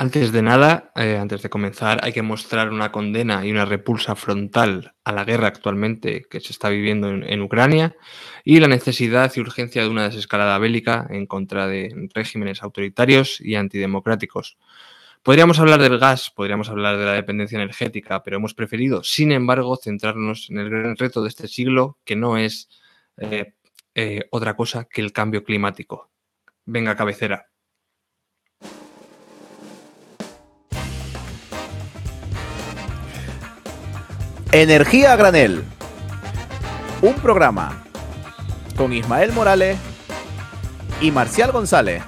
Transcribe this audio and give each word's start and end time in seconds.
Antes 0.00 0.30
de 0.30 0.42
nada, 0.42 0.92
eh, 0.94 1.16
antes 1.16 1.42
de 1.42 1.50
comenzar, 1.50 1.98
hay 2.04 2.12
que 2.12 2.22
mostrar 2.22 2.70
una 2.70 2.92
condena 2.92 3.44
y 3.44 3.50
una 3.50 3.64
repulsa 3.64 4.14
frontal 4.14 4.94
a 5.02 5.10
la 5.10 5.24
guerra 5.24 5.48
actualmente 5.48 6.22
que 6.30 6.38
se 6.38 6.52
está 6.52 6.68
viviendo 6.68 7.08
en, 7.08 7.42
Ucrania 7.42 7.96
y 8.44 8.60
la 8.60 8.68
necesidad 8.68 9.32
y 9.34 9.40
urgencia 9.40 9.82
de 9.82 9.88
una 9.88 10.04
desescalada 10.04 10.56
bélica 10.58 11.08
en 11.10 11.26
contra 11.26 11.66
de 11.66 12.10
regímenes 12.14 12.62
autoritarios 12.62 13.40
y 13.40 13.56
antidemocráticos. 13.56 14.56
Podríamos 15.24 15.58
hablar 15.58 15.82
del 15.82 15.98
gas, 15.98 16.30
podríamos 16.30 16.68
hablar 16.68 16.96
de 16.96 17.04
la 17.04 17.14
dependencia 17.14 17.56
energética, 17.56 18.22
pero 18.22 18.36
hemos 18.36 18.54
preferido, 18.54 19.02
sin 19.02 19.32
embargo, 19.32 19.76
centrarnos 19.82 20.48
en 20.48 20.58
el 20.58 20.70
gran 20.70 20.96
reto 20.96 21.24
de 21.24 21.28
este 21.28 21.48
siglo, 21.48 21.98
que 22.04 22.14
no 22.14 22.38
es 22.38 22.68
eh, 23.16 23.54
eh, 23.96 24.28
otra 24.30 24.54
cosa 24.54 24.84
que 24.84 25.00
el 25.00 25.10
cambio 25.10 25.42
climático. 25.42 26.08
Venga, 26.66 26.94
cabecera. 26.94 27.48
Energía 34.52 35.14
granel. 35.14 35.62
Un 37.02 37.12
programa 37.16 37.84
con 38.78 38.94
Ismael 38.94 39.30
Morales 39.32 39.78
y 41.02 41.10
Marcial 41.10 41.52
González. 41.52 42.02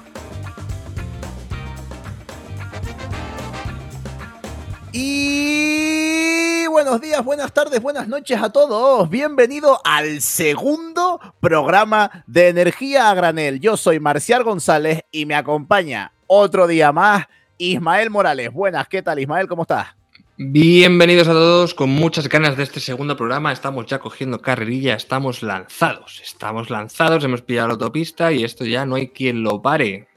Y 4.91 6.67
buenos 6.69 7.03
días, 7.03 7.23
buenas 7.23 7.53
tardes, 7.53 7.83
buenas 7.83 8.09
noches 8.09 8.43
a 8.43 8.49
todos. 8.49 9.11
Bienvenido 9.11 9.79
al 9.85 10.23
segundo 10.23 11.21
programa 11.41 12.25
de 12.27 12.49
Energía 12.49 13.11
a 13.11 13.15
Granel. 13.15 13.61
Yo 13.61 13.77
soy 13.77 14.01
Marcial 14.01 14.45
González 14.45 15.03
y 15.11 15.27
me 15.27 15.35
acompaña 15.35 16.13
otro 16.27 16.67
día 16.67 16.91
más 16.91 17.27
Ismael 17.59 18.09
Morales. 18.09 18.51
Buenas, 18.51 18.89
¿qué 18.89 19.03
tal 19.03 19.19
Ismael? 19.19 19.47
¿Cómo 19.47 19.63
estás? 19.63 20.00
Bienvenidos 20.43 21.29
a 21.29 21.33
todos, 21.33 21.75
con 21.75 21.91
muchas 21.91 22.27
ganas 22.27 22.57
de 22.57 22.63
este 22.63 22.81
segundo 22.81 23.15
programa. 23.15 23.53
Estamos 23.53 23.85
ya 23.85 23.99
cogiendo 23.99 24.41
carrerilla, 24.41 24.95
estamos 24.95 25.43
lanzados, 25.43 26.23
estamos 26.25 26.71
lanzados, 26.71 27.23
hemos 27.25 27.43
pillado 27.43 27.69
la 27.69 27.75
autopista 27.75 28.33
y 28.33 28.43
esto 28.43 28.65
ya 28.65 28.87
no 28.87 28.95
hay 28.95 29.09
quien 29.09 29.43
lo 29.43 29.61
pare. 29.61 30.09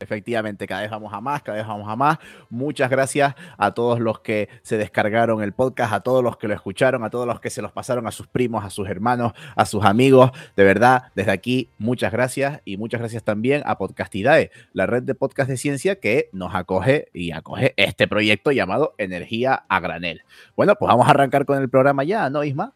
Efectivamente, 0.00 0.66
cada 0.66 0.80
vez 0.80 0.90
vamos 0.90 1.12
a 1.12 1.20
más, 1.20 1.42
cada 1.42 1.58
vez 1.58 1.66
vamos 1.66 1.86
a 1.86 1.94
más. 1.94 2.18
Muchas 2.48 2.88
gracias 2.88 3.34
a 3.58 3.72
todos 3.72 4.00
los 4.00 4.20
que 4.20 4.48
se 4.62 4.78
descargaron 4.78 5.42
el 5.42 5.52
podcast, 5.52 5.92
a 5.92 6.00
todos 6.00 6.24
los 6.24 6.38
que 6.38 6.48
lo 6.48 6.54
escucharon, 6.54 7.04
a 7.04 7.10
todos 7.10 7.26
los 7.26 7.38
que 7.38 7.50
se 7.50 7.60
los 7.60 7.70
pasaron 7.70 8.06
a 8.06 8.10
sus 8.10 8.26
primos, 8.26 8.64
a 8.64 8.70
sus 8.70 8.88
hermanos, 8.88 9.32
a 9.54 9.66
sus 9.66 9.84
amigos. 9.84 10.30
De 10.56 10.64
verdad, 10.64 11.04
desde 11.14 11.32
aquí, 11.32 11.68
muchas 11.76 12.12
gracias 12.12 12.62
y 12.64 12.78
muchas 12.78 13.00
gracias 13.00 13.22
también 13.24 13.62
a 13.66 13.76
Podcastidae, 13.76 14.50
la 14.72 14.86
red 14.86 15.02
de 15.02 15.14
podcast 15.14 15.50
de 15.50 15.58
ciencia 15.58 15.96
que 15.96 16.30
nos 16.32 16.54
acoge 16.54 17.08
y 17.12 17.32
acoge 17.32 17.74
este 17.76 18.08
proyecto 18.08 18.52
llamado 18.52 18.94
Energía 18.96 19.64
a 19.68 19.80
Granel. 19.80 20.22
Bueno, 20.56 20.76
pues 20.76 20.88
vamos 20.88 21.06
a 21.06 21.10
arrancar 21.10 21.44
con 21.44 21.60
el 21.60 21.68
programa 21.68 22.04
ya, 22.04 22.30
¿no, 22.30 22.42
Isma? 22.42 22.72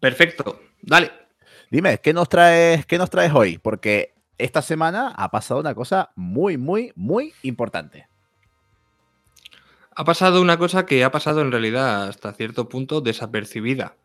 Perfecto, 0.00 0.60
dale. 0.82 1.10
Dime, 1.70 1.98
¿qué 1.98 2.12
nos 2.12 2.28
traes, 2.28 2.84
qué 2.84 2.98
nos 2.98 3.08
traes 3.08 3.32
hoy? 3.32 3.56
Porque 3.56 4.12
esta 4.44 4.62
semana 4.62 5.12
ha 5.16 5.30
pasado 5.30 5.60
una 5.60 5.74
cosa 5.74 6.10
muy, 6.16 6.56
muy, 6.56 6.92
muy 6.96 7.32
importante. 7.42 8.08
Ha 9.94 10.04
pasado 10.04 10.40
una 10.40 10.56
cosa 10.56 10.86
que 10.86 11.04
ha 11.04 11.10
pasado 11.10 11.42
en 11.42 11.52
realidad 11.52 12.08
hasta 12.08 12.32
cierto 12.32 12.68
punto 12.68 13.00
desapercibida. 13.00 13.96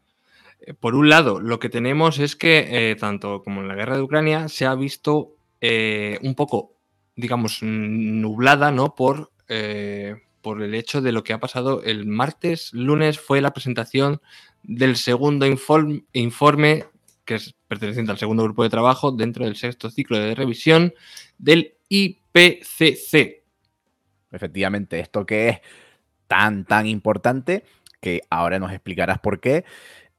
Eh, 0.59 0.73
por 0.73 0.95
un 0.95 1.09
lado, 1.09 1.39
lo 1.39 1.59
que 1.59 1.69
tenemos 1.69 2.19
es 2.19 2.35
que 2.35 2.91
eh, 2.91 2.95
tanto 2.95 3.43
como 3.43 3.61
en 3.61 3.67
la 3.67 3.75
guerra 3.75 3.95
de 3.95 4.03
Ucrania 4.03 4.49
se 4.49 4.65
ha 4.65 4.75
visto 4.75 5.35
eh, 5.61 6.19
un 6.23 6.35
poco, 6.35 6.73
digamos, 7.15 7.59
nublada, 7.61 8.71
¿no? 8.71 8.95
Por, 8.95 9.31
por 10.41 10.61
el 10.61 10.75
hecho 10.75 11.01
de 11.01 11.11
lo 11.11 11.23
que 11.23 11.33
ha 11.33 11.39
pasado 11.39 11.81
el 11.83 12.05
martes, 12.05 12.73
lunes 12.73 13.19
fue 13.19 13.41
la 13.41 13.53
presentación 13.53 14.21
del 14.63 14.95
segundo 14.95 15.45
informe 15.45 16.85
que 17.25 17.35
es 17.35 17.55
perteneciente 17.67 18.11
al 18.11 18.17
segundo 18.17 18.43
grupo 18.43 18.63
de 18.63 18.69
trabajo 18.69 19.11
dentro 19.11 19.45
del 19.45 19.55
sexto 19.55 19.89
ciclo 19.89 20.17
de 20.17 20.35
revisión 20.35 20.93
del 21.37 21.75
IPCC. 21.89 23.43
Efectivamente, 24.31 24.99
esto 24.99 25.25
que 25.25 25.49
es 25.49 25.59
tan, 26.27 26.65
tan 26.65 26.87
importante, 26.87 27.63
que 27.99 28.21
ahora 28.29 28.59
nos 28.59 28.71
explicarás 28.71 29.19
por 29.19 29.39
qué, 29.39 29.65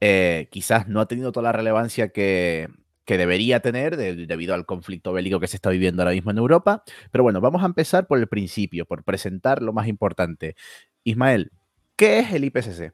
eh, 0.00 0.48
quizás 0.50 0.88
no 0.88 1.00
ha 1.00 1.08
tenido 1.08 1.32
toda 1.32 1.44
la 1.44 1.52
relevancia 1.52 2.08
que, 2.08 2.68
debería 3.06 3.60
tener 3.60 3.96
debido 3.96 4.52
al 4.54 4.66
conflicto 4.66 5.12
bélico 5.12 5.38
que 5.38 5.46
se 5.46 5.56
está 5.56 5.70
viviendo 5.70 6.02
ahora 6.02 6.14
mismo 6.14 6.32
en 6.32 6.38
Europa. 6.38 6.82
Pero 7.12 7.22
bueno, 7.22 7.40
vamos 7.40 7.62
a 7.62 7.66
empezar 7.66 8.08
por 8.08 8.18
el 8.18 8.26
principio, 8.26 8.84
por 8.84 9.04
presentar 9.04 9.62
lo 9.62 9.72
más 9.72 9.86
importante. 9.86 10.56
Ismael, 11.04 11.52
¿qué 11.94 12.18
es 12.18 12.32
el 12.32 12.44
IPCC? 12.44 12.92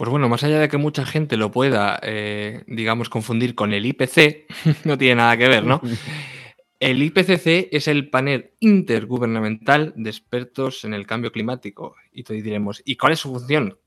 Pues 0.00 0.08
bueno, 0.08 0.30
más 0.30 0.42
allá 0.44 0.58
de 0.58 0.70
que 0.70 0.78
mucha 0.78 1.04
gente 1.04 1.36
lo 1.36 1.50
pueda, 1.50 2.00
eh, 2.02 2.64
digamos, 2.66 3.10
confundir 3.10 3.54
con 3.54 3.74
el 3.74 3.84
IPC, 3.84 4.46
no 4.86 4.96
tiene 4.96 5.16
nada 5.16 5.36
que 5.36 5.46
ver, 5.46 5.62
¿no? 5.62 5.82
El 6.80 7.02
IPCC 7.02 7.68
es 7.70 7.86
el 7.86 8.08
panel 8.08 8.52
intergubernamental 8.60 9.92
de 9.96 10.08
expertos 10.08 10.84
en 10.84 10.94
el 10.94 11.06
cambio 11.06 11.30
climático. 11.30 11.96
Y 12.10 12.22
te 12.22 12.32
diremos, 12.32 12.80
¿y 12.86 12.96
cuál 12.96 13.12
es 13.12 13.18
su 13.18 13.30
función? 13.30 13.78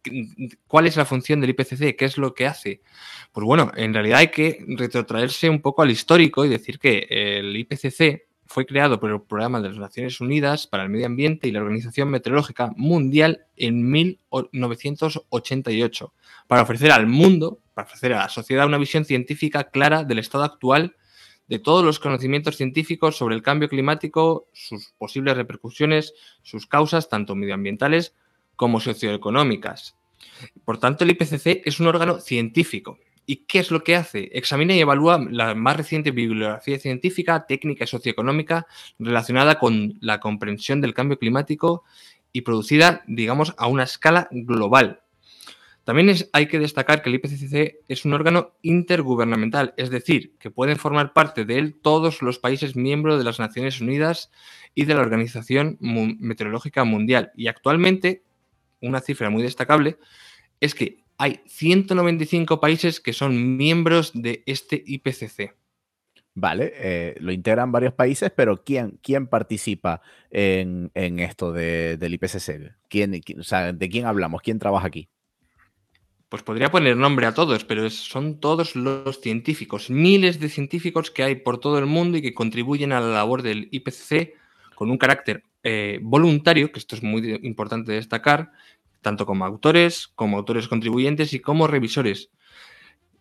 ¿Cuál 0.67 0.85
es 0.85 0.97
la 0.97 1.05
función 1.05 1.41
del 1.41 1.49
IPCC? 1.49 1.95
¿Qué 1.97 2.05
es 2.05 2.19
lo 2.19 2.35
que 2.35 2.45
hace? 2.45 2.83
Pues 3.31 3.45
bueno, 3.45 3.71
en 3.75 3.95
realidad 3.95 4.19
hay 4.19 4.27
que 4.27 4.63
retrotraerse 4.67 5.49
un 5.49 5.63
poco 5.63 5.81
al 5.81 5.89
histórico 5.89 6.45
y 6.45 6.49
decir 6.49 6.77
que 6.77 7.07
el 7.09 7.57
IPCC 7.57 8.27
fue 8.45 8.65
creado 8.65 8.99
por 8.99 9.11
el 9.11 9.21
Programa 9.21 9.61
de 9.61 9.69
las 9.69 9.77
Naciones 9.77 10.19
Unidas 10.21 10.67
para 10.67 10.83
el 10.83 10.89
Medio 10.89 11.05
Ambiente 11.05 11.47
y 11.47 11.51
la 11.51 11.61
Organización 11.61 12.09
Meteorológica 12.09 12.73
Mundial 12.75 13.45
en 13.55 13.89
1988, 13.89 16.13
para 16.47 16.63
ofrecer 16.63 16.91
al 16.91 17.07
mundo, 17.07 17.59
para 17.73 17.87
ofrecer 17.87 18.13
a 18.13 18.19
la 18.19 18.29
sociedad 18.29 18.67
una 18.67 18.77
visión 18.77 19.05
científica 19.05 19.63
clara 19.65 20.03
del 20.03 20.19
estado 20.19 20.43
actual 20.43 20.95
de 21.47 21.59
todos 21.59 21.83
los 21.83 21.99
conocimientos 21.99 22.55
científicos 22.55 23.17
sobre 23.17 23.35
el 23.35 23.41
cambio 23.41 23.69
climático, 23.69 24.47
sus 24.53 24.93
posibles 24.97 25.35
repercusiones, 25.35 26.13
sus 26.41 26.67
causas, 26.67 27.09
tanto 27.09 27.35
medioambientales 27.35 28.15
como 28.55 28.79
socioeconómicas. 28.79 29.95
Por 30.63 30.77
tanto, 30.77 31.03
el 31.03 31.11
IPCC 31.11 31.61
es 31.65 31.79
un 31.79 31.87
órgano 31.87 32.19
científico 32.19 32.97
¿Y 33.25 33.37
qué 33.47 33.59
es 33.59 33.71
lo 33.71 33.83
que 33.83 33.95
hace? 33.95 34.29
Examina 34.33 34.75
y 34.75 34.81
evalúa 34.81 35.25
la 35.29 35.55
más 35.55 35.77
reciente 35.77 36.11
bibliografía 36.11 36.77
científica, 36.77 37.45
técnica 37.47 37.85
y 37.85 37.87
socioeconómica 37.87 38.67
relacionada 38.99 39.59
con 39.59 39.97
la 40.01 40.19
comprensión 40.19 40.81
del 40.81 40.93
cambio 40.93 41.17
climático 41.17 41.83
y 42.33 42.41
producida, 42.41 43.03
digamos, 43.07 43.53
a 43.57 43.67
una 43.67 43.83
escala 43.83 44.27
global. 44.31 45.03
También 45.83 46.15
hay 46.31 46.47
que 46.47 46.59
destacar 46.59 47.01
que 47.01 47.09
el 47.09 47.15
IPCC 47.15 47.83
es 47.87 48.05
un 48.05 48.13
órgano 48.13 48.53
intergubernamental, 48.61 49.73
es 49.75 49.89
decir, 49.89 50.33
que 50.39 50.49
pueden 50.49 50.77
formar 50.77 51.11
parte 51.11 51.43
de 51.43 51.59
él 51.59 51.75
todos 51.81 52.21
los 52.21 52.39
países 52.39 52.75
miembros 52.75 53.17
de 53.17 53.25
las 53.25 53.39
Naciones 53.39 53.81
Unidas 53.81 54.31
y 54.75 54.85
de 54.85 54.95
la 54.95 55.01
Organización 55.01 55.77
Meteorológica 55.81 56.85
Mundial. 56.85 57.31
Y 57.35 57.47
actualmente, 57.47 58.23
una 58.81 59.01
cifra 59.01 59.29
muy 59.29 59.43
destacable 59.43 59.97
es 60.61 60.73
que 60.73 61.02
hay 61.17 61.41
195 61.45 62.59
países 62.59 62.99
que 62.99 63.13
son 63.13 63.57
miembros 63.57 64.11
de 64.13 64.43
este 64.45 64.83
IPCC. 64.85 65.55
Vale, 66.35 66.73
eh, 66.75 67.15
lo 67.19 67.31
integran 67.31 67.71
varios 67.71 67.93
países, 67.93 68.31
pero 68.35 68.63
¿quién, 68.63 68.99
quién 69.03 69.27
participa 69.27 70.01
en, 70.31 70.91
esto 70.95 71.51
del 71.51 72.13
IPCC? 72.13 72.73
¿Quién, 72.89 73.11
¿De 73.11 73.89
quién 73.89 74.05
hablamos? 74.05 74.41
¿Quién 74.41 74.57
trabaja 74.57 74.87
aquí? 74.87 75.09
Pues 76.29 76.41
podría 76.41 76.71
poner 76.71 76.97
nombre 76.97 77.27
a 77.27 77.35
todos, 77.35 77.63
pero 77.63 77.87
son 77.91 78.39
todos 78.39 78.75
los 78.75 79.21
científicos, 79.21 79.91
miles 79.91 80.39
de 80.39 80.49
científicos 80.49 81.11
que 81.11 81.21
hay 81.21 81.35
por 81.35 81.59
todo 81.59 81.77
el 81.77 81.85
mundo 81.85 82.17
y 82.17 82.23
que 82.23 82.33
contribuyen 82.33 82.91
a 82.91 82.99
la 82.99 83.09
labor 83.09 83.43
del 83.43 83.67
IPCC 83.71 84.33
con 84.73 84.89
un 84.89 84.97
carácter 84.97 85.43
eh, 85.61 85.99
voluntario, 86.01 86.71
que 86.71 86.79
esto 86.79 86.95
es 86.95 87.03
muy 87.03 87.39
importante 87.43 87.91
destacar, 87.91 88.51
tanto 89.03 89.27
como 89.27 89.45
autores, 89.45 90.07
como 90.15 90.37
autores 90.37 90.67
contribuyentes 90.67 91.33
y 91.33 91.39
como 91.39 91.67
revisores. 91.67 92.31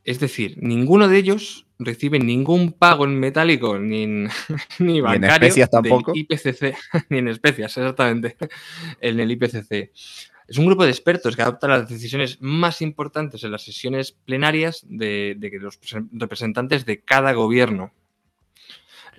Es 0.05 0.19
decir, 0.19 0.57
ninguno 0.61 1.09
de 1.09 1.19
ellos 1.19 1.67
recibe 1.79 2.19
ningún 2.19 2.73
pago 2.73 3.05
en 3.05 3.21
metálico 3.21 3.79
ni 3.79 4.03
en, 4.05 4.29
ni 4.79 5.01
bancario 5.01 5.27
en 5.27 5.33
especias 5.35 5.71
tampoco. 5.71 6.13
IPCC, 6.15 6.75
ni 7.11 7.19
en 7.19 7.29
especias, 7.29 7.77
exactamente, 7.77 8.37
en 9.01 9.21
el 9.21 9.31
IPCC. 9.31 9.91
Es 10.49 10.59
un 10.59 10.67
grupo 10.67 10.85
de 10.85 10.91
expertos 10.91 11.37
que 11.37 11.43
adopta 11.43 11.69
las 11.69 11.89
decisiones 11.89 12.41
más 12.41 12.83
importantes 12.83 13.45
en 13.45 13.53
las 13.53 13.63
sesiones 13.63 14.13
plenarias 14.13 14.85
de, 14.89 15.37
de 15.39 15.59
los 15.59 15.79
representantes 16.13 16.85
de 16.85 17.01
cada 17.01 17.33
gobierno. 17.33 17.93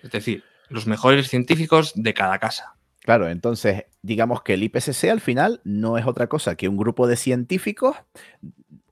Es 0.04 0.12
decir, 0.12 0.44
los 0.70 0.86
mejores 0.86 1.30
científicos 1.30 1.94
de 1.96 2.14
cada 2.14 2.40
casa. 2.40 2.76
Claro, 3.04 3.30
entonces 3.30 3.86
digamos 4.02 4.44
que 4.44 4.54
el 4.54 4.64
IPCC 4.64 5.10
al 5.10 5.22
final 5.22 5.62
no 5.64 5.98
es 5.98 6.06
otra 6.06 6.28
cosa 6.28 6.56
que 6.56 6.70
un 6.70 6.78
grupo 6.78 7.08
de 7.08 7.18
científicos 7.18 7.98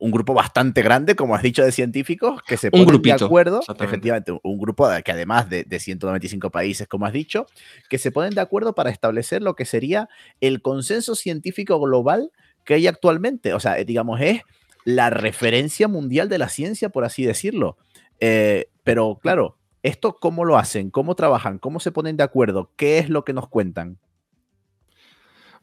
un 0.02 0.10
grupo 0.10 0.34
bastante 0.34 0.82
grande, 0.82 1.16
como 1.16 1.36
has 1.36 1.44
dicho, 1.44 1.64
de 1.64 1.72
científicos 1.72 2.42
que 2.48 2.58
se 2.58 2.72
ponen 2.72 3.02
de 3.04 3.12
acuerdo, 3.12 3.62
efectivamente, 3.80 4.36
un 4.42 4.58
grupo 4.58 4.90
que 5.06 5.12
además 5.12 5.48
de, 5.48 5.64
de 5.64 5.80
195 5.80 6.50
países, 6.50 6.88
como 6.88 7.06
has 7.06 7.14
dicho, 7.14 7.46
que 7.88 8.00
se 8.00 8.12
ponen 8.12 8.34
de 8.34 8.42
acuerdo 8.42 8.74
para 8.74 8.90
establecer 8.90 9.44
lo 9.44 9.56
que 9.56 9.64
sería 9.64 10.10
el 10.42 10.64
consenso 10.64 11.14
científico 11.14 11.80
global 11.80 12.32
que 12.66 12.74
hay 12.74 12.88
actualmente. 12.88 13.54
O 13.54 13.60
sea, 13.60 13.78
eh, 13.78 13.86
digamos, 13.86 14.20
es 14.22 14.42
la 14.86 15.12
referencia 15.12 15.88
mundial 15.88 16.30
de 16.30 16.40
la 16.40 16.50
ciencia, 16.50 16.90
por 16.90 17.06
así 17.06 17.24
decirlo. 17.24 17.78
Eh, 18.20 18.70
pero 18.84 19.20
claro, 19.22 19.60
¿esto 19.84 20.18
cómo 20.20 20.46
lo 20.46 20.58
hacen? 20.58 20.90
¿Cómo 20.90 21.16
trabajan? 21.16 21.60
¿Cómo 21.60 21.80
se 21.80 21.92
ponen 21.92 22.18
de 22.18 22.24
acuerdo? 22.24 22.72
¿Qué 22.76 23.00
es 23.00 23.10
lo 23.10 23.26
que 23.26 23.34
nos 23.34 23.48
cuentan? 23.48 24.00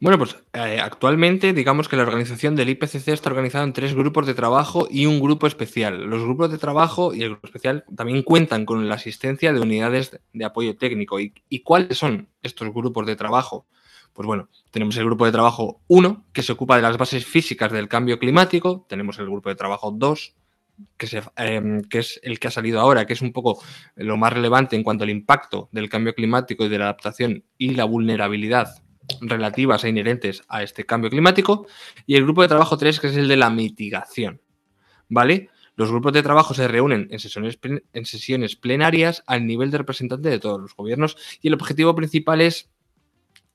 Bueno, 0.01 0.17
pues 0.17 0.37
eh, 0.53 0.79
actualmente 0.79 1.51
digamos 1.51 1.89
que 1.89 1.97
la 1.97 2.03
organización 2.03 2.55
del 2.55 2.69
IPCC 2.69 3.09
está 3.09 3.29
organizada 3.29 3.65
en 3.65 3.73
tres 3.73 3.93
grupos 3.93 4.25
de 4.27 4.33
trabajo 4.33 4.87
y 4.89 5.05
un 5.05 5.19
grupo 5.19 5.45
especial. 5.45 6.05
Los 6.05 6.23
grupos 6.23 6.51
de 6.51 6.57
trabajo 6.57 7.13
y 7.13 7.23
el 7.23 7.31
grupo 7.31 7.47
especial 7.47 7.83
también 7.97 8.23
cuentan 8.23 8.65
con 8.65 8.87
la 8.87 8.95
asistencia 8.95 9.51
de 9.51 9.59
unidades 9.59 10.17
de 10.31 10.45
apoyo 10.45 10.77
técnico. 10.77 11.19
¿Y, 11.19 11.59
cuáles 11.63 11.97
son 11.97 12.29
estos 12.43 12.73
grupos 12.73 13.07
de 13.07 13.17
trabajo? 13.17 13.65
Pues 14.13 14.25
bueno, 14.25 14.47
tenemos 14.71 14.95
el 14.95 15.03
grupo 15.03 15.25
de 15.25 15.33
trabajo 15.33 15.81
1, 15.87 16.23
que 16.31 16.43
se 16.43 16.53
ocupa 16.53 16.77
de 16.77 16.81
las 16.81 16.97
bases 16.97 17.25
físicas 17.25 17.69
del 17.69 17.89
cambio 17.89 18.19
climático. 18.19 18.85
Tenemos 18.87 19.19
el 19.19 19.25
grupo 19.25 19.49
de 19.49 19.55
trabajo 19.55 19.91
2, 19.91 20.35
que, 20.97 21.21
em, 21.37 21.83
que, 21.83 21.99
es 21.99 22.19
el 22.23 22.39
que 22.39 22.47
ha 22.47 22.51
salido 22.51 22.79
ahora, 22.79 23.05
que 23.05 23.13
es 23.13 23.21
un 23.21 23.31
poco 23.31 23.61
lo 23.95 24.17
más 24.17 24.33
relevante 24.33 24.75
en 24.75 24.83
cuanto 24.83 25.03
al 25.03 25.09
impacto 25.09 25.69
del 25.71 25.89
cambio 25.89 26.13
climático 26.13 26.65
y 26.65 26.69
de 26.69 26.77
la 26.77 26.85
adaptación 26.85 27.43
y 27.57 27.75
la 27.75 27.85
vulnerabilidad 27.85 28.81
relativas 29.21 29.83
e 29.83 29.89
inherentes 29.89 30.43
a 30.47 30.63
este 30.63 30.85
cambio 30.85 31.09
climático, 31.09 31.67
y 32.05 32.15
el 32.15 32.23
grupo 32.23 32.41
de 32.41 32.47
trabajo 32.47 32.77
3, 32.77 32.99
que 32.99 33.07
es 33.07 33.17
el 33.17 33.27
de 33.27 33.37
la 33.37 33.49
mitigación. 33.49 34.41
¿Vale? 35.07 35.49
Los 35.75 35.89
grupos 35.89 36.13
de 36.13 36.21
trabajo 36.21 36.53
se 36.53 36.67
reúnen 36.67 37.07
en 37.09 37.19
sesiones, 37.19 37.57
en 37.63 38.05
sesiones 38.05 38.55
plenarias 38.55 39.23
al 39.25 39.47
nivel 39.47 39.71
de 39.71 39.77
representante 39.77 40.29
de 40.29 40.37
todos 40.37 40.59
los 40.59 40.75
gobiernos 40.75 41.15
y 41.41 41.47
el 41.47 41.53
objetivo 41.53 41.95
principal 41.95 42.41
es 42.41 42.69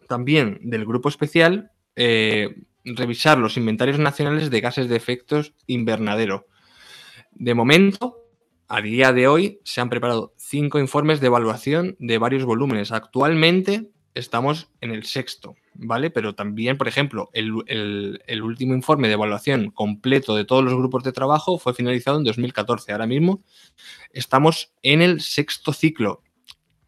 también 0.08 0.58
del 0.62 0.86
grupo 0.86 1.10
especial 1.10 1.70
eh, 1.96 2.62
revisar 2.84 3.36
los 3.38 3.56
inventarios 3.56 3.98
nacionales 3.98 4.50
de 4.50 4.60
gases 4.60 4.88
de 4.88 4.96
efectos 4.96 5.52
invernadero. 5.66 6.46
De 7.34 7.54
momento, 7.54 8.16
a 8.68 8.80
día 8.80 9.12
de 9.12 9.28
hoy, 9.28 9.60
se 9.64 9.80
han 9.80 9.90
preparado 9.90 10.34
cinco 10.36 10.78
informes 10.78 11.20
de 11.20 11.26
evaluación 11.26 11.96
de 11.98 12.18
varios 12.18 12.44
volúmenes. 12.44 12.92
Actualmente 12.92 13.90
estamos 14.14 14.70
en 14.80 14.92
el 14.92 15.04
sexto, 15.04 15.56
¿vale? 15.74 16.10
Pero 16.10 16.34
también, 16.34 16.78
por 16.78 16.88
ejemplo, 16.88 17.30
el, 17.32 17.52
último 18.42 18.74
informe 18.74 19.08
de 19.08 19.14
evaluación 19.14 19.70
completo 19.70 20.36
de 20.36 20.44
todos 20.44 20.64
los 20.64 20.74
grupos 20.74 21.02
de 21.02 21.12
trabajo 21.12 21.58
fue 21.58 21.74
finalizado 21.74 22.18
en 22.18 22.24
2014. 22.24 22.92
Ahora 22.92 23.06
mismo 23.06 23.42
estamos 24.12 24.72
en 24.82 25.02
el 25.02 25.20
sexto 25.20 25.72
ciclo 25.72 26.22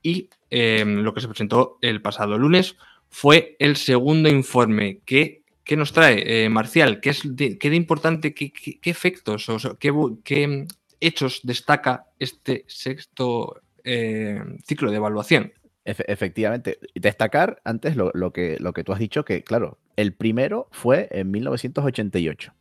y 0.02 0.30
em, 0.50 1.02
lo 1.02 1.12
que 1.12 1.20
se 1.20 1.28
presentó 1.28 1.78
el 1.82 2.00
pasado 2.00 2.38
lunes 2.38 2.76
fue 3.10 3.56
el 3.58 3.76
segundo 3.76 4.28
informe 4.28 5.00
que... 5.04 5.44
¿Qué 5.66 5.76
nos 5.76 5.92
trae, 5.92 6.44
eh, 6.44 6.48
Marcial? 6.48 7.00
¿Qué, 7.00 7.10
es 7.10 7.22
de, 7.24 7.58
qué 7.58 7.70
de 7.70 7.76
importante, 7.76 8.34
qué, 8.34 8.52
efectos 8.84 9.48
o 9.48 9.76
qué, 9.78 10.66
hechos 11.00 11.40
destaca 11.42 12.06
este 12.20 12.64
sexto 12.68 13.60
eh, 13.82 14.40
ciclo 14.64 14.92
de 14.92 14.96
evaluación? 14.96 15.52
efectivamente. 15.84 16.78
Destacar 16.94 17.60
antes 17.64 17.96
lo, 17.96 18.32
que, 18.32 18.56
lo 18.60 18.72
que 18.72 18.84
tú 18.84 18.92
has 18.92 18.98
dicho, 19.00 19.24
que 19.24 19.42
claro, 19.42 19.78
el 19.96 20.14
primero 20.14 20.68
fue 20.70 21.08
en 21.10 21.32
1988. 21.32 22.52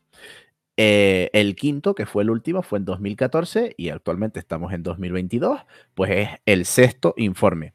Eh, 0.77 1.29
el 1.33 1.55
quinto, 1.55 1.93
que 1.93 2.07
fue 2.07 2.23
el 2.23 2.31
último, 2.31 2.63
fue 2.63 2.79
en 2.79 2.85
2014 2.85 3.75
y 3.77 3.89
actualmente 3.89 4.39
estamos 4.39 4.73
en 4.73 4.81
2022, 4.81 5.61
pues 5.93 6.11
es 6.11 6.29
el 6.47 6.65
sexto 6.65 7.13
informe. 7.17 7.73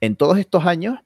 En 0.00 0.16
todos 0.16 0.38
estos 0.38 0.64
años, 0.66 0.98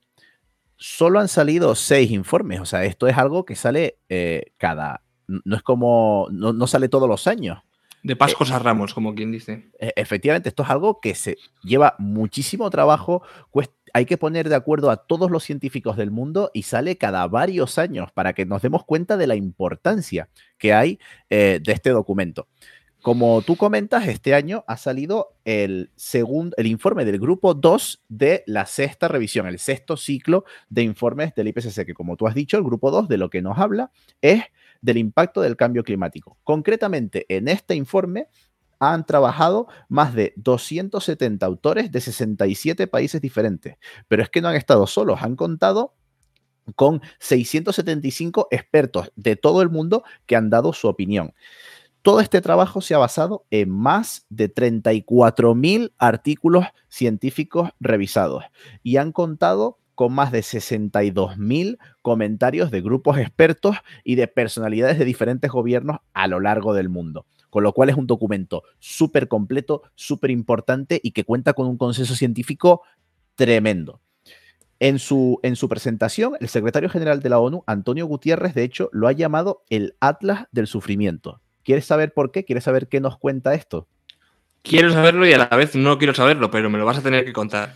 solo 0.83 1.21
han 1.21 1.29
salido 1.29 1.75
seis 1.77 2.11
informes, 2.11 2.61
o 2.61 2.67
sea, 2.67 2.85
esto 2.85 3.07
es 3.07 3.17
algo 3.17 3.45
que 3.45 3.55
sale 3.55 3.99
eh, 4.09 4.53
cada, 4.59 5.03
no 5.29 5.57
es 5.57 5.63
como, 5.63 6.27
no 6.31 6.67
sale 6.67 6.89
todos 6.89 7.09
los 7.09 7.27
años. 7.29 7.63
De 8.03 8.17
Pascos 8.17 8.51
a 8.51 8.59
Ramos, 8.59 8.95
como 8.95 9.15
quien 9.15 9.31
dice. 9.31 9.71
E, 9.79 9.93
efectivamente, 9.95 10.49
esto 10.49 10.65
es 10.65 10.71
algo 10.71 11.01
que 11.01 11.15
se 11.15 11.37
lleva 11.63 11.95
muchísimo 11.99 12.69
trabajo. 12.69 13.23
Hay 13.95 14.07
que 14.07 14.19
poner 14.19 14.49
de 14.49 14.57
acuerdo 14.57 14.91
a 14.91 14.97
todos 14.97 15.31
los 15.31 15.45
científicos 15.45 15.97
del 15.97 16.11
mundo 16.11 16.51
y 16.53 16.65
sale 16.65 16.99
cada 16.99 17.27
varios 17.29 17.79
años 17.79 18.11
para 18.11 18.33
que 18.33 18.45
nos 18.45 18.61
demos 18.61 18.85
cuenta 18.85 19.17
de 19.17 19.29
la 19.29 19.37
importancia 19.37 20.29
que 20.59 20.73
hay 20.73 20.99
eh, 21.31 21.61
de 21.63 21.73
este 21.73 21.91
documento. 21.91 22.49
Como 23.03 23.43
tú 23.43 23.57
comentas, 23.57 24.07
este 24.07 24.33
año 24.33 24.63
ha 24.69 24.77
salido 24.77 25.35
el, 25.45 25.91
segundo, 25.97 26.55
el 26.57 26.69
informe 26.69 27.05
del 27.05 27.19
grupo 27.19 27.53
2 27.53 28.05
de 28.09 28.45
la 28.47 28.65
sexta 28.65 29.09
revisión, 29.09 29.49
el 29.49 29.59
sexto 29.59 29.97
ciclo 29.97 30.45
de 30.69 30.83
informes 30.83 31.35
del 31.35 31.49
IPCC, 31.49 31.85
que 31.85 31.95
como 31.95 32.17
tú 32.17 32.29
has 32.29 32.35
dicho, 32.37 32.57
el 32.57 32.63
grupo 32.63 32.93
2 32.93 33.09
de 33.09 33.19
lo 33.19 33.29
que 33.29 33.43
nos 33.43 33.59
habla 33.59 33.91
es 34.21 34.45
del 34.81 34.99
impacto 34.99 35.41
del 35.41 35.57
cambio 35.57 35.83
climático. 35.83 36.39
Concretamente, 36.45 37.27
en 37.29 37.49
este 37.49 37.75
informe 37.75 38.29
han 38.79 39.05
trabajado 39.05 39.67
más 39.89 40.15
de 40.15 40.33
270 40.37 41.45
autores 41.45 41.91
de 41.91 42.01
67 42.01 42.87
países 42.87 43.21
diferentes, 43.21 43.79
pero 44.07 44.23
es 44.23 44.31
que 44.31 44.41
no 44.41 44.47
han 44.47 44.57
estado 44.57 44.87
solos, 44.87 45.23
han 45.23 45.35
contado 45.35 45.95
con 46.77 47.03
675 47.19 48.49
expertos 48.51 49.13
de 49.17 49.35
todo 49.35 49.63
el 49.63 49.71
mundo 49.71 50.05
que 50.27 50.37
han 50.37 50.51
dado 50.51 50.73
su 50.73 50.89
opinión. 50.89 51.35
Todo 52.03 52.19
este 52.21 52.41
trabajo 52.41 52.81
se 52.81 52.95
ha 52.95 52.99
basado 52.99 53.47
en 53.53 53.71
más 53.71 54.27
de 54.29 54.53
34.000 54.53 55.93
artículos 55.99 56.67
científicos 56.89 57.71
revisados 57.79 58.43
y 58.83 58.97
han 58.97 59.13
contado 59.13 59.79
con 59.95 60.13
más 60.13 60.33
de 60.33 60.41
62.000 60.41 61.79
comentarios 62.03 62.73
de 62.73 62.81
grupos 62.81 63.19
expertos 63.19 63.77
y 64.03 64.17
de 64.17 64.27
personalidades 64.27 64.99
de 64.99 65.05
diferentes 65.05 65.49
gobiernos 65.53 65.99
a 66.13 66.27
lo 66.27 66.41
largo 66.41 66.75
del 66.75 66.89
mundo. 66.89 67.25
Con 67.51 67.63
lo 67.63 67.73
cual 67.73 67.91
es 67.91 67.97
un 67.97 68.09
documento 68.09 68.65
súper 68.81 69.29
completo, 69.29 69.83
súper 69.95 70.33
importante 70.33 71.01
y 71.05 71.13
que 71.13 71.23
cuenta 71.23 71.53
con 71.53 71.69
un 71.69 71.77
consenso 71.77 72.17
científico 72.17 72.83
tremendo. 73.37 74.01
En 74.81 74.99
su, 74.99 75.39
en 75.45 75.55
su 75.55 75.69
presentación, 75.69 76.33
el 76.41 76.49
secretario 76.49 76.89
general 76.89 77.21
de 77.21 77.29
la 77.29 77.39
ONU, 77.39 77.63
Antonio 77.69 78.07
Gutiérrez, 78.07 78.55
de 78.55 78.65
hecho, 78.65 78.91
lo 78.93 79.07
ha 79.07 79.13
llamado 79.13 79.63
el 79.71 79.95
Atlas 80.01 80.49
del 80.51 80.67
Sufrimiento. 80.67 81.41
¿Quieres 81.65 81.87
saber 81.87 82.13
por 82.13 82.33
qué? 82.33 82.45
¿Quieres 82.45 82.65
saber 82.65 82.89
qué 82.89 83.01
nos 83.01 83.17
cuenta 83.19 83.55
esto? 83.55 83.87
Quiero 84.63 84.93
saberlo 84.93 85.27
y 85.27 85.33
a 85.33 85.39
la 85.39 85.49
vez 85.49 85.75
no 85.75 85.97
quiero 85.99 86.15
saberlo, 86.15 86.49
pero 86.51 86.71
me 86.71 86.79
lo 86.79 86.85
vas 86.85 86.99
a 86.99 87.03
tener 87.03 87.25
que 87.25 87.33
contar. 87.33 87.75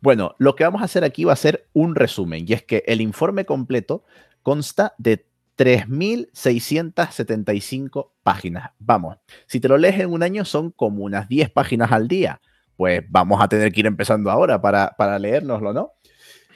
Bueno, 0.00 0.36
lo 0.38 0.54
que 0.54 0.62
vamos 0.64 0.82
a 0.82 0.84
hacer 0.84 1.02
aquí 1.04 1.24
va 1.24 1.32
a 1.32 1.36
ser 1.36 1.66
un 1.72 1.96
resumen, 1.96 2.44
y 2.46 2.52
es 2.52 2.62
que 2.62 2.84
el 2.86 3.00
informe 3.00 3.44
completo 3.44 4.04
consta 4.42 4.94
de 4.98 5.26
3.675 5.56 8.10
páginas. 8.22 8.70
Vamos, 8.78 9.16
si 9.46 9.58
te 9.58 9.66
lo 9.68 9.76
lees 9.76 9.98
en 9.98 10.12
un 10.12 10.22
año 10.22 10.44
son 10.44 10.70
como 10.70 11.02
unas 11.04 11.28
10 11.28 11.50
páginas 11.50 11.90
al 11.90 12.06
día. 12.06 12.40
Pues 12.76 13.02
vamos 13.08 13.42
a 13.42 13.48
tener 13.48 13.72
que 13.72 13.80
ir 13.80 13.86
empezando 13.86 14.30
ahora 14.30 14.60
para, 14.60 14.94
para 14.96 15.18
leérnoslo, 15.18 15.72
¿no? 15.72 15.94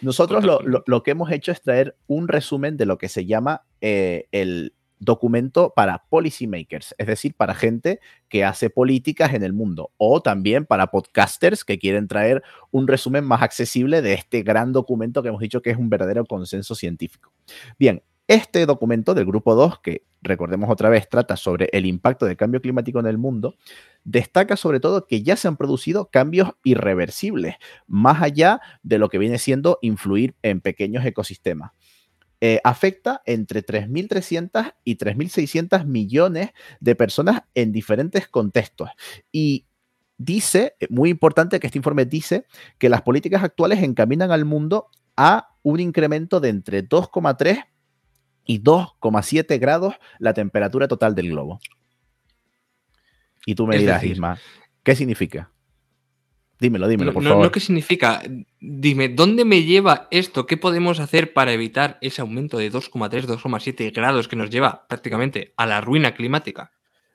Nosotros 0.03 0.45
lo, 0.45 1.03
que 1.03 1.11
hemos 1.13 1.33
hecho 1.33 1.53
es 1.53 1.63
traer 1.63 1.97
un 2.07 2.29
resumen 2.29 2.77
de 2.77 2.85
lo 2.87 2.99
que 2.99 3.09
se 3.09 3.27
llama 3.27 3.63
eh, 3.81 4.27
el 4.33 4.75
documento 5.05 5.73
para 5.75 6.05
policymakers, 6.09 6.95
es 6.97 7.07
decir, 7.07 7.35
para 7.35 7.55
gente 7.55 8.01
que 8.29 8.45
hace 8.45 8.71
políticas 8.71 9.35
en 9.35 9.43
el 9.43 9.53
mundo, 9.53 9.91
o 9.97 10.23
también 10.23 10.65
para 10.65 10.87
podcasters 10.89 11.65
que 11.65 11.79
quieren 11.79 12.09
traer 12.09 12.43
un 12.71 12.87
resumen 12.87 13.25
más 13.25 13.43
accesible 13.43 14.01
de 14.01 14.15
este 14.15 14.43
gran 14.43 14.73
documento 14.73 15.23
que 15.23 15.29
hemos 15.29 15.41
dicho 15.41 15.61
que 15.61 15.71
es 15.71 15.77
un 15.77 15.91
verdadero 15.91 16.25
consenso 16.25 16.75
científico. 16.75 17.33
Bien, 17.79 18.03
este 18.29 18.65
documento 18.67 19.15
del 19.15 19.27
grupo 19.27 19.55
2, 19.57 19.81
que 19.81 20.05
recordemos 20.23 20.71
otra 20.71 20.89
vez, 20.89 21.09
trata 21.09 21.37
sobre 21.37 21.69
el 21.73 21.85
impacto 21.87 22.25
del 22.25 22.37
cambio 22.37 22.63
climático 22.63 23.01
en 23.01 23.07
el 23.07 23.19
mundo, 23.19 23.57
destaca 24.05 24.57
sobre 24.57 24.79
todo 24.79 25.07
que 25.07 25.23
ya 25.23 25.37
se 25.37 25.49
han 25.49 25.57
producido 25.57 26.07
cambios 26.07 26.51
irreversibles, 26.63 27.57
más 27.89 28.23
allá 28.23 28.61
de 28.85 28.99
lo 28.99 29.09
que 29.09 29.19
viene 29.19 29.39
siendo 29.39 29.79
influir 29.83 30.37
en 30.43 30.61
pequeños 30.61 31.05
ecosistemas. 31.05 31.73
Eh, 32.45 32.59
afecta 32.65 33.23
entre 33.25 33.65
3.300 33.65 34.75
y 34.83 34.97
3.600 34.97 35.85
millones 35.85 36.51
de 36.81 36.97
personas 36.97 37.43
en 37.55 37.71
diferentes 37.71 38.27
contextos. 38.27 38.91
Y 39.31 39.67
dice, 40.19 40.75
eh, 40.81 40.89
muy 40.91 41.09
importante 41.09 41.61
que 41.61 41.69
este 41.69 41.79
informe 41.79 42.05
dice, 42.05 42.47
que 42.79 42.89
las 42.89 43.03
políticas 43.03 43.45
actuales 43.45 43.81
encaminan 43.85 44.33
al 44.33 44.45
mundo 44.45 44.89
a 45.17 45.55
un 45.63 45.79
incremento 45.79 46.41
de 46.41 46.49
entre 46.49 46.83
2,3 46.83 47.65
y 48.45 48.61
2,7 48.61 49.61
grados 49.61 49.95
la 50.19 50.35
temperatura 50.35 50.89
total 50.89 51.15
del 51.15 51.29
globo. 51.29 51.61
Y 53.47 53.55
tú 53.55 53.69
me 53.69 53.79
dirás, 53.79 54.03
Isma, 54.03 54.37
¿qué 54.83 54.97
significa? 54.97 55.52
Dímelo, 56.63 56.87
dímelo, 56.87 57.13
por 57.13 57.25
favor. 57.25 57.45
No, 57.47 57.51
¿qué 57.51 57.59
significa? 57.59 58.23
Dime, 58.61 59.09
¿dónde 59.09 59.45
me 59.45 59.65
lleva 59.65 60.07
esto? 60.13 60.47
¿Qué 60.47 60.57
podemos 60.57 61.01
hacer 61.01 61.33
para 61.33 61.53
evitar 61.53 61.99
ese 62.01 62.21
aumento 62.21 62.57
de 62.57 62.71
2,3, 62.71 63.27
2,7 63.27 63.93
grados 63.93 64.29
que 64.29 64.37
nos 64.37 64.49
lleva 64.49 64.87
prácticamente 64.87 65.55
a 65.57 65.67
la 65.67 65.81
ruina 65.81 66.15
climática? 66.15 66.71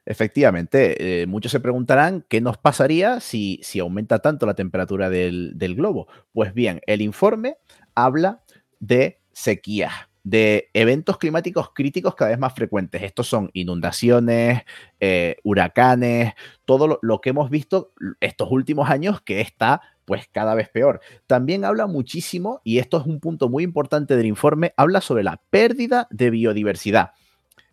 Efectivamente, 0.05 1.21
eh, 1.21 1.27
muchos 1.27 1.53
se 1.53 1.61
preguntarán 1.61 2.25
qué 2.27 2.41
nos 2.41 2.57
pasaría 2.57 3.21
si, 3.21 3.61
si 3.63 3.79
aumenta 3.79 4.19
tanto 4.19 4.45
la 4.45 4.53
temperatura 4.53 5.09
del, 5.09 5.55
globo. 5.77 6.09
Pues 6.33 6.53
bien, 6.53 6.81
el 6.85 7.01
informe 7.01 7.55
habla 7.95 8.43
de 8.81 9.21
sequías, 9.31 10.06
de 10.29 10.69
eventos 10.73 11.17
climáticos 11.17 11.71
críticos 11.73 12.13
cada 12.13 12.31
vez 12.31 12.39
más 12.39 12.53
frecuentes. 12.53 13.01
Estos 13.01 13.27
son 13.27 13.49
inundaciones, 13.53 14.63
eh, 14.99 15.37
huracanes, 15.43 16.33
todo 16.65 16.99
lo, 17.01 17.21
que 17.21 17.29
hemos 17.29 17.49
visto 17.49 17.93
estos 18.19 18.51
últimos 18.51 18.89
años 18.89 19.21
que 19.21 19.39
está 19.39 19.81
pues 20.03 20.27
cada 20.29 20.53
vez 20.53 20.67
peor. 20.67 20.99
También 21.27 21.63
habla 21.63 21.87
muchísimo, 21.87 22.59
y 22.65 22.79
esto 22.79 22.97
es 22.99 23.05
un 23.05 23.21
punto 23.21 23.47
muy 23.47 23.63
importante 23.63 24.17
del 24.17 24.25
informe, 24.25 24.73
habla 24.75 24.99
sobre 24.99 25.23
la 25.23 25.41
pérdida 25.49 26.07
de 26.11 26.29
biodiversidad. 26.29 27.11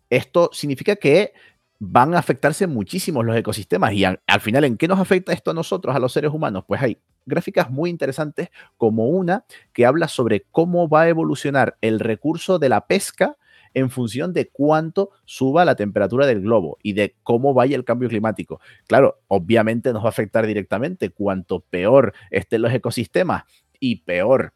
Esto 0.09 0.51
significa 0.53 0.95
que 0.95 1.33
van 1.81 2.15
a 2.15 2.19
afectarse 2.19 2.69
muchísimos 2.69 3.25
los 3.25 3.37
ecosistemas. 3.37 3.95
Y 3.95 4.05
al, 4.05 4.21
final, 4.41 4.65
¿en 4.65 4.77
qué 4.77 4.87
nos 4.87 5.01
afecta 5.01 5.33
esto 5.33 5.51
a 5.51 5.55
nosotros, 5.55 5.95
a 5.95 5.99
los 5.99 6.13
seres 6.13 6.31
humanos? 6.33 6.65
Pues 6.69 6.81
hay 6.83 6.99
gráficas 7.27 7.71
muy 7.71 7.91
interesantes, 7.91 8.51
como 8.77 9.09
una 9.09 9.45
que 9.73 9.87
habla 9.87 10.09
sobre 10.09 10.45
cómo 10.51 10.89
va 10.89 11.03
a 11.03 11.09
evolucionar 11.09 11.77
el 11.81 12.01
recurso 12.01 12.59
de 12.59 12.69
la 12.69 12.87
pesca 12.87 13.37
en 13.75 13.91
función 13.91 14.33
de 14.33 14.49
cuánto 14.49 15.11
suba 15.25 15.65
la 15.65 15.75
temperatura 15.75 16.27
del 16.27 16.41
globo 16.41 16.79
y 16.83 16.93
de 16.93 17.17
cómo 17.23 17.53
vaya 17.55 17.77
el 17.77 17.85
cambio 17.85 18.09
climático. 18.09 18.61
Claro, 18.87 19.21
obviamente 19.29 19.93
nos 19.93 20.03
va 20.03 20.07
a 20.07 20.11
afectar 20.11 20.47
directamente. 20.47 21.11
Cuanto 21.11 21.61
peor 21.61 22.15
estén 22.31 22.63
los 22.63 22.73
ecosistemas 22.73 23.45
y 23.81 23.97
peor 23.97 24.55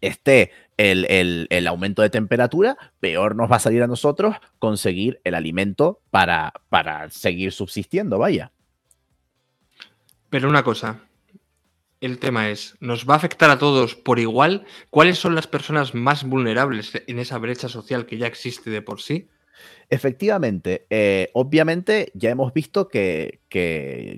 esté 0.00 0.52
el, 0.76 1.66
aumento 1.66 2.00
de 2.02 2.08
temperatura, 2.08 2.78
peor 3.00 3.36
nos 3.36 3.50
va 3.50 3.56
a 3.56 3.60
salir 3.60 3.82
a 3.82 3.86
nosotros 3.86 4.36
conseguir 4.58 5.20
el 5.24 5.34
alimento 5.34 6.00
para, 6.10 6.54
para 6.70 7.10
seguir 7.10 7.52
subsistiendo, 7.52 8.18
vaya. 8.18 8.52
Pero 10.30 10.48
una 10.48 10.62
cosa, 10.62 11.00
el 12.00 12.18
tema 12.18 12.48
es, 12.48 12.76
¿nos 12.80 13.08
va 13.08 13.14
a 13.14 13.16
afectar 13.18 13.50
a 13.50 13.58
todos 13.58 13.94
por 13.94 14.18
igual? 14.18 14.64
¿Cuáles 14.90 15.18
son 15.18 15.34
las 15.34 15.46
personas 15.46 15.94
más 15.94 16.24
vulnerables 16.24 16.92
en 17.06 17.18
esa 17.18 17.38
brecha 17.38 17.68
social 17.68 18.06
que 18.06 18.18
ya 18.18 18.26
existe 18.26 18.70
de 18.70 18.82
por 18.82 19.00
sí? 19.00 19.28
Efectivamente, 19.90 20.86
eh, 20.88 21.30
obviamente 21.32 22.12
ya 22.14 22.30
hemos 22.30 22.54
visto 22.54 22.88
que, 22.88 23.40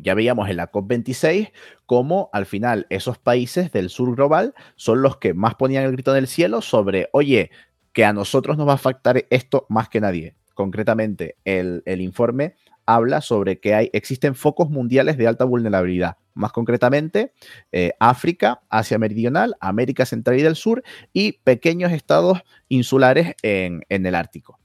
ya 0.03 0.15
veíamos 0.15 0.51
en 0.51 0.59
la 0.59 0.71
COP26 0.71 1.51
cómo 1.87 2.29
al 2.33 2.47
final 2.47 2.87
esos 2.91 3.19
países 3.19 3.73
del 3.73 3.89
sur 3.89 4.15
global 4.15 4.55
son 4.77 5.03
los 5.03 5.17
que 5.17 5.35
más 5.35 5.55
ponían 5.55 5.85
el 5.85 5.93
grito 5.93 6.13
en 6.13 6.19
el 6.19 6.29
cielo 6.29 6.61
sobre, 6.61 7.09
oye, 7.13 7.51
que 7.93 8.05
a 8.05 8.13
nosotros 8.13 8.57
nos 8.57 8.69
va 8.69 8.73
a 8.73 8.77
afectar 8.77 9.27
esto 9.31 9.67
más 9.69 9.89
que 9.89 10.01
nadie. 10.01 10.35
Concretamente, 10.55 11.37
el, 11.45 11.83
informe 12.01 12.55
habla 12.87 13.21
sobre 13.21 13.61
que 13.61 13.75
hay, 13.75 13.91
existen 13.93 14.35
focos 14.35 14.71
mundiales 14.71 15.17
de 15.17 15.27
alta 15.27 15.45
vulnerabilidad. 15.45 16.17
Más 16.35 16.53
concretamente, 16.53 17.33
eh, 17.73 17.93
África, 18.01 18.63
Asia 18.71 18.99
Meridional, 18.99 19.57
América 19.61 20.07
Central 20.07 20.39
y 20.39 20.43
del 20.43 20.57
Sur 20.57 20.83
y 21.13 21.33
pequeños 21.45 21.93
estados 21.93 22.41
insulares 22.69 23.35
en, 23.43 23.83
en 23.89 24.07
el 24.07 24.15
Ártico. 24.15 24.59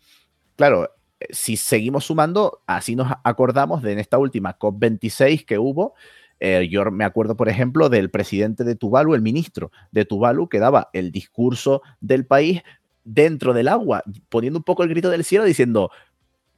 Claro, 0.55 0.89
si 1.29 1.57
seguimos 1.57 2.05
sumando, 2.05 2.61
así 2.67 2.95
nos 2.95 3.11
acordamos 3.23 3.81
de 3.81 3.93
en 3.93 3.99
esta 3.99 4.17
última 4.17 4.57
COP26 4.57 5.45
que 5.45 5.57
hubo, 5.57 5.93
eh, 6.39 6.67
yo 6.69 6.89
me 6.91 7.03
acuerdo, 7.03 7.35
por 7.35 7.49
ejemplo, 7.49 7.89
del 7.89 8.11
presidente 8.11 8.63
de 8.63 8.75
Tuvalu, 8.75 9.15
el 9.15 9.21
ministro 9.21 9.71
de 9.91 10.05
Tuvalu, 10.05 10.47
que 10.49 10.59
daba 10.59 10.89
el 10.93 11.11
discurso 11.11 11.81
del 11.99 12.25
país 12.25 12.61
dentro 13.03 13.53
del 13.53 13.67
agua, 13.67 14.03
poniendo 14.29 14.59
un 14.59 14.63
poco 14.63 14.83
el 14.83 14.89
grito 14.89 15.09
del 15.09 15.23
cielo, 15.23 15.45
diciendo, 15.45 15.89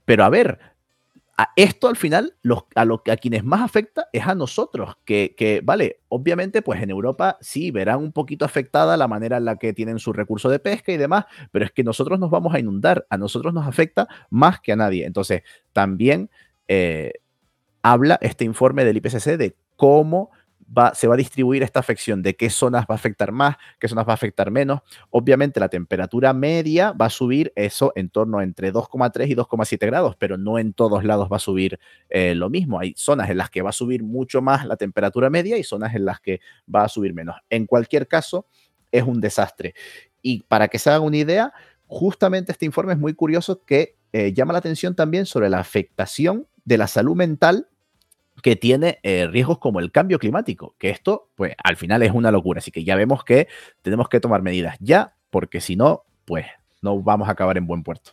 pero 0.06 0.26
a 0.26 0.30
ver, 0.30 0.60
a 1.40 1.54
esto 1.56 1.88
al 1.88 1.96
final 1.96 2.36
a, 2.76 2.84
lo, 2.84 3.02
a 3.10 3.16
quienes 3.16 3.46
más 3.46 3.62
afecta 3.62 4.10
es 4.12 4.28
a 4.28 4.36
nosotros, 4.36 4.98
que, 5.06 5.62
vale, 5.64 6.02
obviamente 6.10 6.62
pues 6.62 6.84
en 6.84 6.90
Europa 6.90 7.38
sí 7.40 7.72
verán 7.72 8.00
un 8.00 8.12
poquito 8.12 8.44
afectada 8.44 8.98
la 8.98 9.08
manera 9.08 9.38
en 9.38 9.46
la 9.46 9.56
que 9.56 9.72
tienen 9.72 10.00
su 10.00 10.12
recurso 10.12 10.50
de 10.50 10.60
pesca 10.60 10.92
y 10.92 10.98
demás, 10.98 11.28
pero 11.54 11.64
es 11.64 11.72
que 11.72 11.82
nosotros 11.82 12.20
nos 12.20 12.30
vamos 12.30 12.54
a 12.54 12.60
inundar, 12.60 13.08
a 13.10 13.18
nosotros 13.18 13.54
nos 13.54 13.66
afecta 13.66 14.10
más 14.30 14.60
que 14.60 14.74
a 14.74 14.76
nadie. 14.76 15.06
Entonces, 15.06 15.44
también 15.72 16.30
eh, 16.68 17.14
habla 17.84 18.20
este 18.22 18.44
informe 18.44 18.84
del 18.84 18.98
IPCC 18.98 19.38
de 19.38 19.56
cómo 19.78 20.32
se 20.94 21.08
va 21.08 21.14
a 21.16 21.18
distribuir 21.18 21.64
esta 21.64 21.80
afección, 21.80 22.22
de 22.22 22.36
qué 22.36 22.50
zonas 22.50 22.84
va 22.84 22.94
a 22.94 22.96
afectar 22.96 23.32
más, 23.32 23.58
qué 23.80 23.88
zonas 23.88 24.08
va 24.08 24.12
a 24.12 24.16
afectar 24.16 24.52
menos. 24.52 24.82
Obviamente 25.10 25.60
la 25.60 25.70
temperatura 25.70 26.34
media 26.34 26.92
va 26.92 27.06
a 27.06 27.10
subir 27.10 27.52
eso 27.56 27.92
en 27.96 28.10
torno 28.10 28.42
entre 28.42 28.72
2,3 28.72 29.30
y 29.30 29.36
2,7 29.36 29.86
grados, 29.86 30.16
pero 30.18 30.38
no 30.38 30.60
en 30.60 30.74
todos 30.74 31.04
lados 31.04 31.30
va 31.32 31.38
a 31.38 31.40
subir 31.40 31.80
eh, 32.10 32.36
lo 32.36 32.50
mismo. 32.50 32.80
Hay 32.80 32.94
zonas 32.96 33.30
en 33.30 33.38
las 33.38 33.50
que 33.50 33.62
va 33.62 33.70
a 33.70 33.74
subir 33.74 34.04
mucho 34.04 34.42
más 34.42 34.66
la 34.66 34.76
temperatura 34.76 35.30
media 35.30 35.58
y 35.58 35.64
zonas 35.64 35.96
en 35.96 36.06
las 36.06 36.20
que 36.20 36.40
va 36.74 36.84
a 36.84 36.90
subir 36.90 37.14
menos. 37.14 37.36
En 37.50 37.66
cualquier 37.66 38.08
caso, 38.08 38.46
es 38.92 39.04
un 39.04 39.22
desastre. 39.22 39.76
Y 40.22 40.44
para 40.44 40.68
que 40.68 40.80
se 40.80 40.90
hagan 40.90 41.04
una 41.04 41.18
idea, 41.18 41.54
justamente 41.88 42.52
este 42.52 42.66
informe 42.66 42.94
es 42.94 43.00
muy 43.00 43.14
curioso 43.14 43.64
que 43.64 43.96
eh, 44.14 44.34
llama 44.34 44.54
la 44.54 44.60
atención 44.60 44.96
también 44.96 45.26
sobre 45.26 45.50
la 45.50 45.60
afectación 45.60 46.48
de 46.66 46.78
la 46.78 46.88
salud 46.88 47.16
mental 47.16 47.68
que 48.42 48.56
tiene 48.56 49.00
eh, 49.04 49.28
riesgos 49.28 49.60
como 49.60 49.80
el 49.80 49.92
cambio 49.92 50.20
climático, 50.20 50.76
que 50.78 50.90
esto, 50.90 51.30
pues 51.36 51.54
al 51.64 51.78
final 51.78 52.04
es 52.04 52.12
una 52.12 52.32
locura. 52.32 52.60
Así 52.60 52.72
que 52.72 52.84
ya 52.84 52.96
vemos 52.96 53.24
que 53.24 53.48
tenemos 53.82 54.10
que 54.10 54.20
tomar 54.20 54.42
medidas 54.42 54.78
ya, 54.80 55.16
porque 55.30 55.62
si 55.62 55.76
no, 55.76 56.04
pues 56.26 56.46
no 56.82 57.02
vamos 57.02 57.28
a 57.28 57.32
acabar 57.32 57.58
en 57.58 57.68
buen 57.68 57.84
puerto. 57.84 58.12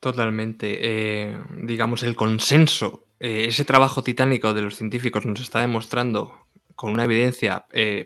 Totalmente. 0.00 0.78
Eh, 0.80 1.38
digamos, 1.62 2.02
el 2.02 2.16
consenso, 2.16 3.04
eh, 3.18 3.46
ese 3.48 3.64
trabajo 3.64 4.02
titánico 4.02 4.54
de 4.54 4.62
los 4.62 4.76
científicos 4.76 5.26
nos 5.26 5.40
está 5.40 5.60
demostrando 5.60 6.46
con 6.74 6.92
una 6.92 7.04
evidencia 7.04 7.64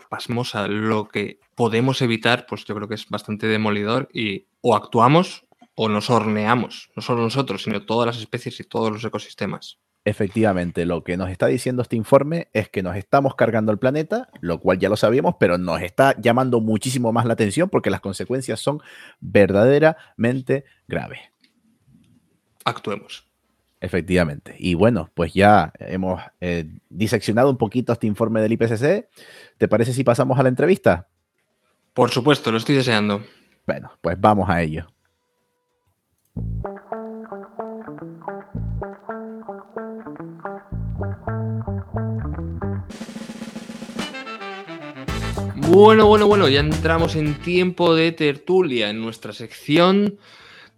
pasmosa 0.09 0.69
lo 0.69 1.09
que 1.09 1.40
podemos 1.57 2.02
evitar, 2.02 2.47
pues 2.49 2.64
yo 2.64 2.76
creo 2.76 2.87
que 2.87 2.95
es 2.95 3.09
bastante 3.09 3.49
demolidor 3.49 4.09
y 4.12 4.47
o 4.61 4.76
actuamos 4.76 5.45
o 5.75 5.88
nos 5.88 6.11
horneamos, 6.11 6.90
no 6.95 7.02
solo 7.02 7.23
nosotros, 7.23 7.62
sino 7.62 7.85
todas 7.87 8.07
las 8.07 8.19
especies 8.19 8.61
y 8.61 8.64
todos 8.64 8.92
los 8.92 9.02
ecosistemas. 9.02 9.78
Efectivamente, 10.04 10.87
lo 10.87 11.04
que 11.04 11.19
nos 11.19 11.30
está 11.30 11.47
diciendo 11.47 11.83
este 11.83 11.97
informe 11.97 12.49
es 12.54 12.71
que 12.71 12.83
nos 12.83 12.97
estamos 12.97 13.35
cargando 13.35 13.71
el 13.71 13.78
planeta, 13.78 14.28
lo 14.40 14.59
cual 14.59 14.78
ya 14.78 14.88
lo 14.88 14.97
sabíamos, 14.97 15.35
pero 15.38 15.59
nos 15.59 15.83
está 15.83 16.19
llamando 16.19 16.61
muchísimo 16.61 17.12
más 17.12 17.26
la 17.26 17.35
atención 17.35 17.69
porque 17.69 17.90
las 17.90 18.00
consecuencias 18.00 18.61
son 18.61 18.80
verdaderamente 19.21 20.64
graves. 20.88 21.21
Actuemos. 22.64 23.30
Efectivamente. 23.83 24.54
Y 24.59 24.75
bueno, 24.75 25.11
pues 25.14 25.33
ya 25.35 25.73
hemos 25.78 26.21
eh, 26.40 26.71
diseccionado 26.88 27.50
un 27.50 27.57
poquito 27.57 27.92
este 27.92 28.07
informe 28.07 28.40
del 28.40 28.52
IPCC. 28.52 29.09
¿Te 29.59 29.69
parece 29.69 29.92
si 29.92 30.04
pasamos 30.04 30.38
a 30.38 30.42
la 30.42 30.50
entrevista? 30.50 31.09
Por 31.95 32.11
supuesto, 32.11 32.52
lo 32.52 32.59
estoy 32.59 32.76
deseando. 32.76 33.23
Bueno, 33.66 33.92
pues 34.00 34.21
vamos 34.21 34.49
a 34.49 34.62
ello. 34.62 34.87
Bueno, 45.73 46.07
bueno, 46.07 46.27
bueno, 46.27 46.49
ya 46.49 46.59
entramos 46.59 47.15
en 47.15 47.35
tiempo 47.37 47.95
de 47.95 48.11
tertulia 48.11 48.91
en 48.91 49.00
nuestra 49.00 49.33
sección 49.33 50.19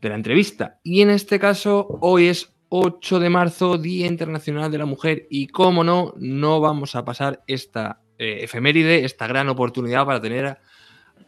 de 0.02 0.08
la 0.10 0.16
entrevista. 0.16 0.80
Y 0.82 1.00
en 1.00 1.08
este 1.08 1.40
caso, 1.40 1.98
hoy 2.02 2.26
es 2.26 2.52
8 2.68 3.18
de 3.18 3.30
marzo, 3.30 3.78
Día 3.78 4.06
Internacional 4.06 4.70
de 4.70 4.76
la 4.76 4.84
Mujer. 4.84 5.26
Y 5.30 5.46
cómo 5.46 5.82
no, 5.82 6.12
no 6.18 6.60
vamos 6.60 6.94
a 6.94 7.06
pasar 7.06 7.42
esta 7.46 8.00
eh, 8.18 8.40
efeméride, 8.42 9.06
esta 9.06 9.26
gran 9.26 9.48
oportunidad 9.48 10.04
para 10.04 10.20
tener 10.20 10.58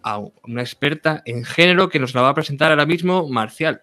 a 0.03 0.19
una 0.19 0.61
experta 0.61 1.23
en 1.25 1.43
género 1.43 1.89
que 1.89 1.99
nos 1.99 2.15
la 2.15 2.21
va 2.21 2.29
a 2.29 2.35
presentar 2.35 2.71
ahora 2.71 2.85
mismo, 2.85 3.31
Marcial. 3.31 3.81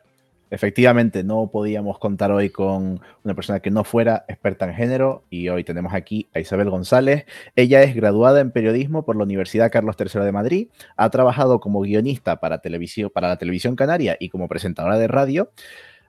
Efectivamente, 0.51 1.23
no 1.23 1.49
podíamos 1.49 1.97
contar 1.97 2.29
hoy 2.29 2.49
con 2.49 2.99
una 3.23 3.33
persona 3.33 3.61
que 3.61 3.71
no 3.71 3.85
fuera 3.85 4.25
experta 4.27 4.65
en 4.65 4.73
género 4.73 5.23
y 5.29 5.47
hoy 5.47 5.63
tenemos 5.63 5.93
aquí 5.93 6.27
a 6.33 6.41
Isabel 6.41 6.69
González. 6.69 7.25
Ella 7.55 7.83
es 7.83 7.95
graduada 7.95 8.41
en 8.41 8.51
periodismo 8.51 9.05
por 9.05 9.15
la 9.15 9.23
Universidad 9.23 9.71
Carlos 9.71 9.95
III 9.97 10.23
de 10.25 10.31
Madrid, 10.33 10.67
ha 10.97 11.09
trabajado 11.09 11.61
como 11.61 11.79
guionista 11.79 12.41
para, 12.41 12.59
televisión, 12.59 13.09
para 13.13 13.29
la 13.29 13.37
televisión 13.37 13.77
canaria 13.77 14.17
y 14.19 14.27
como 14.27 14.49
presentadora 14.49 14.97
de 14.97 15.07
radio. 15.07 15.51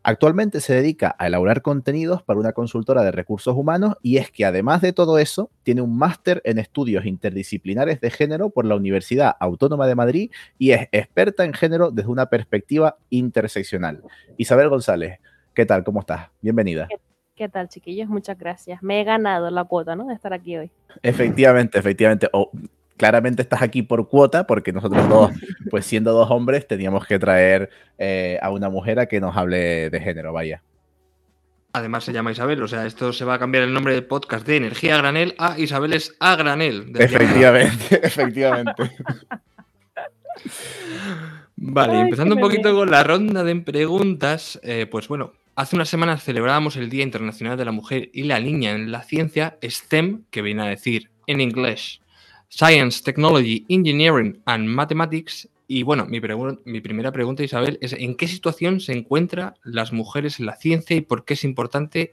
Actualmente 0.04 0.60
se 0.60 0.74
dedica 0.74 1.14
a 1.16 1.28
elaborar 1.28 1.62
contenidos 1.62 2.24
para 2.24 2.40
una 2.40 2.52
consultora 2.52 3.04
de 3.04 3.12
recursos 3.12 3.56
humanos 3.56 3.94
y 4.02 4.16
es 4.16 4.32
que 4.32 4.44
además 4.44 4.80
de 4.80 4.92
todo 4.92 5.18
eso, 5.18 5.48
tiene 5.62 5.80
un 5.80 5.96
máster 5.96 6.42
en 6.44 6.58
estudios 6.58 7.06
interdisciplinares 7.06 8.00
de 8.00 8.10
género 8.10 8.50
por 8.50 8.64
la 8.64 8.74
Universidad 8.74 9.36
Autónoma 9.38 9.86
de 9.86 9.94
Madrid 9.94 10.30
y 10.58 10.72
es 10.72 10.88
experta 10.90 11.44
en 11.44 11.54
género 11.54 11.92
desde 11.92 12.10
una 12.10 12.26
perspectiva 12.26 12.96
interseccional. 13.10 14.02
Isabel 14.38 14.70
González, 14.70 15.20
¿qué 15.54 15.66
tal? 15.66 15.84
¿Cómo 15.84 16.00
estás? 16.00 16.30
Bienvenida. 16.40 16.88
¿Qué, 17.36 17.48
tal, 17.48 17.68
chiquillos? 17.68 18.08
Muchas 18.08 18.36
gracias. 18.36 18.82
Me 18.82 19.00
he 19.00 19.04
ganado 19.04 19.50
la 19.50 19.64
cuota, 19.64 19.94
¿no? 19.94 20.06
De 20.06 20.14
estar 20.14 20.32
aquí 20.32 20.56
hoy. 20.56 20.70
Efectivamente, 21.02 21.78
efectivamente 21.78 22.28
claramente 22.96 23.42
estás 23.42 23.62
aquí 23.62 23.82
por 23.82 24.08
cuota, 24.08 24.46
porque 24.46 24.72
nosotros 24.72 25.08
dos, 25.08 25.32
pues 25.70 25.86
siendo 25.86 26.12
dos 26.12 26.30
hombres, 26.30 26.66
teníamos 26.66 27.06
que 27.06 27.18
traer 27.18 27.70
eh, 27.98 28.38
a 28.42 28.50
una 28.50 28.68
mujer 28.68 28.98
a 29.00 29.06
que 29.06 29.20
nos 29.20 29.36
hable 29.36 29.90
de 29.90 30.00
género, 30.00 30.32
vaya. 30.32 30.62
Además 31.74 32.04
se 32.04 32.12
llama 32.12 32.32
Isabel, 32.32 32.62
o 32.62 32.68
sea, 32.68 32.84
esto 32.84 33.14
se 33.14 33.24
va 33.24 33.34
a 33.34 33.38
cambiar 33.38 33.64
el 33.64 33.72
nombre 33.72 33.94
del 33.94 34.04
podcast 34.04 34.46
de 34.46 34.56
Energía 34.56 34.94
a 34.94 34.98
Granel 34.98 35.34
a 35.38 35.58
Isabel 35.58 35.94
es 35.94 36.14
a 36.20 36.36
Granel. 36.36 36.92
Efectivamente, 36.98 38.00
efectivamente. 38.06 38.90
Vale, 41.56 42.00
empezando 42.00 42.34
un 42.34 42.42
poquito 42.42 42.74
con 42.74 42.90
la 42.90 43.04
ronda 43.04 43.42
de 43.42 43.56
preguntas, 43.56 44.60
eh, 44.62 44.86
pues 44.90 45.08
bueno, 45.08 45.32
hace 45.56 45.76
unas 45.76 45.88
semanas 45.88 46.22
celebrábamos 46.22 46.76
el 46.76 46.90
Día 46.90 47.04
Internacional 47.04 47.56
de 47.56 47.64
la 47.64 47.72
Mujer 47.72 48.10
y 48.12 48.24
la 48.24 48.38
Niña 48.38 48.72
en 48.72 48.92
la 48.92 49.02
Ciencia, 49.02 49.56
STEM, 49.62 50.24
que 50.30 50.42
viene 50.42 50.62
a 50.62 50.66
decir 50.66 51.10
en 51.26 51.40
inglés 51.40 52.01
Science, 52.54 53.02
Technology, 53.02 53.64
Engineering 53.70 54.42
and 54.44 54.66
Mathematics. 54.66 55.48
Y 55.66 55.84
bueno, 55.84 56.04
mi, 56.04 56.20
mi 56.66 56.80
primera 56.82 57.10
pregunta, 57.10 57.42
Isabel, 57.42 57.78
es 57.80 57.94
¿en 57.94 58.14
qué 58.14 58.28
situación 58.28 58.80
se 58.80 58.92
encuentran 58.92 59.54
las 59.64 59.94
mujeres 59.94 60.38
en 60.38 60.44
la 60.44 60.56
ciencia 60.56 60.94
y 60.94 61.00
por 61.00 61.24
qué 61.24 61.32
es 61.32 61.44
importante 61.44 62.12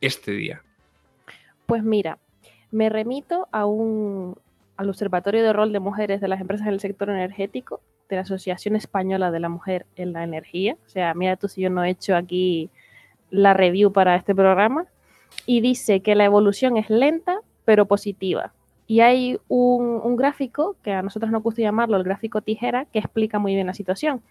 este 0.00 0.32
día? 0.32 0.62
Pues 1.66 1.82
mira, 1.82 2.18
me 2.70 2.88
remito 2.88 3.46
a 3.52 3.66
un, 3.66 4.38
al 4.78 4.88
Observatorio 4.88 5.42
de 5.42 5.52
Rol 5.52 5.70
de 5.70 5.80
Mujeres 5.80 6.22
de 6.22 6.28
las 6.28 6.40
Empresas 6.40 6.66
en 6.66 6.72
el 6.72 6.80
Sector 6.80 7.10
Energético 7.10 7.82
de 8.08 8.16
la 8.16 8.22
Asociación 8.22 8.76
Española 8.76 9.30
de 9.30 9.40
la 9.40 9.50
Mujer 9.50 9.84
en 9.96 10.14
la 10.14 10.24
Energía. 10.24 10.78
O 10.86 10.88
sea, 10.88 11.12
mira 11.12 11.36
tú 11.36 11.46
si 11.46 11.60
yo 11.60 11.68
no 11.68 11.84
he 11.84 11.90
hecho 11.90 12.16
aquí 12.16 12.70
la 13.28 13.52
review 13.52 13.92
para 13.92 14.16
este 14.16 14.34
programa. 14.34 14.86
Y 15.44 15.60
dice 15.60 16.00
que 16.00 16.14
la 16.14 16.24
evolución 16.24 16.78
es 16.78 16.88
lenta, 16.88 17.40
pero 17.66 17.84
positiva. 17.84 18.54
Y 18.86 19.00
hay 19.00 19.38
un, 19.48 20.16
gráfico, 20.16 20.76
que 20.82 20.92
a 20.92 21.02
nosotros 21.02 21.32
nos 21.32 21.42
gusta 21.42 21.62
llamarlo 21.62 21.96
el 21.96 22.04
gráfico 22.04 22.42
tijera, 22.42 22.84
que 22.86 22.98
explica 22.98 23.38
muy 23.38 23.54
bien 23.54 23.66
la 23.66 23.74
situación. 23.74 24.22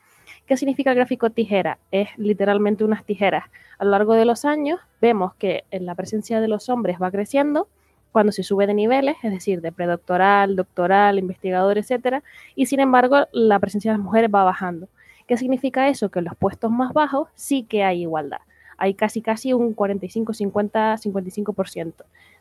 ¿Qué 0.46 0.58
significa 0.58 0.92
el 0.92 0.96
gráfico 0.96 1.30
tijera? 1.32 1.80
Es 1.92 2.10
literalmente 2.18 2.84
unas 2.84 3.04
tijeras. 3.04 3.46
A 3.80 3.86
lo 3.86 3.92
largo 3.92 4.14
de 4.14 4.26
los 4.26 4.46
años 4.46 4.80
vemos 5.02 5.34
que 5.36 5.64
la 5.72 5.96
presencia 5.96 6.40
de 6.40 6.48
los 6.48 6.70
hombres 6.70 6.98
va 7.02 7.12
creciendo, 7.12 7.68
cuando 8.12 8.32
se 8.32 8.44
sube 8.44 8.68
de 8.68 8.76
niveles, 8.76 9.18
es 9.24 9.32
decir, 9.32 9.60
de 9.60 9.72
predoctoral, 9.72 10.56
doctoral, 10.56 11.18
investigador, 11.18 11.80
etcétera, 11.80 12.24
y 12.56 12.68
sin 12.68 12.80
embargo 12.80 13.26
la 13.32 13.60
presencia 13.60 13.92
de 13.92 13.98
las 13.98 14.06
mujeres 14.06 14.30
va 14.34 14.44
bajando. 14.44 14.88
¿Qué 15.28 15.36
significa 15.36 15.90
eso? 15.90 16.10
Que 16.10 16.20
en 16.20 16.26
los 16.26 16.36
puestos 16.36 16.70
más 16.70 16.94
bajos 16.94 17.30
sí 17.34 17.64
que 17.64 17.84
hay 17.84 18.02
igualdad. 18.02 18.42
Hay 18.84 18.96
casi 18.96 19.22
casi 19.22 19.54
un 19.54 19.74
45, 19.74 20.34
50, 20.34 20.96
55% 20.98 21.94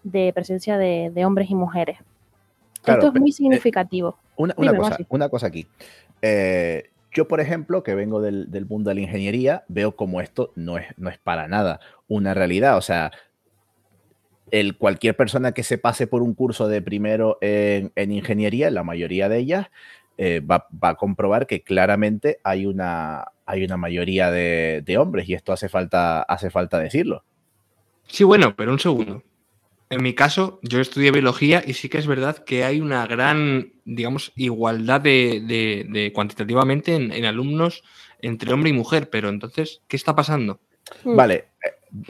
de 0.03 0.33
presencia 0.35 0.77
de, 0.77 1.25
hombres 1.25 1.49
y 1.49 1.55
mujeres. 1.55 1.99
Esto 2.85 3.07
es 3.07 3.15
muy 3.15 3.31
eh, 3.31 3.33
significativo. 3.33 4.19
una, 4.35 5.29
cosa, 5.29 5.47
aquí. 5.47 5.69
Eh, 6.21 6.91
yo, 7.13 7.29
por 7.29 7.41
ejemplo, 7.41 7.85
que 7.85 7.95
vengo 7.95 8.21
del, 8.21 8.67
mundo 8.69 8.89
de 8.89 8.97
la 8.97 9.03
ingeniería, 9.03 9.63
veo 9.69 9.95
como 9.95 10.21
esto 10.21 10.51
no 10.57 10.79
es, 10.79 10.87
no 10.97 11.11
es 11.11 11.19
para 11.19 11.47
nada 11.47 11.79
una 12.09 12.35
realidad. 12.35 12.77
O 12.77 12.83
sea, 12.83 13.13
el, 14.51 14.77
cualquier 14.77 15.17
persona 15.17 15.53
que 15.53 15.63
se 15.63 15.79
pase 15.79 16.09
por 16.09 16.23
un 16.23 16.35
curso 16.35 16.67
de 16.67 16.83
primero 16.83 17.39
en, 17.41 17.93
ingeniería, 18.11 18.69
la 18.73 18.83
mayoría 18.83 19.29
de 19.29 19.39
ellas, 19.39 19.69
eh, 20.19 20.41
va, 20.41 20.67
a 20.81 20.95
comprobar 20.95 21.47
que 21.47 21.63
claramente 21.63 22.39
hay 22.45 22.67
una, 22.67 23.25
hay 23.47 23.65
una 23.65 23.77
mayoría 23.77 24.31
de, 24.31 24.97
hombres 24.99 25.29
y 25.29 25.35
esto 25.35 25.53
hace 25.53 25.69
falta, 25.69 26.23
hace 26.23 26.51
falta 26.51 26.79
decirlo. 26.79 27.25
Sí, 28.07 28.25
bueno, 28.25 28.55
pero 28.57 28.73
un 28.73 28.79
segundo. 28.79 29.23
En 29.91 30.03
mi 30.03 30.15
caso, 30.15 30.59
yo 30.63 30.81
estudié 30.81 31.11
biología 31.11 31.63
y 31.67 31.75
sí 31.75 31.89
que 31.89 31.99
es 31.99 32.07
verdad 32.07 32.39
que 32.39 32.65
hay 32.65 32.81
una 32.81 33.07
gran, 33.07 33.73
digamos, 33.85 34.33
igualdad 34.37 35.01
de, 35.01 36.13
cuantitativamente 36.15 36.95
en, 36.95 37.13
en, 37.13 37.25
alumnos 37.27 37.83
entre 38.21 38.53
hombre 38.53 38.71
y 38.71 38.73
mujer, 38.73 39.11
pero 39.11 39.29
entonces, 39.29 39.83
¿qué 39.89 39.97
está 39.97 40.15
pasando? 40.15 40.61
Vale, 41.05 41.53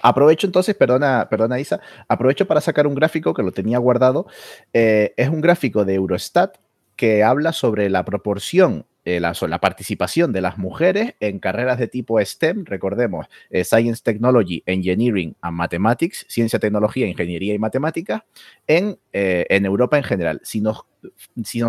Aprovecho 0.03 0.47
entonces, 0.47 0.77
perdona, 0.77 1.27
perdona 1.29 1.59
Isa, 1.59 1.81
aprovecho 2.07 2.47
para 2.47 2.61
sacar 2.61 2.87
un 2.87 2.95
gráfico 2.95 3.35
que 3.35 3.43
lo 3.43 3.51
tenía 3.51 3.79
guardado. 3.79 4.27
Eh, 4.73 5.13
es 5.17 5.29
un 5.29 5.41
gráfico 5.41 5.85
de 5.85 5.95
Eurostat 5.95 6.59
que 7.03 7.25
habla 7.25 7.53
sobre 7.53 7.91
la 7.91 8.05
proporción, 8.05 8.87
eh, 9.05 9.19
la, 9.19 9.35
participación 9.61 10.33
de 10.33 10.41
las 10.41 10.57
mujeres 10.57 11.17
en 11.19 11.41
carreras 11.41 11.81
de 11.81 11.89
tipo 11.89 12.21
STEM, 12.25 12.65
recordemos, 12.65 13.27
eh, 13.51 13.65
Science, 13.65 14.03
Technology, 14.05 14.63
Engineering 14.67 15.35
and 15.41 15.57
Mathematics, 15.57 16.25
Ciencia, 16.29 16.61
Tecnología, 16.61 17.09
Ingeniería 17.09 17.55
y 17.55 17.59
Matemáticas, 17.59 18.23
en, 18.69 19.01
en 19.13 19.67
Europa 19.67 19.97
en 19.99 20.05
general. 20.05 20.41
Si 20.45 20.61
nos, 20.61 20.85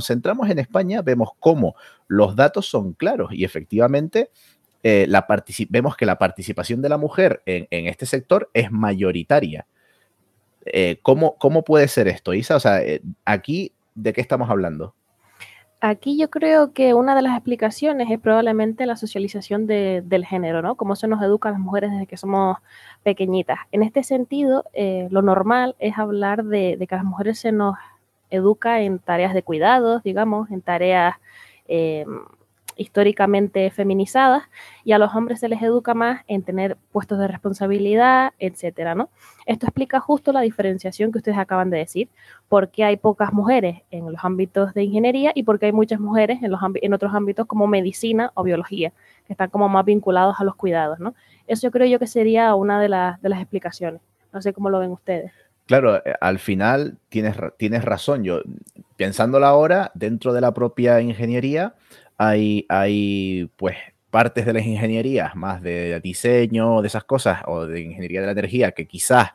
centramos 0.06 0.52
en 0.52 0.60
España, 0.60 1.02
vemos 1.02 1.32
cómo 1.40 1.74
los 2.08 2.36
datos 2.36 2.68
son 2.68 2.94
claros 2.94 3.34
y 3.34 3.44
efectivamente 3.44 4.30
eh, 4.84 5.08
la 5.10 5.26
vemos 5.70 5.98
que 5.98 6.06
la 6.06 6.20
participación 6.20 6.84
de 6.84 6.90
la 6.90 7.00
mujer 7.00 7.42
en, 7.48 7.88
este 7.88 8.06
sector 8.06 8.52
es 8.54 8.72
mayoritaria. 8.72 9.66
Eh, 10.68 11.00
¿cómo, 11.02 11.64
puede 11.66 11.88
ser 11.88 12.08
esto, 12.08 12.36
Isa? 12.36 12.56
O 12.56 12.60
sea, 12.60 12.84
eh, 12.84 13.02
aquí, 13.26 13.74
¿de 13.96 14.14
qué 14.14 14.22
estamos 14.22 14.52
hablando? 14.52 14.94
Aquí 15.86 16.18
yo 16.18 16.30
creo 16.30 16.72
que 16.72 16.94
una 16.94 17.14
de 17.14 17.22
las 17.22 17.34
explicaciones 17.34 18.10
es 18.10 18.18
probablemente 18.18 18.86
la 18.86 18.96
socialización 18.96 19.68
del 19.68 20.26
género, 20.26 20.62
¿no? 20.62 20.76
Cómo 20.76 20.96
se 20.96 21.10
nos 21.10 21.22
educa 21.22 21.50
a 21.50 21.52
las 21.52 21.60
mujeres 21.60 21.92
desde 21.92 22.08
que 22.08 22.16
somos 22.16 22.56
pequeñitas. 23.04 23.60
En 23.74 23.84
este 23.84 24.02
sentido, 24.04 24.64
lo 25.10 25.22
normal 25.22 25.76
es 25.80 25.98
hablar 25.98 26.46
de, 26.46 26.78
de, 26.78 26.88
que 26.88 26.96
a 26.96 27.00
las 27.00 27.06
mujeres 27.06 27.38
se 27.38 27.52
nos 27.52 27.76
educa 28.30 28.80
en 28.80 29.00
tareas 29.00 29.34
de 29.34 29.44
cuidados, 29.44 30.02
digamos, 30.04 30.50
en 30.52 30.62
tareas 30.62 31.18
históricamente 32.76 33.70
feminizadas 33.72 34.44
y 34.84 34.92
a 34.92 34.98
los 34.98 35.14
hombres 35.16 35.40
se 35.40 35.50
les 35.50 35.62
educa 35.62 35.94
más 35.94 36.22
en 36.28 36.44
tener 36.44 36.78
puestos 36.92 37.20
de 37.20 37.28
responsabilidad, 37.28 38.34
etcétera, 38.40 38.96
¿no? 38.96 39.10
Esto 39.46 39.66
explica 39.66 40.00
justo 40.00 40.32
la 40.32 40.42
diferenciación 40.42 41.12
que 41.12 41.20
ustedes 41.20 41.38
acaban 41.38 41.70
de 41.70 41.78
decir, 41.78 42.10
porque 42.50 42.84
hay 42.84 42.98
pocas 42.98 43.34
mujeres 43.34 43.82
en 43.92 44.12
los 44.12 44.24
ámbitos 44.24 44.74
de 44.74 44.84
ingeniería 44.84 45.32
y 45.36 45.44
porque 45.44 45.68
hay 45.68 45.72
muchas 45.72 46.00
mujeres 46.00 46.42
en, 46.42 46.52
los 46.52 46.62
en 46.82 46.94
otros 46.94 47.14
ámbitos 47.14 47.46
como 47.46 47.68
medicina 47.68 48.32
o 48.36 48.44
biología, 48.44 48.94
que 49.26 49.34
están 49.34 49.50
como 49.50 49.70
más 49.70 49.86
vinculados 49.86 50.36
a 50.40 50.44
los 50.44 50.56
cuidados, 50.56 51.00
¿no? 51.00 51.16
Eso 51.48 51.68
yo 51.68 51.72
creo 51.72 51.88
yo 51.88 52.00
que 52.00 52.08
sería 52.08 52.56
una 52.56 52.80
de, 52.80 52.88
de 52.88 53.30
las 53.30 53.40
explicaciones. 53.40 54.02
No 54.32 54.42
sé 54.42 54.54
cómo 54.54 54.70
lo 54.70 54.80
ven 54.80 54.92
ustedes. 54.92 55.32
Claro, 55.66 55.98
eh, 55.98 56.16
al 56.20 56.40
final 56.40 56.98
tienes, 57.10 57.36
tienes 57.58 57.86
razón. 57.86 58.24
Yo, 58.24 58.42
pensándolo 58.98 59.46
ahora, 59.46 59.92
dentro 59.94 60.34
de 60.34 60.42
la 60.42 60.54
propia 60.54 61.00
ingeniería, 61.02 61.76
hay, 62.30 62.66
hay 62.70 63.50
pues 63.56 63.76
partes 64.10 64.46
de 64.46 64.54
las 64.54 64.66
ingenierías, 64.66 65.36
más 65.36 65.62
de 65.62 66.00
diseño, 66.00 66.82
de 66.82 66.88
esas 66.88 67.04
cosas, 67.04 67.42
o 67.48 67.66
de 67.66 67.82
ingeniería 67.82 68.22
de 68.22 68.28
la 68.28 68.32
energía, 68.34 68.72
que 68.72 68.88
quizás 68.88 69.32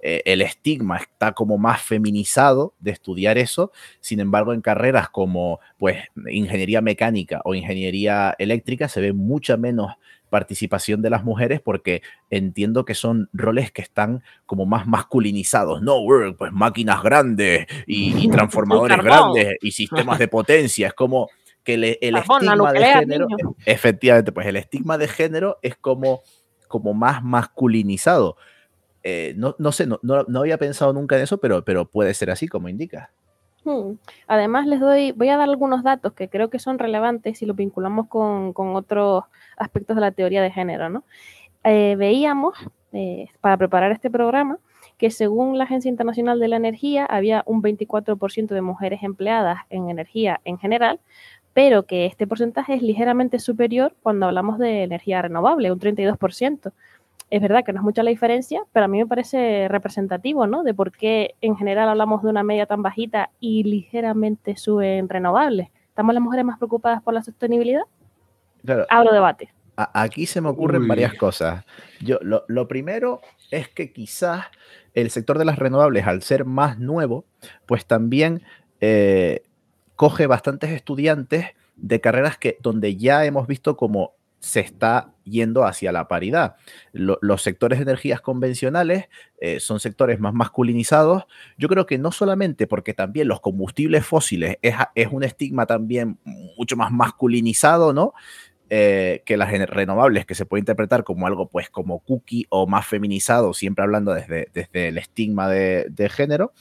eh, 0.00 0.22
el 0.24 0.42
estigma 0.42 0.98
está 0.98 1.32
como 1.32 1.56
más 1.56 1.82
feminizado 1.82 2.74
de 2.80 2.90
estudiar 2.90 3.38
eso, 3.38 3.72
sin 4.00 4.20
embargo 4.20 4.52
en 4.52 4.60
carreras 4.60 5.08
como 5.08 5.60
pues 5.78 5.98
ingeniería 6.30 6.80
mecánica 6.80 7.40
o 7.44 7.54
ingeniería 7.54 8.34
eléctrica 8.38 8.88
se 8.88 9.00
ve 9.00 9.12
mucha 9.12 9.56
menos 9.56 9.94
participación 10.28 11.00
de 11.02 11.10
las 11.10 11.24
mujeres 11.24 11.60
porque 11.60 12.02
entiendo 12.28 12.84
que 12.84 12.94
son 12.94 13.30
roles 13.32 13.72
que 13.72 13.82
están 13.82 14.22
como 14.44 14.66
más 14.66 14.86
masculinizados, 14.86 15.80
no, 15.80 16.00
pues 16.36 16.52
máquinas 16.52 17.02
grandes 17.02 17.66
y 17.86 18.28
transformadores 18.30 18.98
grandes 18.98 19.56
y 19.62 19.72
sistemas 19.72 20.18
de 20.18 20.28
potencia, 20.28 20.88
es 20.88 20.94
como 20.94 21.30
que 21.66 21.74
el, 21.74 21.84
estigma 21.84 22.72
de 22.72 22.84
género, 22.84 23.26
efectivamente, 23.66 24.30
pues 24.30 24.46
el 24.46 24.56
estigma 24.56 24.96
de 24.96 25.08
género 25.08 25.58
es 25.62 25.76
como, 25.76 26.22
como 26.68 26.94
más 26.94 27.24
masculinizado. 27.24 28.36
Eh, 29.02 29.34
no, 29.36 29.56
no, 29.58 29.72
sé, 29.72 29.86
no, 29.86 29.98
no, 30.02 30.40
había 30.40 30.58
pensado 30.58 30.92
nunca 30.92 31.16
en 31.16 31.22
eso, 31.22 31.38
pero, 31.38 31.64
pero 31.64 31.90
puede 31.90 32.14
ser 32.14 32.30
así 32.30 32.46
como 32.46 32.68
indica. 32.68 33.10
Hmm. 33.64 33.94
Además, 34.28 34.68
les 34.68 34.78
doy, 34.78 35.10
voy 35.10 35.28
a 35.28 35.36
dar 35.36 35.48
algunos 35.48 35.82
datos 35.82 36.12
que 36.12 36.28
creo 36.28 36.50
que 36.50 36.60
son 36.60 36.78
relevantes 36.78 37.38
si 37.38 37.46
los 37.46 37.56
vinculamos 37.56 38.06
con, 38.06 38.52
con 38.52 38.76
otros 38.76 39.24
aspectos 39.56 39.96
de 39.96 40.02
la 40.02 40.12
teoría 40.12 40.42
de 40.42 40.52
género, 40.52 40.88
¿no? 40.88 41.04
Eh, 41.64 41.96
veíamos, 41.98 42.56
eh, 42.92 43.26
para 43.40 43.56
preparar 43.56 43.90
este 43.90 44.08
programa, 44.08 44.60
que 44.98 45.10
según 45.10 45.58
la 45.58 45.64
Agencia 45.64 45.88
Internacional 45.88 46.40
de 46.40 46.48
la 46.48 46.56
Energía 46.56 47.04
había 47.04 47.42
un 47.46 47.62
24% 47.62 48.48
de 48.48 48.62
mujeres 48.62 49.02
empleadas 49.02 49.58
en 49.68 49.90
energía 49.90 50.40
en 50.44 50.58
general, 50.58 51.00
pero 51.56 51.86
que 51.86 52.04
este 52.04 52.26
porcentaje 52.26 52.74
es 52.74 52.82
ligeramente 52.82 53.38
superior 53.38 53.94
cuando 54.02 54.26
hablamos 54.26 54.58
de 54.58 54.82
energía 54.82 55.22
renovable, 55.22 55.72
un 55.72 55.80
32%. 55.80 56.72
Es 57.30 57.40
verdad 57.40 57.64
que 57.64 57.72
no 57.72 57.80
es 57.80 57.82
mucha 57.82 58.02
la 58.02 58.10
diferencia, 58.10 58.60
pero 58.74 58.84
a 58.84 58.88
mí 58.88 58.98
me 58.98 59.06
parece 59.06 59.66
representativo, 59.68 60.46
¿no? 60.46 60.64
De 60.64 60.74
por 60.74 60.92
qué 60.92 61.34
en 61.40 61.56
general 61.56 61.88
hablamos 61.88 62.22
de 62.22 62.28
una 62.28 62.42
media 62.42 62.66
tan 62.66 62.82
bajita 62.82 63.30
y 63.40 63.64
ligeramente 63.64 64.58
sube 64.58 64.98
en 64.98 65.08
renovables. 65.08 65.70
¿Estamos 65.88 66.12
las 66.12 66.22
mujeres 66.22 66.44
más 66.44 66.58
preocupadas 66.58 67.02
por 67.02 67.14
la 67.14 67.22
sostenibilidad? 67.22 67.84
Claro. 68.62 68.84
Abro 68.90 69.14
debate. 69.14 69.48
Aquí 69.76 70.26
se 70.26 70.42
me 70.42 70.50
ocurren 70.50 70.86
varias 70.86 71.14
cosas. 71.14 71.64
Yo, 72.02 72.18
lo, 72.20 72.68
primero 72.68 73.22
es 73.50 73.70
que 73.70 73.94
quizás 73.94 74.44
el 74.92 75.08
sector 75.08 75.38
de 75.38 75.46
las 75.46 75.58
renovables, 75.58 76.06
al 76.06 76.20
ser 76.20 76.44
más 76.44 76.78
nuevo, 76.78 77.24
pues 77.64 77.86
también 77.86 78.42
eh, 78.82 79.40
coge 79.96 80.26
bastantes 80.26 80.70
estudiantes 80.70 81.46
de 81.76 82.00
carreras 82.00 82.38
que, 82.38 82.58
donde 82.62 82.96
ya 82.96 83.24
hemos 83.24 83.46
visto 83.46 83.76
como 83.76 84.14
se 84.38 84.60
está 84.60 85.12
yendo 85.24 85.64
hacia 85.64 85.90
la 85.90 86.06
paridad. 86.06 86.56
los 86.92 87.42
sectores 87.42 87.78
de 87.78 87.84
energías 87.84 88.20
convencionales 88.20 89.08
eh, 89.40 89.58
son 89.58 89.80
sectores 89.80 90.20
más 90.20 90.34
masculinizados. 90.34 91.24
Yo 91.58 91.68
creo 91.68 91.86
que 91.86 91.98
no 91.98 92.12
solamente 92.12 92.66
porque 92.66 92.94
también 92.94 93.26
los 93.26 93.40
combustibles 93.40 94.06
fósiles 94.06 94.58
es, 94.62 94.76
es 94.94 95.08
un 95.10 95.24
estigma 95.24 95.66
también 95.66 96.18
mucho 96.56 96.76
más 96.76 96.92
masculinizado, 96.92 97.92
¿no? 97.92 98.12
Eh, 98.68 99.22
que 99.24 99.36
las 99.36 99.52
renovables, 99.68 100.26
que 100.26 100.34
se 100.34 100.44
puede 100.44 100.58
interpretar 100.58 101.04
como 101.04 101.28
algo 101.28 101.48
pues 101.48 101.70
como 101.70 102.00
cookie 102.00 102.46
o 102.48 102.66
más 102.66 102.84
feminizado, 102.84 103.54
siempre 103.54 103.84
hablando 103.84 104.12
desde, 104.12 104.48
desde 104.52 104.88
el 104.88 104.98
estigma 104.98 105.48
de, 105.48 106.10
género. 106.10 106.52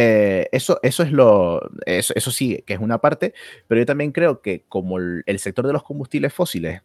Eh, 0.00 0.48
eso, 0.52 0.78
eso 0.84 1.02
es 1.02 1.10
lo, 1.10 1.60
eso, 1.84 2.30
sí, 2.30 2.62
que 2.64 2.74
es 2.74 2.78
una 2.78 2.98
parte, 2.98 3.34
pero 3.66 3.80
yo 3.80 3.86
también 3.86 4.12
creo 4.12 4.40
que 4.42 4.62
como 4.68 4.98
el, 4.98 5.38
sector 5.38 5.66
de 5.66 5.72
los 5.72 5.82
combustibles 5.82 6.32
fósiles 6.32 6.82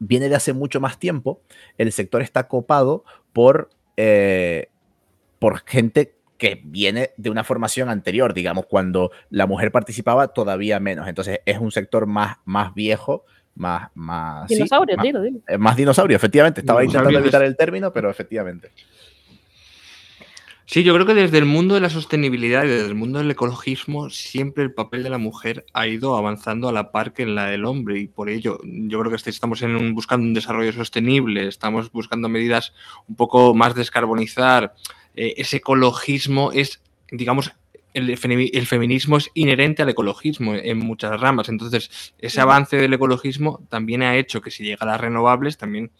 viene 0.00 0.28
de 0.28 0.34
hace 0.34 0.52
mucho 0.52 0.80
más 0.80 0.98
tiempo, 0.98 1.40
el 1.76 1.92
sector 1.92 2.20
está 2.20 2.48
copado 2.48 3.04
por, 3.32 3.70
eh, 3.96 4.66
por 5.38 5.60
gente 5.64 6.16
que 6.38 6.60
viene 6.64 7.10
de 7.16 7.30
una 7.30 7.44
formación 7.44 7.88
anterior, 7.88 8.34
digamos, 8.34 8.66
cuando 8.66 9.12
la 9.30 9.46
mujer 9.46 9.70
participaba 9.70 10.26
todavía 10.28 10.80
menos. 10.80 11.06
Entonces 11.06 11.38
es 11.46 11.58
un 11.58 11.70
sector 11.70 12.06
más, 12.06 12.38
más 12.44 12.74
viejo 12.74 13.24
más, 13.54 13.90
más, 13.94 14.48
dinosaurio, 14.48 14.96
más, 14.96 15.06
eh, 15.48 15.58
más, 15.58 15.76
dinosaurio, 15.76 16.16
efectivamente. 16.16 16.60
Estaba 16.60 16.84
intentando 16.84 17.18
evitar 17.18 17.42
el 17.42 17.56
término, 17.56 17.92
pero 17.92 18.08
efectivamente. 18.10 18.72
Sí, 20.70 20.82
yo 20.82 20.92
creo 20.92 21.06
que 21.06 21.14
desde 21.14 21.38
el 21.38 21.46
mundo 21.46 21.74
de 21.74 21.80
la 21.80 21.88
sostenibilidad 21.88 22.62
y 22.62 22.68
desde 22.68 22.88
el 22.88 22.94
mundo 22.94 23.20
del 23.20 23.30
ecologismo 23.30 24.10
siempre 24.10 24.62
el 24.62 24.74
papel 24.74 25.02
de 25.02 25.08
la 25.08 25.16
mujer 25.16 25.64
ha 25.72 25.86
ido 25.86 26.14
avanzando 26.14 26.68
a 26.68 26.72
la 26.72 26.92
par 26.92 27.14
que 27.14 27.22
en 27.22 27.34
la 27.34 27.46
del 27.46 27.64
hombre 27.64 27.98
y 27.98 28.06
por 28.06 28.28
ello 28.28 28.60
yo 28.62 29.00
creo 29.00 29.10
que 29.10 29.30
estamos 29.30 29.62
en 29.62 29.74
un, 29.74 29.94
buscando 29.94 30.26
un 30.26 30.34
desarrollo 30.34 30.70
sostenible, 30.74 31.48
estamos 31.48 31.90
buscando 31.90 32.28
medidas 32.28 32.74
un 33.08 33.16
poco 33.16 33.54
más 33.54 33.74
descarbonizar. 33.74 34.74
Eh, 35.16 35.32
ese 35.38 35.56
ecologismo 35.56 36.52
es, 36.52 36.82
digamos, 37.10 37.50
el, 37.94 38.18
feminismo 38.18 39.16
es 39.16 39.30
inherente 39.32 39.80
al 39.80 39.88
ecologismo 39.88 40.54
en 40.54 40.78
muchas 40.80 41.18
ramas. 41.18 41.48
Entonces, 41.48 42.12
ese 42.18 42.42
avance 42.42 42.76
del 42.76 42.92
ecologismo 42.92 43.66
también 43.70 44.02
ha 44.02 44.16
hecho 44.16 44.42
que 44.42 44.50
si 44.50 44.64
llega 44.64 44.80
a 44.82 44.86
las 44.86 45.00
renovables, 45.00 45.56
también 45.56 45.92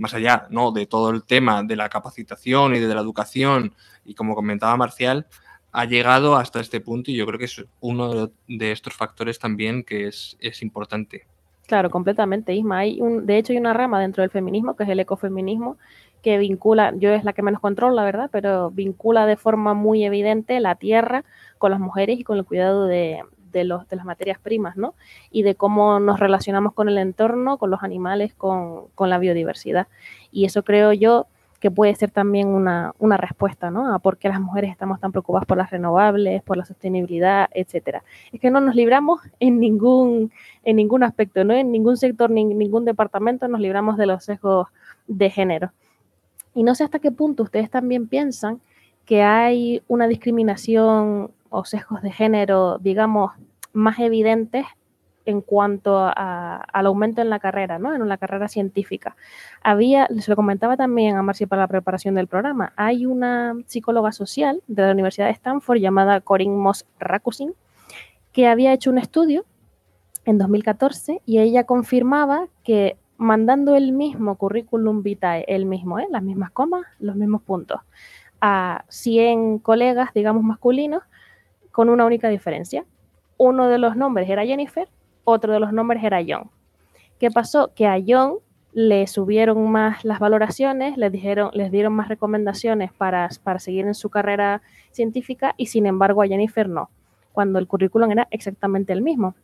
más 0.00 0.14
allá 0.14 0.46
¿no? 0.50 0.72
de 0.72 0.86
todo 0.86 1.10
el 1.10 1.22
tema 1.24 1.62
de 1.62 1.76
la 1.76 1.88
capacitación 1.88 2.74
y 2.74 2.80
de 2.80 2.94
la 2.94 3.00
educación, 3.00 3.74
y 4.10 4.14
como 4.14 4.34
comentaba 4.34 4.76
Marcial, 4.76 5.26
ha 5.72 5.84
llegado 5.84 6.36
hasta 6.36 6.60
este 6.60 6.80
punto 6.80 7.10
y 7.10 7.16
yo 7.16 7.26
creo 7.26 7.38
que 7.38 7.44
es 7.44 7.64
uno 7.80 8.30
de 8.48 8.72
estos 8.72 8.94
factores 8.94 9.38
también 9.38 9.84
que 9.84 10.08
es, 10.08 10.36
es 10.40 10.62
importante. 10.62 11.26
Claro, 11.66 11.90
completamente, 11.90 12.52
Isma. 12.52 12.78
Hay 12.78 13.00
un, 13.00 13.26
de 13.26 13.38
hecho, 13.38 13.52
hay 13.52 13.58
una 13.58 13.72
rama 13.72 14.00
dentro 14.00 14.22
del 14.22 14.30
feminismo 14.30 14.74
que 14.74 14.82
es 14.82 14.88
el 14.88 14.98
ecofeminismo, 14.98 15.78
que 16.22 16.36
vincula, 16.38 16.92
yo 16.96 17.10
es 17.10 17.22
la 17.22 17.32
que 17.32 17.42
menos 17.42 17.60
controlo, 17.60 17.94
la 17.94 18.02
verdad, 18.02 18.28
pero 18.32 18.72
vincula 18.72 19.24
de 19.26 19.36
forma 19.36 19.72
muy 19.74 20.04
evidente 20.04 20.58
la 20.58 20.74
tierra 20.74 21.24
con 21.58 21.70
las 21.70 21.78
mujeres 21.78 22.18
y 22.18 22.24
con 22.24 22.38
el 22.38 22.44
cuidado 22.44 22.86
de, 22.86 23.22
los, 23.52 23.88
de 23.88 23.96
las 23.96 24.04
materias 24.04 24.40
primas, 24.40 24.76
¿no? 24.76 24.94
Y 25.30 25.42
de 25.42 25.54
cómo 25.54 26.00
nos 26.00 26.18
relacionamos 26.18 26.74
con 26.74 26.88
el 26.88 26.98
entorno, 26.98 27.56
con 27.56 27.70
los 27.70 27.84
animales, 27.84 28.34
con, 28.34 28.88
la 28.98 29.18
biodiversidad. 29.18 29.86
Y 30.32 30.44
eso 30.44 30.64
creo 30.64 30.92
yo 30.92 31.26
que 31.60 31.70
puede 31.70 31.94
ser 31.94 32.10
también 32.10 32.48
una, 32.48 32.94
una, 32.98 33.18
respuesta, 33.18 33.70
¿no? 33.70 33.94
A 33.94 33.98
por 33.98 34.16
qué 34.16 34.28
las 34.28 34.40
mujeres 34.40 34.70
estamos 34.70 34.98
tan 34.98 35.12
preocupadas 35.12 35.46
por 35.46 35.58
las 35.58 35.70
renovables, 35.70 36.42
por 36.42 36.56
la 36.56 36.64
sostenibilidad, 36.64 37.48
etcétera. 37.52 38.02
Es 38.32 38.40
que 38.40 38.50
no 38.50 38.60
nos 38.60 38.74
libramos 38.74 39.20
en 39.40 39.60
ningún, 39.60 40.32
en 40.64 40.76
ningún 40.76 41.02
aspecto, 41.02 41.44
¿no? 41.44 41.52
En 41.52 41.70
ningún 41.70 41.98
sector, 41.98 42.30
ni 42.30 42.40
en 42.40 42.56
ningún 42.56 42.86
departamento 42.86 43.46
nos 43.46 43.60
libramos 43.60 43.98
de 43.98 44.06
los 44.06 44.24
sesgos 44.24 44.68
de 45.06 45.28
género. 45.28 45.72
Y 46.54 46.62
no 46.62 46.74
sé 46.74 46.84
hasta 46.84 46.98
qué 46.98 47.12
punto 47.12 47.42
ustedes 47.42 47.70
también 47.70 48.08
piensan 48.08 48.60
que 49.04 49.22
hay 49.22 49.82
una 49.86 50.08
discriminación 50.08 51.30
o 51.50 51.64
sesgos 51.66 52.00
de 52.00 52.10
género, 52.10 52.78
digamos, 52.78 53.32
más 53.72 53.98
evidentes 53.98 54.64
en 55.30 55.40
cuanto 55.40 56.10
al 56.14 56.86
aumento 56.86 57.22
en 57.22 57.30
la 57.30 57.38
carrera, 57.38 57.78
¿no? 57.78 57.94
En 57.94 58.08
la 58.08 58.18
carrera 58.18 58.48
científica. 58.48 59.16
Había, 59.62 60.06
les 60.10 60.28
lo 60.28 60.36
comentaba 60.36 60.76
también 60.76 61.16
a 61.16 61.22
Marcia 61.22 61.46
para 61.46 61.62
la 61.62 61.68
preparación 61.68 62.14
del 62.14 62.26
programa, 62.26 62.72
hay 62.76 63.06
una 63.06 63.56
psicóloga 63.66 64.12
social 64.12 64.62
de 64.66 64.82
la 64.82 64.92
Universidad 64.92 65.26
de 65.26 65.32
Stanford 65.32 65.78
llamada 65.78 66.20
Corinne 66.20 66.56
Moss 66.56 66.86
Rakusin, 66.98 67.54
que 68.32 68.46
había 68.46 68.72
hecho 68.72 68.90
un 68.90 68.98
estudio 68.98 69.44
en 70.24 70.38
2014 70.38 71.22
y 71.26 71.38
ella 71.38 71.64
confirmaba 71.64 72.48
que 72.62 72.96
mandando 73.16 73.76
el 73.76 73.92
mismo 73.92 74.36
currículum 74.36 75.02
vitae, 75.02 75.44
el 75.46 75.66
mismo, 75.66 75.98
¿eh? 75.98 76.06
las 76.10 76.22
mismas 76.22 76.50
comas, 76.50 76.86
los 76.98 77.16
mismos 77.16 77.42
puntos, 77.42 77.80
a 78.40 78.84
100 78.88 79.58
colegas, 79.58 80.14
digamos, 80.14 80.42
masculinos, 80.42 81.02
con 81.70 81.88
una 81.90 82.06
única 82.06 82.28
diferencia. 82.28 82.84
Uno 83.36 83.68
de 83.68 83.78
los 83.78 83.94
nombres 83.94 84.28
era 84.28 84.44
Jennifer, 84.44 84.88
otro 85.24 85.52
de 85.52 85.60
los 85.60 85.72
nombres 85.72 86.02
era 86.02 86.20
John. 86.26 86.50
¿Qué 87.18 87.30
pasó? 87.30 87.72
Que 87.74 87.86
a 87.86 87.98
John 88.06 88.38
le 88.72 89.06
subieron 89.06 89.70
más 89.70 90.04
las 90.04 90.20
valoraciones, 90.20 90.96
les, 90.96 91.10
dijeron, 91.10 91.50
les 91.54 91.70
dieron 91.72 91.92
más 91.92 92.08
recomendaciones 92.08 92.92
para, 92.92 93.28
para 93.42 93.58
seguir 93.58 93.86
en 93.86 93.94
su 93.94 94.10
carrera 94.10 94.62
científica 94.92 95.54
y 95.56 95.66
sin 95.66 95.86
embargo 95.86 96.22
a 96.22 96.26
Jennifer 96.26 96.68
no, 96.68 96.88
cuando 97.32 97.58
el 97.58 97.66
currículum 97.66 98.10
era 98.12 98.28
exactamente 98.30 98.92
el 98.92 99.02
mismo. 99.02 99.34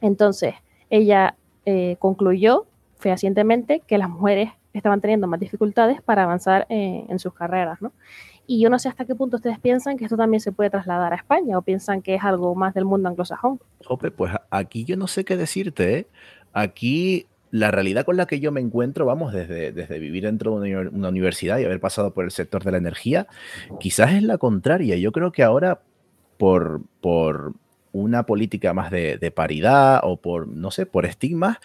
Entonces, 0.00 0.54
ella 0.90 1.36
eh, 1.66 1.96
concluyó 1.98 2.66
fehacientemente 2.98 3.80
que 3.80 3.98
las 3.98 4.08
mujeres 4.08 4.50
estaban 4.72 5.00
teniendo 5.00 5.26
más 5.26 5.40
dificultades 5.40 6.02
para 6.02 6.24
avanzar 6.24 6.66
eh, 6.68 7.04
en 7.08 7.18
sus 7.18 7.32
carreras, 7.34 7.80
¿no? 7.80 7.92
Y 8.46 8.60
yo 8.60 8.68
no 8.68 8.78
sé 8.78 8.88
hasta 8.88 9.04
qué 9.04 9.14
punto 9.14 9.36
ustedes 9.36 9.58
piensan 9.58 9.96
que 9.96 10.04
esto 10.04 10.16
también 10.16 10.40
se 10.40 10.52
puede 10.52 10.70
trasladar 10.70 11.12
a 11.12 11.16
España 11.16 11.56
o 11.56 11.62
piensan 11.62 12.02
que 12.02 12.14
es 12.14 12.24
algo 12.24 12.54
más 12.54 12.74
del 12.74 12.84
mundo 12.84 13.08
anglosajón. 13.08 13.60
Ope, 13.86 14.10
pues 14.10 14.32
aquí 14.50 14.84
yo 14.84 14.96
no 14.96 15.06
sé 15.06 15.24
qué 15.24 15.36
decirte. 15.36 15.98
¿eh? 15.98 16.06
Aquí 16.52 17.26
la 17.50 17.70
realidad 17.70 18.04
con 18.04 18.16
la 18.16 18.26
que 18.26 18.40
yo 18.40 18.50
me 18.52 18.60
encuentro, 18.60 19.06
vamos, 19.06 19.32
desde, 19.32 19.72
desde 19.72 19.98
vivir 19.98 20.24
dentro 20.24 20.58
de 20.60 20.88
una 20.88 21.08
universidad 21.08 21.58
y 21.58 21.64
haber 21.64 21.80
pasado 21.80 22.12
por 22.12 22.24
el 22.24 22.32
sector 22.32 22.64
de 22.64 22.72
la 22.72 22.78
energía, 22.78 23.28
quizás 23.78 24.12
es 24.12 24.24
la 24.24 24.38
contraria. 24.38 24.96
Yo 24.96 25.12
creo 25.12 25.30
que 25.30 25.44
ahora, 25.44 25.80
por, 26.36 26.82
por 27.00 27.54
una 27.94 28.26
política 28.26 28.74
más 28.74 28.90
de, 28.90 29.32
paridad 29.34 30.00
o 30.02 30.16
por, 30.16 30.48
no 30.48 30.72
sé, 30.72 30.84
por 30.84 31.06
estigmas, 31.06 31.58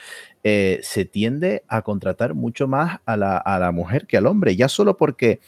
eh, 0.43 0.79
se 0.83 1.03
tiende 1.03 1.63
a 1.67 1.81
contratar 1.81 2.35
mucho 2.35 2.67
más 2.67 2.99
a 3.05 3.17
la, 3.17 3.71
mujer 3.73 4.05
que 4.05 4.15
al 4.15 4.27
hombre, 4.27 4.55
ya 4.55 4.69
solo 4.69 4.95
porque 4.95 5.39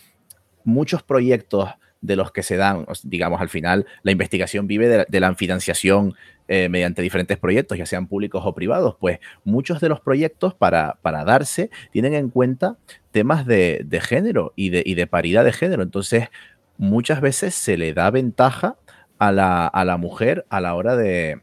muchos 0.63 1.03
proyectos 1.03 1.69
de 2.01 2.15
los 2.15 2.31
que 2.31 2.41
se 2.41 2.57
dan, 2.57 2.85
digamos, 3.03 3.41
al 3.41 3.49
final 3.49 3.85
la 4.01 4.11
investigación 4.11 4.65
vive 4.65 5.05
de, 5.07 5.19
la 5.19 5.35
financiación 5.35 6.15
eh, 6.47 6.67
mediante 6.67 7.01
diferentes 7.03 7.37
proyectos, 7.37 7.77
ya 7.77 7.85
sean 7.85 8.07
públicos 8.07 8.41
o 8.43 8.55
privados, 8.55 8.95
pues 8.99 9.19
muchos 9.43 9.79
de 9.79 9.89
los 9.89 9.99
proyectos 10.01 10.55
para, 10.55 10.97
para 11.03 11.23
darse 11.23 11.69
tienen 11.91 12.15
en 12.15 12.29
cuenta 12.29 12.77
temas 13.11 13.45
de, 13.45 13.85
género 14.01 14.53
y 14.55 14.69
de, 14.69 14.81
y 14.85 14.95
de 14.95 15.05
paridad 15.05 15.45
de 15.45 15.53
género. 15.53 15.83
Entonces, 15.83 16.29
muchas 16.77 17.21
veces 17.21 17.53
se 17.53 17.77
le 17.77 17.93
da 17.93 18.09
ventaja 18.09 18.77
a 19.21 19.31
la, 19.31 19.97
mujer 19.97 20.45
a 20.49 20.59
la 20.61 20.73
hora 20.73 20.95
de, 20.95 21.41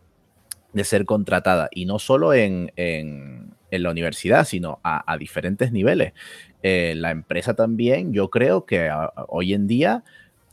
ser 0.83 1.05
contratada. 1.05 1.69
Y 1.71 1.87
no 1.87 2.01
solo 2.01 2.35
en, 2.35 2.73
la 3.71 3.91
universidad, 3.91 4.45
sino 4.45 4.81
a, 4.83 5.17
diferentes 5.17 5.71
niveles. 5.71 6.13
Eh, 6.63 6.95
la 6.97 7.11
empresa 7.11 7.55
también, 7.55 8.13
yo 8.13 8.31
creo 8.31 8.65
que 8.65 8.91
hoy 9.29 9.55
en 9.55 9.67
día, 9.67 10.03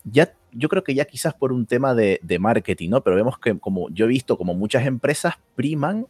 ya, 0.03 0.33
yo 0.51 0.69
creo 0.69 0.83
que 0.83 0.93
ya 0.93 1.05
quizás 1.05 1.33
por 1.33 1.51
un 1.51 1.65
tema 1.65 1.95
de, 1.95 2.19
de, 2.21 2.39
marketing, 2.39 2.89
¿no? 2.89 3.01
Pero 3.01 3.15
vemos 3.15 3.39
que 3.39 3.57
como 3.57 3.89
yo 3.89 4.05
he 4.05 4.09
visto 4.09 4.37
como 4.37 4.53
muchas 4.53 4.85
empresas 4.85 5.35
priman 5.55 6.07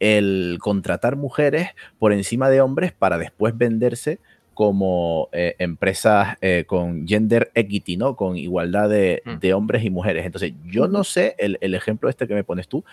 el 0.00 0.58
contratar 0.60 1.16
mujeres 1.16 1.70
por 1.98 2.12
encima 2.12 2.50
de 2.50 2.60
hombres 2.60 2.92
para 2.92 3.18
después 3.18 3.56
venderse 3.56 4.20
como 4.58 5.28
eh, 5.30 5.54
empresas 5.60 6.36
eh, 6.40 6.64
con 6.66 7.06
gender 7.06 7.52
equity, 7.54 7.96
¿no? 7.96 8.16
Con 8.16 8.36
igualdad 8.36 8.88
de, 8.88 9.22
mm. 9.24 9.54
hombres 9.54 9.84
y 9.84 9.90
mujeres. 9.90 10.26
Entonces, 10.26 10.52
yo 10.64 10.88
no 10.88 11.04
sé, 11.04 11.36
el, 11.38 11.74
ejemplo 11.74 12.08
este 12.08 12.26
que 12.26 12.34
me 12.34 12.42
pones 12.42 12.66
tú, 12.66 12.84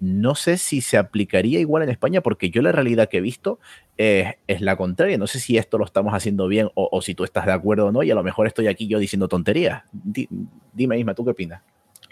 no 0.00 0.34
sé 0.34 0.58
si 0.58 0.80
se 0.80 0.96
aplicaría 0.96 1.60
igual 1.60 1.82
en 1.82 1.88
España, 1.88 2.20
porque 2.20 2.50
yo 2.50 2.62
la 2.62 2.72
realidad 2.72 3.08
que 3.08 3.18
he 3.18 3.20
visto 3.20 3.58
es 3.96 4.60
la 4.60 4.76
contraria. 4.76 5.18
No 5.18 5.26
sé 5.26 5.38
si 5.38 5.58
esto 5.58 5.78
lo 5.78 5.84
estamos 5.84 6.14
haciendo 6.14 6.48
bien 6.48 6.70
o, 6.74 7.02
si 7.02 7.14
tú 7.14 7.24
estás 7.24 7.46
de 7.46 7.52
acuerdo 7.52 7.86
o 7.86 7.92
no, 7.92 8.02
y 8.02 8.10
a 8.10 8.14
lo 8.14 8.22
mejor 8.22 8.46
estoy 8.46 8.66
aquí 8.66 8.86
yo 8.86 8.98
diciendo 8.98 9.28
tonterías. 9.28 9.84
dime, 10.72 10.98
Isma, 10.98 11.14
¿tú 11.14 11.24
qué 11.24 11.30
opinas? 11.30 11.62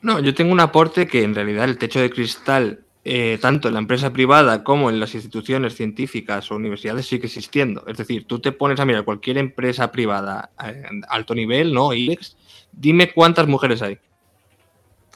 No, 0.03 0.21
yo 0.21 0.35
tengo 0.35 0.53
un 0.53 0.61
aporte 0.61 1.07
que 1.07 1.23
en 1.23 1.35
realidad 1.35 1.65
el 1.65 1.79
techo 1.79 2.01
de 2.01 2.11
cristal 2.11 2.85
eh, 3.03 3.39
tanto 3.41 3.69
en 3.69 3.75
la 3.75 3.81
empresa 3.81 4.13
privada 4.13 4.63
como 4.63 4.91
en 4.91 5.01
las 5.01 5.15
instituciones 5.15 5.75
científicas 5.75 6.51
o 6.51 6.57
universidades 6.57 7.07
sigue 7.07 7.27
existiendo. 7.27 7.83
Es 7.87 7.97
decir, 7.97 8.27
tú 8.27 8.41
te 8.41 8.53
pones 8.53 8.79
a 8.79 8.85
mirar 8.85 9.05
cualquier 9.05 9.39
empresa 9.39 9.91
privada 9.91 10.51
eh, 10.63 10.85
alto 11.09 11.35
nivel, 11.35 11.73
¿no? 11.73 11.95
IBEX, 11.95 12.37
dime 12.73 13.11
cuántas 13.13 13.47
mujeres 13.47 13.81
hay. 13.81 13.99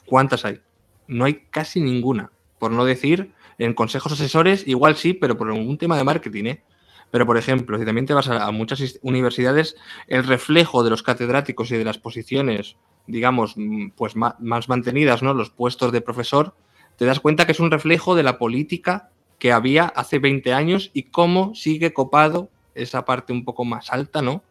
¿Cuántas 0.07 0.47
hay? 0.47 0.61
No 1.07 1.27
hay 1.27 1.45
casi 1.51 1.81
ninguna. 1.81 2.31
Por 2.65 2.73
no 2.73 2.87
decir 2.87 3.31
En 3.59 3.75
consejos 3.75 4.13
asesores, 4.13 4.67
igual 4.67 4.97
sí, 4.97 5.13
pero 5.13 5.37
por 5.37 5.51
un 5.51 5.77
tema 5.77 5.99
de 5.99 6.05
marketing, 6.05 6.45
¿eh? 6.47 6.63
Pero, 7.11 7.27
por 7.27 7.37
ejemplo, 7.37 7.79
si 7.79 7.85
también 7.85 8.07
te 8.07 8.15
vas 8.15 8.27
a, 8.29 8.51
muchas 8.53 8.99
universidades, 9.03 9.77
el 10.07 10.25
reflejo 10.25 10.83
de 10.83 10.89
los 10.89 11.03
catedráticos 11.03 11.71
y 11.71 11.77
de 11.77 11.85
las 11.85 11.99
posiciones, 11.99 12.77
digamos, 13.07 13.57
pues 13.97 14.17
más, 14.17 14.69
mantenidas, 14.71 15.23
¿no? 15.23 15.35
Los 15.35 15.51
puestos 15.51 15.93
de 15.93 16.01
profesor, 16.01 16.55
te 16.97 17.05
das 17.05 17.21
cuenta 17.21 17.45
que 17.45 17.53
es 17.53 17.61
un 17.61 17.71
reflejo 17.71 18.15
de 18.15 18.23
la 18.23 18.39
política 18.39 19.11
que 19.39 19.53
había 19.53 19.85
hace 19.85 20.19
20 20.19 20.55
años 20.55 20.91
y 20.95 21.03
cómo 21.03 21.55
sigue 21.55 21.93
copado 21.93 22.49
esa 22.75 23.05
parte 23.05 23.35
un 23.35 23.45
poco 23.45 23.67
más 23.67 23.93
alta, 23.93 24.23
¿no? 24.23 24.43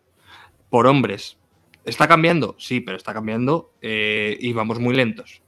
Por 0.70 0.86
hombres. 0.86 1.40
¿Está 1.84 2.08
cambiando? 2.08 2.56
Sí, 2.60 2.80
pero 2.80 2.96
está 2.96 3.12
cambiando 3.12 3.72
eh, 3.82 4.38
y 4.40 4.54
vamos 4.54 4.78
muy 4.78 4.94
lentos. 4.94 5.43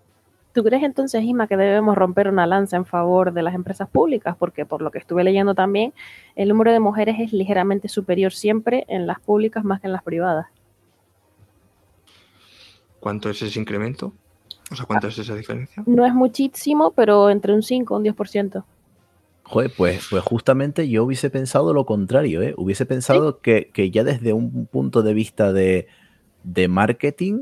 ¿Tú 0.56 0.64
crees 0.64 0.84
entonces, 0.84 1.22
Isma, 1.22 1.48
que 1.48 1.58
debemos 1.58 1.98
romper 1.98 2.30
una 2.30 2.48
lanza 2.48 2.78
en 2.78 2.86
favor 2.86 3.34
de 3.34 3.44
las 3.44 3.56
empresas 3.56 3.90
públicas? 3.90 4.38
Porque 4.40 4.66
por 4.66 4.82
lo 4.82 4.90
que 4.90 5.00
estuve 5.00 5.22
leyendo 5.26 5.54
también, 5.54 5.94
el 6.38 6.48
número 6.48 6.72
de 6.72 6.80
mujeres 6.80 7.18
es 7.20 7.34
ligeramente 7.34 7.90
superior 7.90 8.32
siempre 8.32 8.86
en 8.88 9.06
las 9.06 9.20
públicas 9.20 9.66
más 9.66 9.82
que 9.82 9.88
en 9.88 9.92
las 9.92 10.02
privadas. 10.02 10.48
¿Cuánto 13.02 13.30
es 13.30 13.42
ese 13.42 13.60
incremento? 13.60 14.14
O 14.72 14.78
sea, 14.78 14.86
¿cuánto 14.86 15.10
es 15.10 15.18
esa 15.18 15.36
diferencia? 15.36 15.84
No 15.86 16.06
es 16.06 16.14
muchísimo, 16.14 16.92
pero 16.92 17.30
entre 17.30 17.52
un 17.52 17.62
5 17.62 17.94
y 17.94 17.98
un 18.08 18.16
10%. 18.16 18.64
Joder, 19.44 19.72
pues, 19.76 20.08
pues 20.10 20.24
justamente 20.24 20.88
yo 20.88 21.04
hubiese 21.04 21.30
pensado 21.30 21.74
lo 21.74 21.86
contrario, 21.86 22.42
¿eh? 22.42 22.54
Hubiese 22.56 22.86
pensado 22.86 23.42
que, 23.42 23.70
ya 23.92 24.06
desde 24.06 24.32
un 24.32 24.68
punto 24.68 25.04
de 25.04 25.14
vista 25.14 25.52
de, 25.52 25.88
de 26.46 26.70
marketing, 26.70 27.42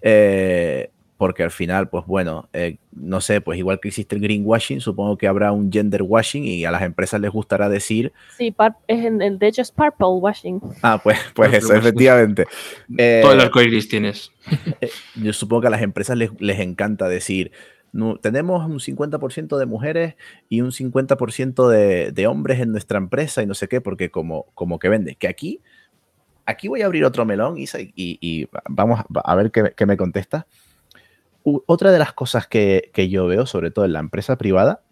eh, 0.00 0.92
porque 1.16 1.42
al 1.42 1.50
final, 1.50 1.88
pues 1.88 2.04
bueno, 2.06 2.48
eh, 2.52 2.76
no 2.92 3.20
sé, 3.20 3.40
pues 3.40 3.58
igual 3.58 3.80
que 3.80 3.88
existe 3.88 4.14
el 4.16 4.22
greenwashing, 4.22 4.80
supongo 4.80 5.16
que 5.16 5.26
habrá 5.26 5.50
un 5.52 5.72
gender 5.72 6.02
washing 6.02 6.44
y 6.44 6.64
a 6.64 6.70
las 6.70 6.82
empresas 6.82 7.20
les 7.20 7.30
gustará 7.30 7.68
decir... 7.68 8.12
Sí, 8.36 8.54
es, 8.86 9.18
de 9.18 9.46
hecho 9.46 9.62
es 9.62 9.70
purple 9.70 10.06
washing. 10.20 10.60
Ah, 10.82 11.00
pues, 11.02 11.18
pues 11.34 11.52
eso, 11.54 11.74
efectivamente. 11.74 12.46
Eh, 12.98 13.20
Todo 13.22 13.32
el 13.32 13.40
arcoiris 13.40 13.88
tienes. 13.88 14.32
Eh, 14.80 14.88
yo 15.16 15.32
supongo 15.32 15.62
que 15.62 15.66
a 15.68 15.70
las 15.70 15.82
empresas 15.82 16.16
les, 16.16 16.60
encanta 16.60 17.08
decir, 17.08 17.50
no, 17.92 18.16
tenemos 18.16 18.64
un 18.64 18.78
50% 18.78 19.56
de 19.58 19.66
mujeres 19.66 20.14
y 20.48 20.60
un 20.60 20.70
50% 20.70 21.68
de, 21.68 22.12
de, 22.12 22.26
hombres 22.26 22.60
en 22.60 22.72
nuestra 22.72 22.98
empresa 22.98 23.42
y 23.42 23.46
no 23.46 23.54
sé 23.54 23.68
qué, 23.68 23.80
porque 23.80 24.10
como, 24.10 24.46
como 24.54 24.78
que 24.78 24.88
vende. 24.88 25.16
Que 25.16 25.28
aquí, 25.28 25.60
aquí 26.46 26.68
voy 26.68 26.82
a 26.82 26.86
abrir 26.86 27.04
otro 27.04 27.24
melón, 27.24 27.58
Isa, 27.58 27.80
y, 27.80 27.92
y, 27.94 28.48
vamos 28.68 29.00
a 29.24 29.34
ver 29.34 29.50
qué, 29.50 29.72
qué 29.76 29.86
me 29.86 29.96
contesta 29.96 30.46
otra 31.66 31.92
de 31.92 31.98
las 31.98 32.12
cosas 32.12 32.46
que, 32.46 32.90
yo 33.10 33.26
veo, 33.26 33.46
sobre 33.46 33.70
todo 33.70 33.84
en 33.84 33.92
la 33.92 34.00
empresa 34.00 34.36
privada, 34.36 34.82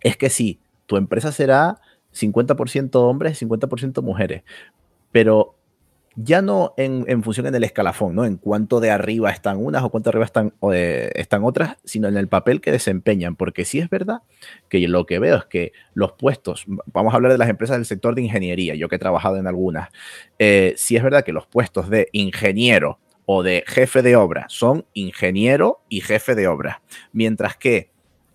es 0.00 0.16
que 0.16 0.30
sí, 0.30 0.60
tu 0.86 0.96
empresa 0.96 1.32
será 1.32 1.80
50% 2.14 2.94
hombres, 2.94 3.42
50% 3.42 4.02
mujeres, 4.02 4.42
pero 5.10 5.56
ya 6.14 6.42
no 6.42 6.74
en, 6.76 7.22
función 7.22 7.46
en 7.46 7.54
el 7.54 7.64
escalafón, 7.64 8.14
¿no? 8.14 8.26
En 8.26 8.36
cuánto 8.36 8.80
de 8.80 8.90
arriba 8.90 9.30
están 9.30 9.56
unas 9.56 9.82
o 9.82 9.88
cuánto 9.88 10.10
arriba 10.10 10.26
están, 10.26 10.52
están 10.70 11.42
otras, 11.42 11.78
sino 11.84 12.06
en 12.06 12.16
el 12.16 12.28
papel 12.28 12.60
que 12.60 12.70
desempeñan, 12.70 13.34
porque 13.34 13.64
sí 13.64 13.78
es 13.78 13.88
verdad 13.88 14.22
que 14.68 14.86
lo 14.88 15.06
que 15.06 15.18
veo 15.18 15.36
es 15.36 15.46
que 15.46 15.72
los 15.94 16.12
puestos, 16.12 16.64
vamos 16.66 17.12
a 17.12 17.16
hablar 17.16 17.32
de 17.32 17.38
las 17.38 17.48
empresas 17.48 17.78
del 17.78 17.86
sector 17.86 18.14
de 18.14 18.22
ingeniería, 18.22 18.74
yo 18.74 18.88
que 18.88 18.96
he 18.96 19.00
trabajado 19.00 19.36
en 19.36 19.46
algunas, 19.46 19.88
eh, 20.38 20.74
sí 20.76 20.96
es 20.96 21.02
verdad 21.02 21.24
que 21.24 21.32
los 21.32 21.46
puestos 21.46 21.88
de 21.88 22.08
ingeniero 22.12 22.98
o 23.34 23.42
de 23.42 23.64
jefe 23.66 24.02
de 24.02 24.14
obra, 24.14 24.44
son 24.50 24.84
ingeniero 24.92 25.80
y 25.88 26.02
jefe 26.02 26.34
de 26.34 26.48
obra. 26.48 26.82
Mientras 27.12 27.56
que 27.56 27.90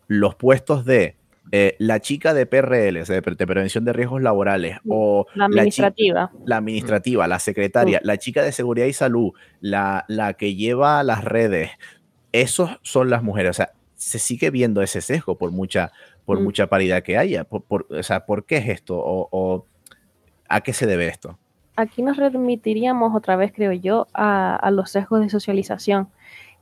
los 0.07 0.33
puestos 0.33 0.85
de 0.85 1.15
eh, 1.51 1.75
la 1.77 1.99
chica 1.99 2.33
de 2.33 2.47
PRL, 2.47 3.03
de, 3.03 3.21
prevención 3.21 3.85
de 3.85 3.93
riesgos 3.93 4.23
laborales, 4.23 4.79
o 4.87 5.27
la 5.35 5.45
administrativa, 5.45 6.31
la, 6.45 6.57
administrativa, 6.57 7.27
la 7.27 7.37
secretaria, 7.37 7.99
la 8.03 8.17
chica 8.17 8.41
de 8.41 8.51
seguridad 8.51 8.87
y 8.87 8.93
salud, 8.93 9.33
la, 9.61 10.03
la 10.07 10.33
que 10.33 10.55
lleva 10.55 11.03
las 11.03 11.23
redes, 11.23 11.69
esos 12.31 12.71
son 12.81 13.11
las 13.11 13.21
mujeres. 13.21 13.51
O 13.51 13.53
sea, 13.53 13.73
se 13.95 14.17
sigue 14.17 14.49
viendo 14.49 14.81
ese 14.81 15.01
sesgo 15.01 15.37
por 15.37 15.51
mucha, 15.51 15.91
por 16.25 16.39
mm. 16.39 16.43
mucha 16.43 16.67
paridad 16.67 17.03
que 17.03 17.17
haya. 17.17 17.43
Por, 17.43 17.85
o 17.87 18.03
sea, 18.03 18.25
¿por 18.25 18.45
qué 18.45 18.57
es 18.57 18.67
esto? 18.69 18.97
o 18.97 19.65
a 20.49 20.61
qué 20.61 20.73
se 20.73 20.87
debe 20.87 21.07
esto? 21.07 21.37
Aquí 21.77 22.01
nos 22.01 22.17
remitiríamos 22.17 23.15
otra 23.15 23.37
vez, 23.37 23.53
creo 23.53 23.71
yo, 23.71 24.07
a, 24.13 24.69
los 24.71 24.91
sesgos 24.91 25.21
de 25.21 25.29
socialización 25.29 26.09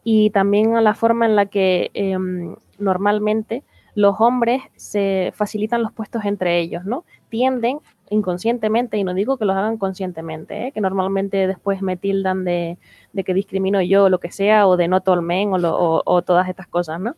y 0.03 0.29
también 0.29 0.75
a 0.75 0.81
la 0.81 0.93
forma 0.93 1.25
en 1.25 1.35
la 1.35 1.47
que 1.47 1.89
em, 1.95 2.55
normalmente 2.77 3.63
los 3.95 4.19
hombres 4.19 4.61
se 4.75 5.31
facilitan 5.33 5.81
los 5.81 5.93
puestos 5.93 6.25
entre 6.25 6.59
ellos, 6.59 6.83
¿no? 6.83 7.05
Tienden 7.29 7.79
inconscientemente, 8.09 8.97
y 8.97 9.03
no 9.03 9.13
digo 9.13 9.37
que 9.37 9.45
los 9.45 9.55
hagan 9.55 9.77
conscientemente, 9.77 10.67
¿eh? 10.67 10.71
que 10.73 10.81
normalmente 10.81 11.47
después 11.47 11.81
me 11.81 11.97
tildan 11.97 12.43
de, 12.43 12.77
que 13.25 13.33
discrimino 13.33 13.81
yo 13.81 14.03
o 14.03 14.09
lo 14.09 14.19
que 14.19 14.31
sea, 14.31 14.67
o 14.67 14.77
de 14.77 14.89
no 14.89 15.01
tolmen 15.01 15.53
o, 15.53 16.03
o 16.05 16.21
todas 16.21 16.49
estas 16.49 16.67
cosas, 16.67 16.99
¿no? 16.99 17.15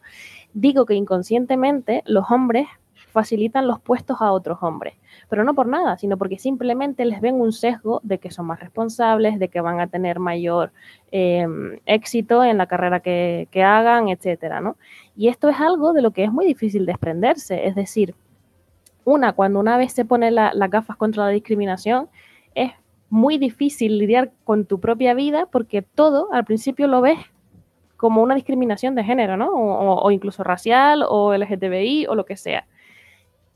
Digo 0.54 0.86
que 0.86 0.94
inconscientemente 0.94 2.04
los 2.06 2.32
hombres 2.32 2.68
facilitan 3.18 3.68
los 3.68 3.80
puestos 3.80 4.22
a 4.22 4.32
otros 4.32 4.60
hombres 4.62 4.94
pero 5.30 5.44
no 5.44 5.54
por 5.54 5.68
nada, 5.68 5.98
sino 5.98 6.18
porque 6.18 6.40
simplemente 6.40 7.06
les 7.06 7.22
ven 7.22 7.36
un 7.36 7.52
sesgo 7.52 8.00
de 8.04 8.18
que 8.18 8.32
son 8.32 8.46
más 8.46 8.60
responsables, 8.60 9.40
de 9.40 9.50
que 9.50 9.62
van 9.62 9.80
a 9.80 9.88
tener 9.88 10.20
mayor 10.20 10.72
em, 11.12 11.80
éxito 11.86 12.44
en 12.44 12.58
la 12.58 12.68
carrera 12.68 13.00
que, 13.02 13.48
hagan, 13.64 14.10
etcétera, 14.10 14.62
¿no? 14.62 14.78
Y 15.16 15.28
esto 15.28 15.50
es 15.50 15.60
algo 15.60 15.94
de 15.94 16.02
lo 16.02 16.12
que 16.12 16.24
es 16.24 16.32
muy 16.32 16.46
difícil 16.46 16.86
desprenderse, 16.86 17.68
es 17.68 17.76
decir, 17.76 18.16
una, 19.04 19.34
cuando 19.34 19.60
una 19.60 19.78
vez 19.78 19.94
se 19.94 20.06
pone 20.06 20.32
las 20.32 20.70
gafas 20.70 20.98
contra 20.98 21.26
la 21.26 21.30
discriminación, 21.30 22.10
es 22.56 22.72
muy 23.10 23.38
difícil 23.38 23.98
lidiar 23.98 24.32
con 24.44 24.66
tu 24.66 24.80
propia 24.80 25.14
vida 25.14 25.48
porque 25.50 25.82
todo 25.82 26.28
al 26.34 26.44
principio 26.44 26.88
lo 26.88 27.02
ves 27.02 27.18
como 27.96 28.22
una 28.22 28.36
discriminación 28.36 28.96
de 28.96 29.04
género, 29.04 29.38
¿no? 29.38 29.50
o, 29.50 30.12
incluso 30.12 30.44
racial 30.44 31.04
o 31.08 31.34
LGTBI 31.36 32.06
o 32.08 32.16
lo 32.16 32.26
que 32.26 32.36
sea. 32.36 32.68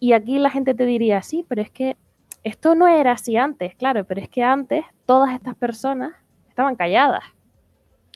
Y 0.04 0.14
aquí 0.14 0.40
la 0.40 0.50
gente 0.50 0.74
te 0.74 0.88
diría, 0.88 1.22
sí, 1.22 1.46
pero 1.48 1.62
es 1.62 1.70
que 1.70 1.96
esto 2.44 2.74
no 2.74 2.88
era 2.88 3.12
así 3.12 3.38
antes, 3.38 3.76
claro, 3.76 4.04
pero 4.04 4.20
es 4.20 4.28
que 4.30 4.42
antes 4.42 4.84
todas 5.06 5.32
estas 5.32 5.54
personas 5.54 6.14
estaban 6.50 6.76
calladas 6.76 7.24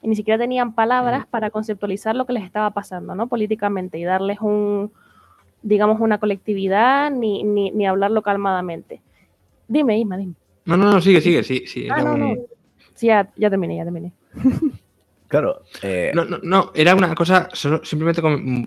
y 0.01 0.07
ni 0.07 0.15
siquiera 0.15 0.39
tenían 0.39 0.73
palabras 0.73 1.27
para 1.27 1.51
conceptualizar 1.51 2.15
lo 2.15 2.25
que 2.25 2.33
les 2.33 2.43
estaba 2.43 2.71
pasando, 2.71 3.13
¿no? 3.13 3.27
Políticamente 3.27 3.99
y 3.99 4.03
darles 4.03 4.39
un, 4.41 4.91
digamos, 5.61 6.01
una 6.01 6.17
colectividad 6.17 7.11
ni, 7.11 7.43
ni, 7.43 7.85
hablarlo 7.85 8.23
calmadamente. 8.23 9.03
Dime, 9.67 9.99
Isma, 9.99 10.17
dime. 10.17 10.33
No, 10.65 10.77
no, 10.77 10.91
no, 10.91 10.99
sigue, 11.01 11.21
sigue, 11.21 11.43
sí, 11.43 11.65
sí. 11.67 11.87
Ah, 11.91 12.01
no, 12.01 12.17
no. 12.17 12.33
Sí, 12.95 13.05
ya, 13.07 13.31
ya 13.35 13.51
terminé, 13.51 13.77
ya 13.77 13.83
terminé. 13.83 14.11
Claro. 15.27 15.63
Eh, 15.81 16.11
no, 16.13 16.25
no, 16.25 16.39
no, 16.43 16.71
era 16.75 16.95
una 16.95 17.15
cosa, 17.15 17.49
simplemente 17.53 18.21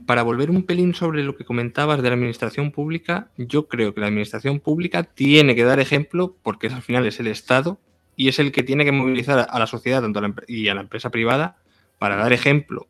para 0.07 0.23
volver 0.23 0.51
un 0.51 0.65
pelín 0.65 0.95
sobre 0.95 1.23
lo 1.23 1.37
que 1.37 1.45
comentabas 1.45 2.03
de 2.03 2.09
la 2.09 2.15
administración 2.15 2.73
pública, 2.73 3.29
yo 3.37 3.69
creo 3.69 3.95
que 3.95 4.01
la 4.01 4.09
administración 4.09 4.61
pública 4.61 5.05
tiene 5.05 5.55
que 5.55 5.65
dar 5.65 5.79
ejemplo 5.79 6.37
porque 6.43 6.67
al 6.67 6.83
final 6.83 7.07
es 7.07 7.21
el 7.21 7.29
Estado 7.29 7.79
y 8.17 8.29
es 8.29 8.39
el 8.41 8.51
que 8.51 8.65
tiene 8.65 8.85
que 8.85 8.93
movilizar 8.93 9.47
a 9.49 9.59
la 9.59 9.67
sociedad 9.67 10.03
tanto 10.03 10.21
y 10.49 10.69
a 10.69 10.75
la 10.75 10.81
empresa 10.81 11.11
privada 11.11 11.57
para 11.99 12.17
dar 12.17 12.33
ejemplo 12.33 12.89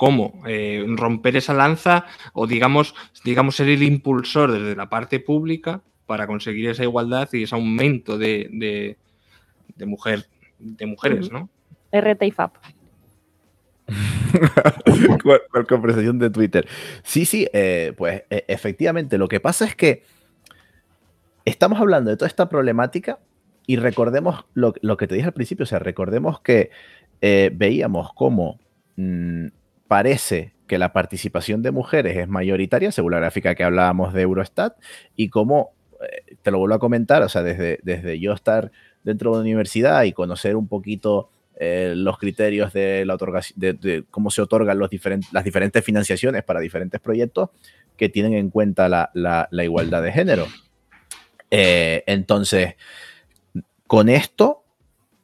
cómo 0.00 0.42
eh, 0.46 0.82
romper 0.96 1.36
esa 1.36 1.52
lanza 1.52 2.06
o 2.32 2.46
digamos, 2.46 2.94
digamos 3.22 3.56
ser 3.56 3.68
el 3.68 3.82
impulsor 3.82 4.50
desde 4.50 4.74
la 4.74 4.88
parte 4.88 5.20
pública 5.20 5.82
para 6.06 6.26
conseguir 6.26 6.70
esa 6.70 6.84
igualdad 6.84 7.28
y 7.34 7.42
ese 7.42 7.54
aumento 7.54 8.16
de, 8.16 8.96
de, 9.76 9.86
mujer, 9.86 10.26
de 10.58 10.86
mujeres, 10.86 11.30
¿no? 11.30 11.50
RT 11.92 12.22
y 12.22 12.30
FAP. 12.30 12.56
con, 15.52 15.64
conversación 15.66 16.18
de 16.18 16.30
Twitter. 16.30 16.66
Sí, 17.02 17.24
sí, 17.24 17.48
eh, 17.52 17.92
pues 17.96 18.22
e, 18.30 18.44
efectivamente, 18.48 19.18
lo 19.18 19.28
que 19.28 19.40
pasa 19.40 19.64
es 19.64 19.74
que 19.74 20.02
estamos 21.44 21.80
hablando 21.80 22.10
de 22.10 22.16
toda 22.16 22.28
esta 22.28 22.48
problemática 22.48 23.18
y 23.66 23.76
recordemos 23.76 24.44
lo, 24.54 24.72
que 24.72 25.06
te 25.06 25.14
dije 25.14 25.26
al 25.26 25.32
principio, 25.32 25.64
o 25.64 25.66
sea, 25.66 25.78
recordemos 25.78 26.40
que 26.40 26.70
eh, 27.20 27.50
veíamos 27.54 28.10
cómo 28.14 28.58
mm, 28.96 29.46
parece 29.86 30.54
que 30.66 30.78
la 30.78 30.92
participación 30.92 31.62
de 31.62 31.70
mujeres 31.70 32.16
es 32.16 32.28
mayoritaria, 32.28 32.92
según 32.92 33.12
la 33.12 33.18
gráfica 33.18 33.54
que 33.54 33.64
hablábamos 33.64 34.14
de 34.14 34.22
Eurostat, 34.22 34.76
y 35.16 35.28
cómo, 35.28 35.70
eh, 36.00 36.36
te 36.42 36.50
lo 36.50 36.58
vuelvo 36.58 36.76
a 36.76 36.78
comentar, 36.78 37.22
o 37.22 37.28
sea, 37.28 37.42
desde, 37.42 37.80
desde 37.82 38.18
yo 38.20 38.32
estar 38.32 38.70
dentro 39.02 39.30
de 39.30 39.38
la 39.38 39.42
universidad 39.42 40.04
y 40.04 40.12
conocer 40.12 40.56
un 40.56 40.68
poquito 40.68 41.30
eh, 41.62 41.92
los 41.94 42.16
criterios 42.16 42.72
de, 42.72 43.04
la 43.04 43.18
de, 43.54 44.04
cómo 44.10 44.30
se 44.30 44.40
otorgan 44.40 44.78
los 44.78 44.88
las 45.30 45.44
diferentes 45.44 45.84
financiaciones 45.84 46.42
para 46.42 46.58
diferentes 46.58 46.98
proyectos 47.02 47.50
que 47.98 48.08
tienen 48.08 48.32
en 48.32 48.48
cuenta 48.48 48.88
la, 48.88 49.48
igualdad 49.52 50.02
de 50.02 50.10
género. 50.10 50.46
Eh, 51.50 52.02
entonces, 52.06 52.76
con 53.86 54.08
esto, 54.08 54.64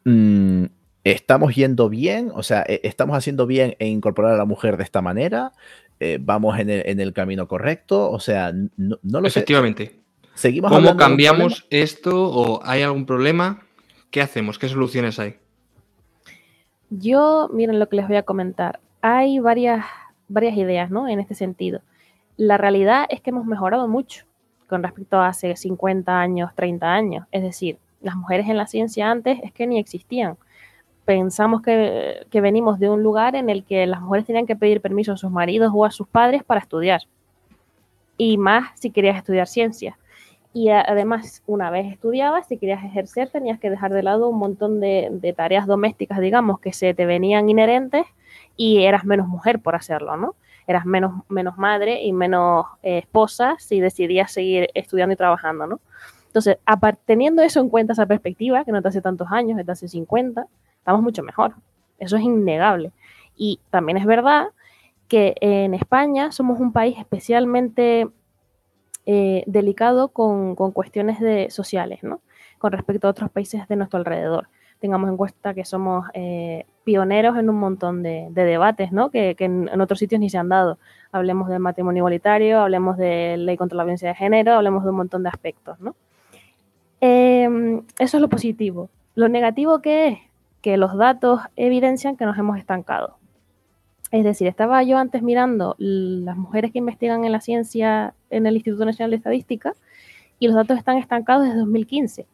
mm, 0.04 0.64
estamos 1.04 1.54
yendo 1.54 1.88
bien, 1.88 2.30
o 2.34 2.42
sea, 2.42 2.66
e, 2.68 2.82
estamos 2.84 3.16
haciendo 3.16 3.46
bien 3.46 3.74
en 3.78 3.88
incorporar 3.88 4.34
a 4.34 4.36
la 4.36 4.44
mujer 4.44 4.76
de 4.76 4.84
esta 4.84 5.00
manera. 5.00 5.52
eh, 6.00 6.18
vamos 6.20 6.58
en 6.58 6.68
el, 6.68 7.12
camino 7.14 7.48
correcto, 7.48 8.10
o 8.10 8.20
sea, 8.20 8.52
no, 8.52 8.98
lo 9.02 9.26
Efectivamente. 9.26 10.00
Seguimos 10.34 10.70
¿Cómo 10.70 10.98
cambiamos 10.98 11.66
esto 11.70 12.28
o 12.30 12.62
hay 12.62 12.82
algún 12.82 13.06
problema? 13.06 13.62
¿Qué 14.10 14.20
hacemos? 14.20 14.58
¿Qué 14.58 14.68
soluciones 14.68 15.18
hay? 15.18 15.36
Yo, 16.90 17.48
miren 17.52 17.78
lo 17.78 17.88
que 17.88 17.96
les 17.96 18.06
voy 18.06 18.16
a 18.16 18.22
comentar. 18.22 18.80
Hay 19.02 19.38
varias, 19.38 19.84
varias 20.28 20.56
ideas, 20.56 20.90
¿no? 20.90 21.08
En 21.08 21.20
este 21.20 21.34
sentido. 21.34 21.80
La 22.36 22.58
realidad 22.58 23.06
es 23.08 23.20
que 23.20 23.30
hemos 23.30 23.46
mejorado 23.46 23.88
mucho 23.88 24.24
con 24.68 24.82
respecto 24.82 25.18
a 25.18 25.28
hace 25.28 25.56
50 25.56 26.18
años, 26.18 26.52
30 26.54 26.92
años. 26.92 27.26
Es 27.32 27.42
decir, 27.42 27.78
las 28.00 28.14
mujeres 28.14 28.48
en 28.48 28.56
la 28.56 28.66
ciencia 28.66 29.10
antes 29.10 29.38
es 29.42 29.52
que 29.52 29.66
ni 29.66 29.78
existían. 29.78 30.36
Pensamos 31.04 31.62
que, 31.62 32.26
que 32.30 32.40
venimos 32.40 32.78
de 32.78 32.90
un 32.90 33.02
lugar 33.02 33.36
en 33.36 33.48
el 33.48 33.64
que 33.64 33.86
las 33.86 34.00
mujeres 34.00 34.26
tenían 34.26 34.46
que 34.46 34.56
pedir 34.56 34.80
permiso 34.80 35.12
a 35.12 35.16
sus 35.16 35.30
maridos 35.30 35.72
o 35.74 35.84
a 35.84 35.90
sus 35.90 36.06
padres 36.08 36.44
para 36.44 36.60
estudiar. 36.60 37.02
Y 38.16 38.38
más 38.38 38.70
si 38.78 38.90
querías 38.90 39.16
estudiar 39.16 39.46
ciencia. 39.46 39.98
Y 40.56 40.70
además, 40.70 41.42
una 41.46 41.68
vez 41.68 41.92
estudiabas, 41.92 42.46
si 42.46 42.56
querías 42.56 42.82
ejercer, 42.82 43.28
tenías 43.28 43.60
que 43.60 43.68
dejar 43.68 43.92
de 43.92 44.02
lado 44.02 44.30
un 44.30 44.38
montón 44.38 44.80
de, 44.80 45.34
tareas 45.36 45.66
domésticas, 45.66 46.18
digamos, 46.18 46.60
que 46.60 46.72
se 46.72 46.94
te 46.94 47.04
venían 47.04 47.50
inherentes 47.50 48.06
y 48.56 48.84
eras 48.84 49.04
menos 49.04 49.28
mujer 49.28 49.60
por 49.60 49.74
hacerlo, 49.74 50.16
¿no? 50.16 50.34
Eras 50.66 50.86
menos, 50.86 51.24
menos 51.28 51.58
madre 51.58 52.02
y 52.04 52.14
menos 52.14 52.64
eh, 52.82 52.96
esposa 52.96 53.56
si 53.58 53.80
decidías 53.80 54.32
seguir 54.32 54.70
estudiando 54.72 55.12
y 55.12 55.16
trabajando, 55.16 55.66
¿no? 55.66 55.80
Entonces, 56.28 56.56
teniendo 57.04 57.42
eso 57.42 57.60
en 57.60 57.68
cuenta, 57.68 57.92
esa 57.92 58.06
perspectiva, 58.06 58.64
que 58.64 58.72
no 58.72 58.80
te 58.80 58.88
hace 58.88 59.02
tantos 59.02 59.28
años, 59.30 59.62
te 59.62 59.70
hace 59.70 59.88
50, 59.88 60.46
estamos 60.78 61.02
mucho 61.02 61.22
mejor. 61.22 61.52
Eso 61.98 62.16
es 62.16 62.22
innegable. 62.22 62.92
Y 63.36 63.60
también 63.68 63.98
es 63.98 64.06
verdad 64.06 64.46
que 65.06 65.34
en 65.42 65.74
España 65.74 66.32
somos 66.32 66.60
un 66.60 66.72
país 66.72 66.96
especialmente 66.98 68.08
eh, 69.08 69.44
delicado 69.46 70.08
con, 70.08 70.56
cuestiones 70.56 71.20
de, 71.20 71.48
sociales, 71.50 72.02
¿no? 72.02 72.20
Con 72.58 72.72
respecto 72.72 73.06
a 73.06 73.10
otros 73.10 73.30
países 73.30 73.68
de 73.68 73.76
nuestro 73.76 73.98
alrededor. 73.98 74.48
Tengamos 74.80 75.08
en 75.08 75.16
cuenta 75.16 75.54
que 75.54 75.64
somos 75.64 76.06
eh, 76.12 76.66
pioneros 76.82 77.38
en 77.38 77.48
un 77.48 77.56
montón 77.56 78.02
de, 78.02 78.28
debates, 78.34 78.90
¿no? 78.90 79.10
Que, 79.10 79.36
en, 79.38 79.80
otros 79.80 80.00
sitios 80.00 80.20
ni 80.20 80.28
se 80.28 80.38
han 80.38 80.48
dado. 80.48 80.78
Hablemos 81.12 81.48
del 81.48 81.60
matrimonio 81.60 82.00
igualitario, 82.00 82.58
hablemos 82.58 82.96
de 82.96 83.36
ley 83.36 83.56
contra 83.56 83.76
la 83.76 83.84
violencia 83.84 84.08
de 84.08 84.16
género, 84.16 84.54
hablemos 84.54 84.82
de 84.82 84.90
un 84.90 84.96
montón 84.96 85.22
de 85.22 85.28
aspectos, 85.28 85.78
¿no? 85.78 85.94
Em, 87.00 87.82
eso 88.00 88.16
es 88.16 88.20
lo 88.20 88.28
positivo. 88.28 88.90
Lo 89.14 89.28
negativo 89.28 89.80
que 89.80 90.08
es 90.08 90.18
que 90.62 90.76
los 90.76 90.96
datos 90.96 91.42
evidencian 91.54 92.16
que 92.16 92.26
nos 92.26 92.36
hemos 92.38 92.58
estancado. 92.58 93.18
Es 94.10 94.24
decir, 94.24 94.48
estaba 94.48 94.82
yo 94.82 94.98
antes 94.98 95.22
mirando 95.22 95.76
las 95.78 96.36
mujeres 96.36 96.72
que 96.72 96.80
investigan 96.80 97.24
en 97.24 97.30
la 97.30 97.40
ciencia 97.40 98.14
en 98.30 98.46
el 98.46 98.54
Instituto 98.54 98.84
Nacional 98.84 99.10
de 99.10 99.16
Estadística 99.16 99.74
y 100.38 100.46
los 100.46 100.56
datos 100.56 100.78
están 100.78 100.98
estancados 100.98 101.44
desde 101.44 101.58
2015. 101.58 102.26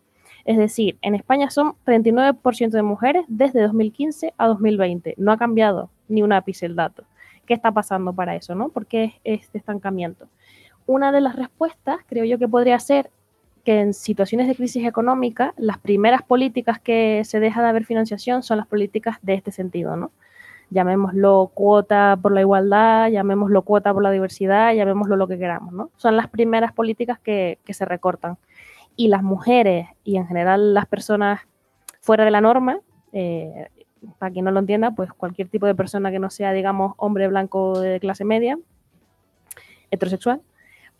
Es 0.44 0.58
decir, 0.58 0.98
en 1.02 1.14
España 1.14 1.50
son 1.50 1.74
39% 1.86 2.70
de 2.70 2.82
mujeres 2.82 3.24
desde 3.28 3.62
2015 3.62 4.34
a 4.36 4.48
2020. 4.48 5.14
No 5.16 5.32
ha 5.32 5.36
cambiado 5.36 5.90
ni 6.08 6.22
un 6.22 6.32
ápice 6.32 6.66
el 6.66 6.74
dato. 6.74 7.04
¿Qué 7.46 7.54
está 7.54 7.70
pasando 7.70 8.12
para 8.12 8.34
eso? 8.34 8.54
¿no? 8.54 8.68
¿Por 8.68 8.86
qué 8.86 9.14
este 9.24 9.58
estancamiento? 9.58 10.26
Una 10.86 11.12
de 11.12 11.20
las 11.20 11.36
respuestas 11.36 11.98
creo 12.08 12.24
yo 12.24 12.38
que 12.38 12.48
podría 12.48 12.78
ser 12.78 13.10
que 13.64 13.80
en 13.80 13.94
situaciones 13.94 14.48
de 14.48 14.56
crisis 14.56 14.84
económica 14.84 15.54
las 15.56 15.78
primeras 15.78 16.22
políticas 16.22 16.80
que 16.80 17.22
se 17.24 17.38
deja 17.38 17.62
de 17.62 17.68
haber 17.68 17.84
financiación 17.84 18.42
son 18.42 18.58
las 18.58 18.66
políticas 18.66 19.18
de 19.22 19.34
este 19.34 19.52
sentido, 19.52 19.96
¿no? 19.96 20.10
Llamémoslo 20.72 21.50
cuota 21.54 22.18
por 22.20 22.32
la 22.32 22.40
igualdad, 22.40 23.08
llamémoslo 23.08 23.62
cuota 23.62 23.92
por 23.92 24.02
la 24.02 24.10
diversidad, 24.10 24.74
llamémoslo 24.74 25.16
lo 25.16 25.28
que 25.28 25.38
queramos, 25.38 25.72
¿no? 25.72 25.90
Son 25.96 26.16
las 26.16 26.28
primeras 26.28 26.72
políticas 26.72 27.18
que, 27.18 27.58
se 27.68 27.84
recortan. 27.84 28.38
Y 28.96 29.08
las 29.08 29.22
mujeres 29.22 29.88
y 30.04 30.16
en 30.16 30.26
general 30.26 30.74
las 30.74 30.86
personas 30.86 31.40
fuera 32.00 32.24
de 32.24 32.30
la 32.30 32.40
norma, 32.40 32.80
eh, 33.12 33.68
para 34.18 34.32
quien 34.32 34.44
no 34.44 34.50
lo 34.50 34.60
entienda, 34.60 34.90
pues 34.90 35.12
cualquier 35.12 35.48
tipo 35.48 35.66
de 35.66 35.74
persona 35.74 36.10
que 36.10 36.18
no 36.18 36.30
sea, 36.30 36.52
digamos, 36.52 36.94
hombre 36.96 37.28
blanco 37.28 37.78
de 37.78 38.00
clase 38.00 38.24
media, 38.24 38.58
heterosexual, 39.90 40.40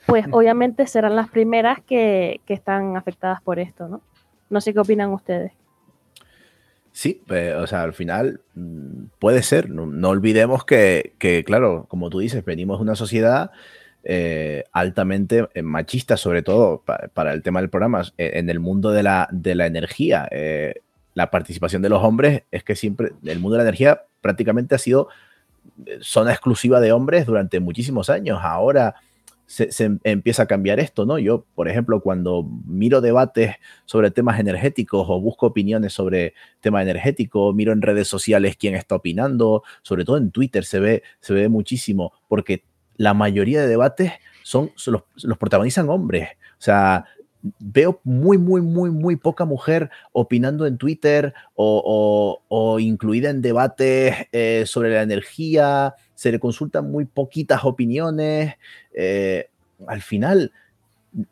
pues 0.07 0.27
obviamente 0.31 0.87
serán 0.87 1.17
las 1.17 1.29
primeras 1.29 1.81
que, 1.81 2.41
que 2.47 2.55
están 2.55 2.97
afectadas 2.97 3.41
por 3.43 3.59
esto, 3.59 3.89
¿no? 3.89 4.01
No 4.51 4.61
sé 4.61 4.73
qué 4.73 4.81
opinan 4.81 5.11
ustedes. 5.11 5.53
Sí, 6.93 7.23
o 7.57 7.67
sea, 7.67 7.83
al 7.83 7.95
final 7.95 8.41
mm, 8.55 9.05
puede 9.19 9.43
ser. 9.43 9.71
No, 9.71 10.09
olvidemos 10.09 10.65
que, 10.65 11.15
claro, 11.47 11.87
como 11.89 12.11
tú 12.11 12.19
dices, 12.19 12.45
venimos 12.45 12.79
de 12.79 12.83
una 12.83 12.97
sociedad 12.97 13.51
eh, 14.05 14.65
altamente 14.73 15.49
eh, 15.55 15.63
machista, 15.63 16.17
sobre 16.17 16.43
todo 16.43 16.83
para 17.15 17.33
el 17.33 17.43
tema 17.43 17.61
del 17.61 17.71
programa, 17.71 18.03
eh, 18.19 18.33
en 18.35 18.51
el 18.51 18.61
mundo 18.61 18.91
de 18.91 19.03
la, 19.03 19.29
de 19.33 19.55
la 19.55 19.67
energía. 19.67 20.29
la 21.15 21.31
participación 21.31 21.83
de 21.83 21.89
los 21.89 22.03
hombres 22.03 22.43
es 22.51 22.63
que 22.65 22.77
siempre, 22.77 23.13
el 23.25 23.39
mundo 23.39 23.57
de 23.57 23.65
la 23.65 23.69
energía 23.69 24.03
prácticamente 24.21 24.75
ha 24.75 24.79
sido 24.79 25.09
zona 26.01 26.33
exclusiva 26.33 26.81
de 26.81 26.93
hombres 26.93 27.27
durante 27.27 27.61
muchísimos 27.61 28.11
años. 28.11 28.39
Ahora 28.43 28.97
se, 29.53 29.99
empieza 30.05 30.45
a 30.45 30.47
cambiar 30.47 30.81
esto, 30.81 31.05
¿no? 31.05 31.19
Yo, 31.19 31.45
por 31.55 31.69
ejemplo, 31.69 32.01
cuando 32.01 32.49
miro 32.65 33.03
debates 33.03 33.57
sobre 33.85 34.11
temas 34.11 34.41
energéticos 34.41 35.07
o 35.09 35.21
busco 35.21 35.47
opiniones 35.47 35.93
sobre 35.93 36.33
tema 36.61 36.81
energético, 36.81 37.53
miro 37.53 37.73
en 37.73 37.83
redes 37.83 38.09
sociales 38.09 38.57
quién 38.57 38.75
está 38.75 38.95
opinando, 38.95 39.63
sobre 39.83 40.07
todo 40.07 40.17
en 40.17 40.31
Twitter 40.31 40.65
se 40.65 40.81
ve, 40.81 41.03
se 41.21 41.35
ve 41.35 41.51
muchísimo, 41.51 42.15
porque 42.29 42.65
la 42.97 43.13
mayoría 43.13 43.61
de 43.61 43.69
debates 43.69 44.13
son, 44.43 44.71
los, 44.87 45.03
los 45.23 45.39
protagonizan 45.39 45.91
hombres. 45.91 46.31
O 46.53 46.63
sea, 46.63 47.05
veo 47.59 48.01
muy, 48.05 48.39
muy, 48.39 48.61
muy, 48.61 48.91
muy 48.91 49.17
poca 49.17 49.45
mujer 49.45 49.91
opinando 50.13 50.67
en 50.67 50.79
Twitter 50.79 51.35
o, 51.55 52.79
incluida 52.81 53.31
en 53.31 53.43
debates 53.43 54.15
eh, 54.33 54.65
sobre 54.67 54.95
la 54.95 55.03
energía, 55.03 55.95
se 56.23 56.31
le 56.31 56.39
consultan 56.39 56.89
muy 56.89 57.05
poquitas 57.05 57.65
opiniones. 57.65 58.55
Eh, 58.95 59.49
al 59.89 60.03
final, 60.03 60.53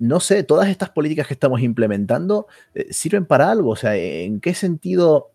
no 0.00 0.18
sé, 0.18 0.42
todas 0.42 0.68
estas 0.68 0.90
políticas 0.90 1.28
que 1.28 1.34
estamos 1.34 1.60
implementando 1.60 2.48
eh, 2.74 2.92
sirven 2.92 3.24
para 3.24 3.52
algo. 3.52 3.70
O 3.70 3.76
sea, 3.76 3.94
¿en 3.94 4.40
qué 4.40 4.52
sentido? 4.52 5.30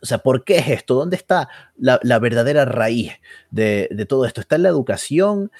O 0.00 0.06
sea, 0.06 0.18
¿por 0.18 0.44
qué 0.44 0.56
es 0.56 0.68
esto? 0.68 0.94
¿Dónde 0.94 1.16
está 1.16 1.50
la, 1.76 2.18
verdadera 2.18 2.64
raíz 2.64 3.12
de, 3.50 4.06
todo 4.08 4.24
esto? 4.24 4.40
¿Está 4.40 4.56
en 4.56 4.62
la 4.62 4.70
educación? 4.70 5.50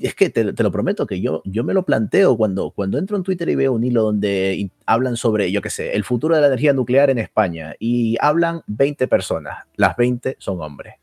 es 0.00 0.14
que 0.14 0.30
te, 0.30 0.42
lo 0.42 0.72
prometo 0.72 1.06
que 1.06 1.20
yo, 1.20 1.42
yo 1.44 1.62
me 1.62 1.74
lo 1.74 1.84
planteo 1.84 2.36
cuando, 2.36 2.70
cuando 2.70 2.98
entro 2.98 3.16
en 3.18 3.22
Twitter 3.22 3.48
y 3.50 3.54
veo 3.54 3.72
un 3.72 3.84
hilo 3.84 4.02
donde 4.02 4.70
hablan 4.86 5.16
sobre, 5.16 5.52
yo 5.52 5.60
qué 5.60 5.70
sé, 5.70 5.94
el 5.94 6.04
futuro 6.04 6.34
de 6.34 6.40
la 6.40 6.48
energía 6.48 6.72
nuclear 6.72 7.10
en 7.10 7.18
España 7.18 7.74
y 7.78 8.16
hablan 8.20 8.62
20 8.66 9.06
personas, 9.08 9.58
las 9.76 9.94
20 9.96 10.36
son 10.40 10.60
hombres. 10.60 10.94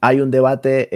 Hay 0.00 0.20
un 0.20 0.30
debate 0.30 0.88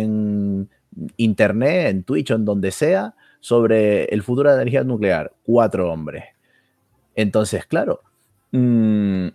en 0.00 0.68
internet, 1.16 1.88
en 1.88 2.02
Twitch 2.02 2.30
o 2.30 2.34
en 2.34 2.44
donde 2.44 2.70
sea, 2.70 3.14
sobre 3.40 4.04
el 4.06 4.22
futuro 4.22 4.50
de 4.50 4.56
la 4.56 4.62
energía 4.62 4.84
nuclear, 4.84 5.32
cuatro 5.44 5.92
hombres. 5.92 6.24
Entonces, 7.14 7.66
claro, 7.66 8.00
mmm, 8.52 9.28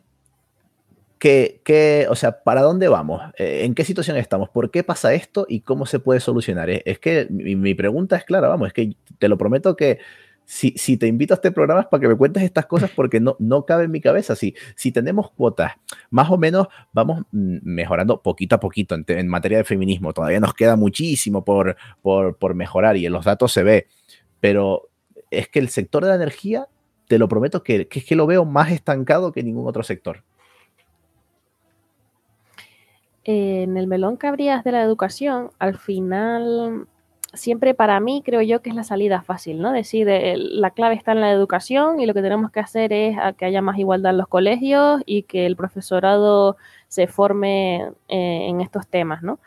¿Qué, 1.23 2.05
o 2.09 2.15
sea, 2.15 2.43
¿para 2.43 2.61
dónde 2.61 2.89
vamos? 2.89 3.21
Eh, 3.37 3.61
¿En 3.63 3.75
qué 3.75 3.85
situación 3.85 4.17
estamos? 4.17 4.49
¿Por 4.49 4.71
qué 4.71 4.83
pasa 4.83 5.13
esto 5.13 5.45
y 5.47 5.61
cómo 5.61 5.85
se 5.85 5.99
puede 5.99 6.19
solucionar? 6.19 6.69
Es, 6.69 6.99
que 6.99 7.27
mi, 7.29 7.73
pregunta 7.75 8.17
es 8.17 8.25
clara, 8.25 8.49
vamos, 8.49 8.67
es 8.67 8.73
que 8.73 8.97
te 9.19 9.29
lo 9.29 9.37
prometo 9.37 9.77
que 9.77 9.99
si, 10.45 10.71
si, 10.77 10.97
te 10.97 11.07
invito 11.07 11.33
a 11.33 11.35
este 11.35 11.51
programa 11.51 11.81
es 11.81 11.87
para 11.87 12.01
que 12.01 12.07
me 12.07 12.15
cuentes 12.15 12.43
estas 12.43 12.65
cosas 12.65 12.91
porque 12.95 13.19
no, 13.19 13.35
no 13.39 13.65
cabe 13.65 13.85
en 13.85 13.91
mi 13.91 14.01
cabeza. 14.01 14.35
Si, 14.35 14.55
si 14.75 14.91
tenemos 14.91 15.31
cuotas, 15.31 15.73
más 16.09 16.29
o 16.29 16.37
menos 16.37 16.67
vamos 16.91 17.21
mm, 17.31 17.57
mejorando 17.63 18.21
poquito 18.21 18.55
a 18.55 18.59
poquito 18.59 18.95
en, 18.95 19.27
materia 19.27 19.59
de 19.59 19.63
feminismo. 19.63 20.13
Todavía 20.13 20.39
nos 20.39 20.53
queda 20.53 20.75
muchísimo 20.75 21.43
por, 21.43 21.75
por, 22.01 22.37
por 22.37 22.55
mejorar 22.55 22.97
y 22.97 23.05
en 23.05 23.13
los 23.13 23.25
datos 23.25 23.51
se 23.51 23.63
ve, 23.63 23.87
pero 24.39 24.89
es 25.31 25.47
que 25.47 25.59
el 25.59 25.69
sector 25.69 26.03
de 26.03 26.09
la 26.09 26.15
energía, 26.15 26.67
te 27.07 27.17
lo 27.17 27.27
prometo 27.27 27.63
que, 27.63 27.87
que 27.87 27.99
es 27.99 28.05
que 28.05 28.15
lo 28.15 28.27
veo 28.27 28.45
más 28.45 28.71
estancado 28.71 29.31
que 29.31 29.43
ningún 29.43 29.67
otro 29.67 29.83
sector 29.83 30.23
en 33.23 33.77
el 33.77 33.87
melón 33.87 34.17
que 34.17 34.27
abrías 34.27 34.63
de 34.63 34.71
la 34.71 34.83
educación, 34.83 35.51
al 35.59 35.77
final, 35.77 36.87
siempre 37.33 37.73
para 37.73 37.99
mí 37.99 38.21
creo 38.23 38.41
yo 38.41 38.61
que 38.61 38.69
es 38.69 38.75
la 38.75 38.83
salida 38.83 39.21
fácil, 39.21 39.59
¿no? 39.59 39.71
Decir, 39.71 40.07
la 40.37 40.71
clave 40.71 40.95
está 40.95 41.13
en 41.13 41.21
la 41.21 41.31
educación 41.31 41.99
y 41.99 42.05
lo 42.05 42.13
que 42.13 42.21
tenemos 42.21 42.51
que 42.51 42.59
hacer 42.59 42.93
es 42.93 43.17
que 43.37 43.45
haya 43.45 43.61
más 43.61 43.77
igualdad 43.77 44.11
en 44.11 44.17
los 44.19 44.27
colegios 44.27 45.01
y 45.05 45.23
que 45.23 45.45
el 45.45 45.55
profesorado 45.55 46.57
se 46.87 47.07
forme 47.07 47.89
eh, 48.07 48.47
en 48.47 48.61
estos 48.61 48.87
temas, 48.87 49.23
¿no? 49.23 49.39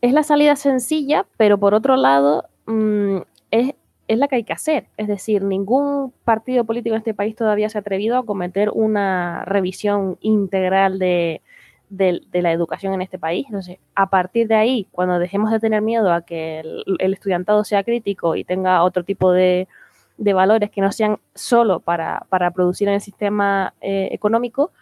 Es 0.00 0.12
la 0.12 0.22
salida 0.22 0.56
sencilla, 0.56 1.26
pero 1.36 1.58
por 1.58 1.74
otro 1.74 1.96
lado, 1.96 2.44
mm, 2.66 3.18
es, 3.50 3.74
es 4.06 4.18
la 4.18 4.28
que 4.28 4.36
hay 4.36 4.44
que 4.44 4.52
hacer. 4.52 4.86
Es 4.96 5.08
decir, 5.08 5.42
ningún 5.42 6.12
partido 6.24 6.64
político 6.64 6.94
en 6.94 6.98
este 6.98 7.14
país 7.14 7.34
todavía 7.34 7.68
se 7.68 7.78
ha 7.78 7.80
atrevido 7.80 8.18
a 8.18 8.26
cometer 8.26 8.70
una 8.70 9.44
revisión 9.44 10.18
integral 10.20 10.98
de, 10.98 11.42
de, 11.90 12.20
la 12.32 12.52
educación 12.52 12.94
en 12.94 13.02
este 13.02 13.18
país. 13.18 13.46
Entonces, 13.46 13.78
a 13.94 14.10
partir 14.10 14.48
de 14.48 14.54
ahí, 14.54 14.86
cuando 14.92 15.18
dejemos 15.18 15.50
de 15.50 15.60
tener 15.60 15.82
miedo 15.82 16.12
a 16.12 16.22
que 16.22 16.60
el, 16.60 17.12
estudiantado 17.12 17.64
sea 17.64 17.84
crítico 17.84 18.36
y 18.36 18.44
tenga 18.44 18.82
otro 18.82 19.04
tipo 19.04 19.32
de, 19.32 19.68
valores 20.16 20.70
que 20.70 20.80
no 20.80 20.92
sean 20.92 21.18
solo 21.34 21.80
para, 21.80 22.26
producir 22.54 22.88
en 22.88 22.94
el 22.94 23.00
sistema 23.00 23.74
eh, 23.80 24.08
económico, 24.12 24.72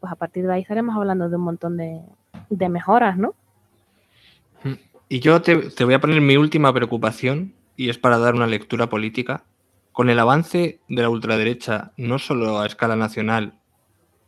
pues 0.00 0.12
a 0.12 0.16
partir 0.16 0.46
de 0.46 0.54
ahí 0.54 0.62
estaremos 0.62 0.96
hablando 0.96 1.28
de 1.28 1.36
un 1.36 1.42
montón 1.42 1.76
de, 1.76 2.68
mejoras, 2.68 3.18
¿no? 3.18 3.34
Y 5.08 5.20
yo 5.20 5.42
te, 5.42 5.56
te 5.70 5.84
voy 5.84 5.94
a 5.94 6.00
poner 6.00 6.20
mi 6.20 6.36
última 6.36 6.72
preocupación, 6.72 7.54
y 7.76 7.90
es 7.90 7.98
para 7.98 8.18
dar 8.18 8.34
una 8.34 8.46
lectura 8.46 8.88
política. 8.88 9.44
Con 9.92 10.10
el 10.10 10.18
avance 10.18 10.80
de 10.88 11.02
la 11.02 11.08
ultraderecha, 11.08 11.92
no 11.96 12.18
solo 12.18 12.58
a 12.58 12.66
escala 12.66 12.96
nacional, 12.96 13.54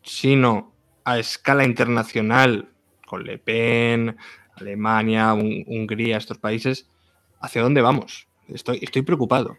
sino 0.02 0.75
a 1.06 1.20
escala 1.20 1.64
internacional, 1.64 2.68
con 3.06 3.22
Le 3.22 3.38
Pen, 3.38 4.16
Alemania, 4.56 5.34
Hungría, 5.34 6.16
estos 6.16 6.38
países, 6.38 6.90
¿hacia 7.40 7.62
dónde 7.62 7.80
vamos? 7.80 8.26
Estoy, 8.48 8.80
estoy 8.82 9.02
preocupado. 9.02 9.56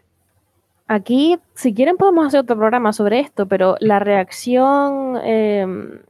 Aquí, 0.88 1.38
si 1.54 1.72
quieren, 1.72 1.96
podemos 1.96 2.26
hacer 2.26 2.40
otro 2.40 2.56
programa 2.56 2.92
sobre 2.92 3.20
esto, 3.20 3.46
pero 3.48 3.76
la 3.80 3.98
reacción, 3.98 5.16
em, 5.24 6.00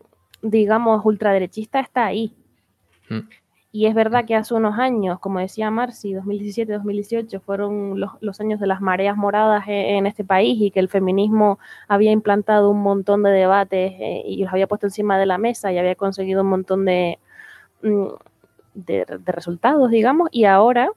digamos, 0.42 1.04
ultraderechista 1.04 1.78
está 1.78 2.06
ahí. 2.06 2.34
Y 3.70 3.86
es 3.86 3.94
verdad 3.94 4.24
que 4.24 4.34
hace 4.34 4.54
unos 4.54 4.78
años, 4.78 5.20
como 5.20 5.40
decía 5.40 5.70
Marci, 5.70 6.14
2017-2018 6.14 7.40
fueron 7.42 8.00
los, 8.00 8.40
años 8.40 8.60
de 8.60 8.66
las 8.66 8.80
mareas 8.80 9.16
moradas 9.16 9.68
e, 9.68 9.96
en, 9.98 10.06
este 10.06 10.24
país 10.24 10.58
y 10.60 10.70
que 10.70 10.80
el 10.80 10.88
feminismo 10.88 11.58
había 11.86 12.10
implantado 12.12 12.70
un 12.70 12.80
montón 12.80 13.22
de 13.22 13.30
debates 13.30 13.92
eh, 14.00 14.22
y 14.24 14.42
los 14.42 14.52
había 14.52 14.66
puesto 14.66 14.86
encima 14.86 15.18
de 15.18 15.26
la 15.26 15.36
mesa 15.36 15.70
y 15.70 15.78
había 15.78 15.96
conseguido 15.96 16.42
un 16.42 16.48
montón 16.48 16.86
de, 16.86 17.18
mm, 17.82 18.06
de, 18.74 19.04
resultados, 19.26 19.90
digamos, 19.90 20.28
y 20.32 20.44
ahora 20.46 20.90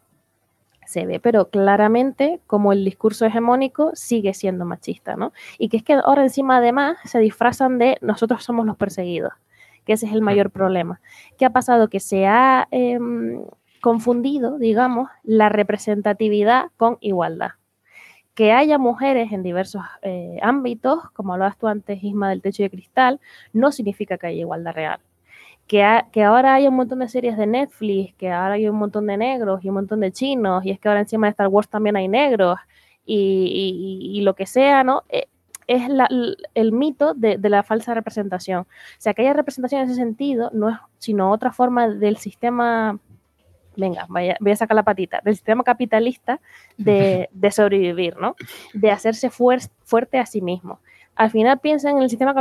se 0.86 1.06
ve, 1.06 1.20
pero 1.20 1.50
claramente 1.50 2.42
como 2.48 2.74
el 2.74 2.86
discurso 2.86 3.26
hegemónico 3.26 3.92
sigue 3.96 4.34
siendo 4.34 4.66
machista, 4.66 5.16
¿no? 5.16 5.34
Y 5.58 5.70
que 5.70 5.78
es 5.78 5.84
que 5.84 5.94
ahora 5.94 6.24
encima 6.24 6.58
además 6.58 6.98
se 7.06 7.20
disfrazan 7.20 7.78
de 7.80 7.98
nosotros 8.02 8.44
somos 8.44 8.66
los 8.66 8.78
perseguidos 8.78 9.34
que 9.86 9.94
ese 9.94 10.06
es 10.06 10.14
el 10.14 10.22
mayor 10.22 10.52
problema. 10.52 11.02
¿Qué 11.38 11.46
ha 11.46 11.50
pasado? 11.52 11.90
Que 11.90 12.00
se 12.00 12.28
ha 12.28 12.68
em, 12.72 13.44
confundido, 13.82 14.58
digamos, 14.58 15.10
la 15.24 15.50
representatividad 15.50 16.68
con 16.78 16.98
igualdad. 17.02 17.52
Que 18.34 18.54
haya 18.54 18.78
mujeres 18.78 19.32
en 19.34 19.44
diversos 19.44 19.84
eh, 20.04 20.40
ámbitos, 20.42 21.00
como 21.14 21.34
hablabas 21.34 21.58
tú 21.58 21.68
antes, 21.68 22.02
Isma, 22.04 22.30
del 22.30 22.42
techo 22.42 22.64
de 22.64 22.70
cristal, 22.70 23.20
no 23.54 23.72
significa 23.72 24.18
que 24.18 24.28
haya 24.28 24.40
igualdad 24.40 24.74
real. 24.74 25.00
Que, 25.68 26.04
que, 26.12 26.24
ahora 26.24 26.56
hay 26.56 26.68
un 26.68 26.76
montón 26.76 27.00
de 27.00 27.10
series 27.10 27.38
de 27.38 27.48
Netflix, 27.48 28.14
que 28.16 28.32
ahora 28.32 28.56
hay 28.56 28.68
un 28.68 28.78
montón 28.78 29.08
de 29.08 29.18
negros 29.18 29.64
y 29.64 29.70
un 29.70 29.76
montón 29.76 30.02
de 30.02 30.12
chinos, 30.12 30.66
y 30.66 30.72
es 30.72 30.80
que 30.80 30.88
ahora 30.88 31.02
encima 31.02 31.28
de 31.28 31.32
Star 31.32 31.48
Wars 31.48 31.70
también 31.70 31.96
hay 31.96 32.08
negros, 32.08 32.58
y, 33.06 34.12
y 34.14 34.22
lo 34.22 34.36
que 34.36 34.46
sea, 34.46 34.84
¿no? 34.84 35.04
Eh, 35.10 35.28
es 35.72 35.84
el 36.54 36.72
mito 36.74 37.14
de, 37.14 37.38
la 37.42 37.64
falsa 37.64 37.94
representación. 37.94 38.62
O 38.62 38.96
sea, 38.98 39.14
que 39.14 39.22
haya 39.22 39.34
representación 39.34 39.82
en 39.82 39.90
ese 39.90 39.96
sentido 39.96 40.50
no 40.54 40.70
es 40.70 40.78
sino 40.98 41.32
otra 41.32 41.52
forma 41.52 41.88
del 41.88 42.18
sistema, 42.18 43.00
venga, 43.78 44.06
vaya, 44.10 44.36
voy 44.40 44.52
a 44.52 44.56
sacar 44.56 44.76
la 44.76 44.84
patita, 44.84 45.22
del 45.24 45.36
sistema 45.36 45.64
capitalista 45.64 46.42
de, 46.78 47.30
sobrevivir, 47.52 48.18
¿no? 48.18 48.36
De 48.74 48.92
hacerse 48.92 49.30
fuerte 49.30 50.20
a 50.20 50.26
sí 50.26 50.42
mismo. 50.42 50.80
Al 51.16 51.32
final 51.32 51.60
piensan 51.60 51.98
en 51.98 52.04
el 52.04 52.10
sistema 52.10 52.34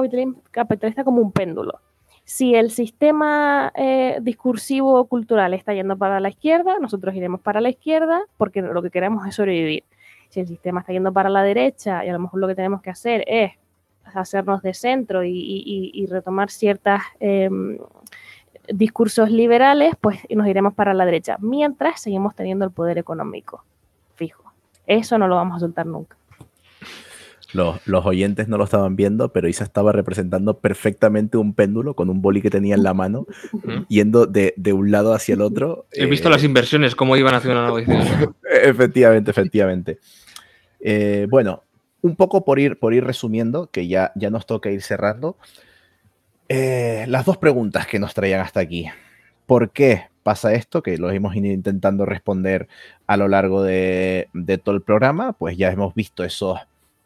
capitalista 0.50 1.04
como 1.04 1.22
un 1.22 1.32
péndulo. 1.32 1.80
Si 2.24 2.54
el 2.54 2.70
sistema 2.70 3.72
eh, 3.74 4.18
discursivo 4.22 5.04
cultural 5.06 5.54
está 5.54 5.72
yendo 5.74 5.96
para 5.96 6.20
la 6.20 6.28
izquierda, 6.28 6.78
nosotros 6.80 7.14
iremos 7.14 7.40
para 7.40 7.60
la 7.60 7.70
izquierda 7.70 8.22
porque 8.36 8.62
lo 8.62 8.82
que 8.82 8.90
queremos 8.90 9.26
es 9.26 9.34
sobrevivir 9.34 9.84
si 10.30 10.40
el 10.40 10.48
sistema 10.48 10.80
está 10.80 10.92
yendo 10.92 11.12
para 11.12 11.28
la 11.28 11.42
derecha 11.42 12.04
y 12.04 12.08
a 12.08 12.12
lo 12.12 12.20
mejor 12.20 12.40
lo 12.40 12.48
que 12.48 12.54
tenemos 12.54 12.80
que 12.80 12.90
hacer 12.90 13.24
es 13.26 13.52
hacernos 14.14 14.62
de 14.62 14.74
centro 14.74 15.22
y, 15.24 16.06
retomar 16.10 16.50
ciertos 16.50 17.00
em, 17.20 17.78
discursos 18.72 19.30
liberales, 19.30 19.94
pues 20.00 20.20
nos 20.30 20.46
iremos 20.46 20.74
para 20.74 20.94
la 20.94 21.04
derecha, 21.04 21.36
mientras 21.40 22.00
seguimos 22.00 22.34
teniendo 22.34 22.64
el 22.64 22.70
poder 22.70 22.98
económico 22.98 23.64
fijo. 24.14 24.52
Eso 24.86 25.18
no 25.18 25.28
lo 25.28 25.36
vamos 25.36 25.56
a 25.56 25.60
soltar 25.60 25.86
nunca. 25.86 26.16
Los, 27.52 28.06
oyentes 28.06 28.48
no 28.48 28.58
lo 28.58 28.64
estaban 28.64 28.96
viendo, 28.96 29.32
pero 29.32 29.48
Isa 29.48 29.64
estaba 29.64 29.92
representando 29.92 30.58
perfectamente 30.58 31.36
un 31.36 31.54
péndulo 31.54 31.94
con 31.94 32.08
un 32.08 32.22
boli 32.22 32.42
que 32.42 32.50
tenía 32.50 32.74
en 32.74 32.82
la 32.82 32.94
mano, 32.94 33.26
yendo 33.88 34.26
de, 34.26 34.54
un 34.72 34.90
lado 34.90 35.14
hacia 35.14 35.34
el 35.34 35.40
otro. 35.40 35.86
He 35.92 36.06
visto 36.06 36.30
las 36.30 36.44
inversiones, 36.44 36.94
cómo 36.94 37.16
iban 37.16 37.34
haciendo 37.34 37.60
la 37.60 37.66
negociación. 37.66 38.36
efectivamente, 38.62 39.30
efectivamente. 39.30 39.98
Eh, 40.80 41.26
bueno, 41.30 41.62
un 42.02 42.16
poco 42.16 42.44
por 42.44 42.58
ir, 42.58 42.78
por 42.78 42.94
ir 42.94 43.04
resumiendo, 43.04 43.68
que 43.70 43.86
ya, 43.88 44.12
ya 44.14 44.30
nos 44.30 44.46
toca 44.46 44.70
ir 44.70 44.82
cerrando. 44.82 45.36
Eh, 46.48 47.04
las 47.08 47.24
dos 47.24 47.36
preguntas 47.36 47.86
que 47.86 47.98
nos 47.98 48.14
traían 48.14 48.40
hasta 48.40 48.60
aquí. 48.60 48.86
¿Por 49.46 49.70
qué 49.70 50.04
pasa 50.22 50.54
esto? 50.54 50.82
Que 50.82 50.98
lo 50.98 51.10
hemos 51.10 51.34
ido 51.36 51.46
intentando 51.46 52.06
responder 52.06 52.68
a 53.06 53.16
lo 53.16 53.28
largo 53.28 53.62
de, 53.62 54.28
de 54.32 54.58
todo 54.58 54.74
el 54.74 54.82
programa. 54.82 55.32
Pues 55.32 55.56
ya 55.56 55.70
hemos 55.70 55.94
visto 55.94 56.24
esos 56.24 56.58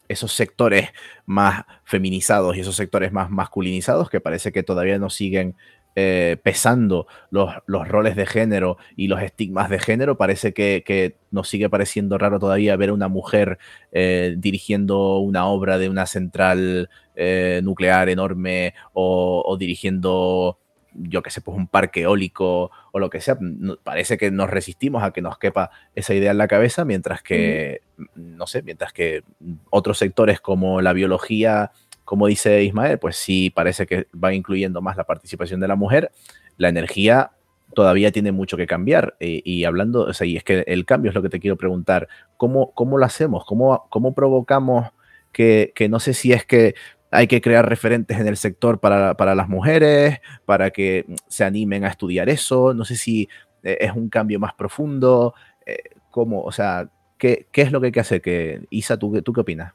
esos 0.09 0.33
sectores 0.33 0.91
más 1.27 1.65
feminizados 1.85 2.57
y 2.57 2.61
esos 2.61 2.77
sectores 2.77 3.13
más 3.13 3.31
masculinizados 3.31 4.11
que 4.11 4.21
parece 4.21 4.53
que 4.53 4.63
todavía 4.63 4.99
no 4.99 5.11
siguen 5.11 5.55
eh, 5.97 6.37
pesando 6.43 7.07
los, 7.31 7.55
roles 7.67 8.17
de 8.17 8.27
género 8.27 8.79
y 8.97 9.09
los 9.09 9.23
estigmas 9.23 9.71
de 9.71 9.79
género. 9.79 10.17
Parece 10.17 10.53
que, 10.53 11.17
nos 11.31 11.49
sigue 11.49 11.69
pareciendo 11.69 12.19
raro 12.19 12.39
todavía 12.39 12.77
ver 12.77 12.91
a 12.91 12.95
una 12.95 13.09
mujer 13.09 13.59
eh, 13.93 14.35
dirigiendo 14.39 15.19
una 15.19 15.47
obra 15.47 15.79
de 15.79 15.89
una 15.89 16.07
central 16.07 16.91
eh, 17.17 17.61
nuclear 17.63 18.09
enorme 18.09 18.75
o 18.93 19.57
dirigiendo 19.59 20.59
yo 20.95 21.23
que 21.23 21.31
sé, 21.31 21.41
pues 21.41 21.57
un 21.57 21.67
parque 21.67 22.03
eólico 22.03 22.71
o 22.93 22.99
lo 22.99 23.11
que 23.11 23.21
sea, 23.21 23.37
parece 23.83 24.17
que 24.17 24.31
nos 24.31 24.49
resistimos 24.51 25.03
a 25.03 25.13
que 25.13 25.23
nos 25.23 25.39
quepa 25.39 25.71
esa 25.95 26.15
idea 26.15 26.31
en 26.31 26.39
la 26.39 26.49
cabeza, 26.49 26.85
mientras 26.85 27.23
que, 27.23 27.83
no 28.15 28.47
sé, 28.47 28.63
mientras 28.63 28.93
que 28.93 29.23
otros 29.71 29.99
sectores 29.99 30.41
como 30.41 30.81
la 30.81 30.93
biología, 30.93 31.73
como 32.05 32.27
dice 32.27 32.63
Ismael, 32.63 32.99
pues 32.99 33.17
sí 33.17 33.51
parece 33.51 33.87
que 33.87 34.09
van 34.13 34.35
incluyendo 34.35 34.83
más 34.83 34.97
la 34.97 35.05
participación 35.05 35.61
de 35.61 35.69
la 35.69 35.77
mujer, 35.77 36.11
la 36.57 36.69
energía 36.69 37.33
todavía 37.75 38.13
tiene 38.13 38.33
mucho 38.33 38.57
que 38.57 38.67
cambiar. 38.67 39.17
Y, 39.19 39.65
hablando, 39.65 40.03
o 40.03 40.13
sea, 40.13 40.27
y 40.27 40.37
es 40.37 40.45
que 40.45 40.65
el 40.67 40.85
cambio 40.85 41.11
es 41.11 41.15
lo 41.15 41.23
que 41.23 41.29
te 41.29 41.41
quiero 41.41 41.57
preguntar, 41.57 42.09
¿cómo, 42.37 42.73
cómo 42.73 42.99
lo 42.99 43.05
hacemos? 43.05 43.45
¿Cómo, 43.45 43.87
cómo 43.91 44.15
provocamos 44.15 44.91
que, 45.33 45.73
que 45.75 45.89
no 45.89 45.99
sé 45.99 46.15
si 46.15 46.33
es 46.33 46.47
que 46.47 46.75
hay 47.15 47.29
que 47.29 47.41
crear 47.41 47.69
referentes 47.69 48.19
en 48.19 48.27
el 48.27 48.37
sector 48.37 48.81
para, 48.81 49.35
las 49.35 49.49
mujeres, 49.49 50.21
para 50.47 50.71
que 50.71 51.07
se 51.29 51.45
animen 51.45 51.85
a 51.85 51.89
estudiar 51.89 52.29
eso. 52.29 52.75
No 52.75 52.85
sé 52.85 52.97
si 52.97 53.29
eh, 53.63 53.79
es 53.81 53.93
un 53.93 54.09
cambio 54.09 54.41
más 54.41 54.53
profundo. 54.55 55.35
Eh, 55.65 55.79
¿Cómo? 56.11 56.43
O 56.43 56.51
sea, 56.51 56.91
¿qué, 57.17 57.47
es 57.53 57.71
lo 57.71 57.81
que 57.81 57.87
hay 57.87 57.93
que 57.93 58.01
hacer? 58.01 58.21
Que, 58.21 58.67
Isa, 58.71 58.99
¿tú, 58.99 59.23
¿tú 59.23 59.33
qué 59.33 59.41
opinas? 59.41 59.75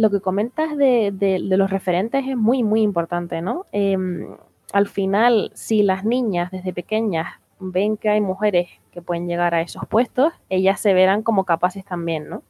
Lo 0.00 0.08
que 0.08 0.22
comentas 0.22 0.78
de, 0.78 1.38
los 1.42 1.68
referentes 1.68 2.26
es 2.26 2.34
muy, 2.34 2.62
muy 2.62 2.80
importante, 2.80 3.42
¿no? 3.42 3.66
Em, 3.70 4.34
al 4.72 4.88
final, 4.88 5.52
si 5.54 5.82
las 5.82 6.06
niñas 6.06 6.50
desde 6.50 6.72
pequeñas 6.72 7.26
ven 7.58 7.98
que 7.98 8.08
hay 8.08 8.22
mujeres 8.22 8.70
que 8.92 9.02
pueden 9.02 9.28
llegar 9.28 9.54
a 9.54 9.60
esos 9.60 9.86
puestos, 9.86 10.32
ellas 10.48 10.80
se 10.80 10.94
verán 10.94 11.22
como 11.22 11.44
capaces 11.44 11.84
también, 11.84 12.30
¿no? 12.30 12.42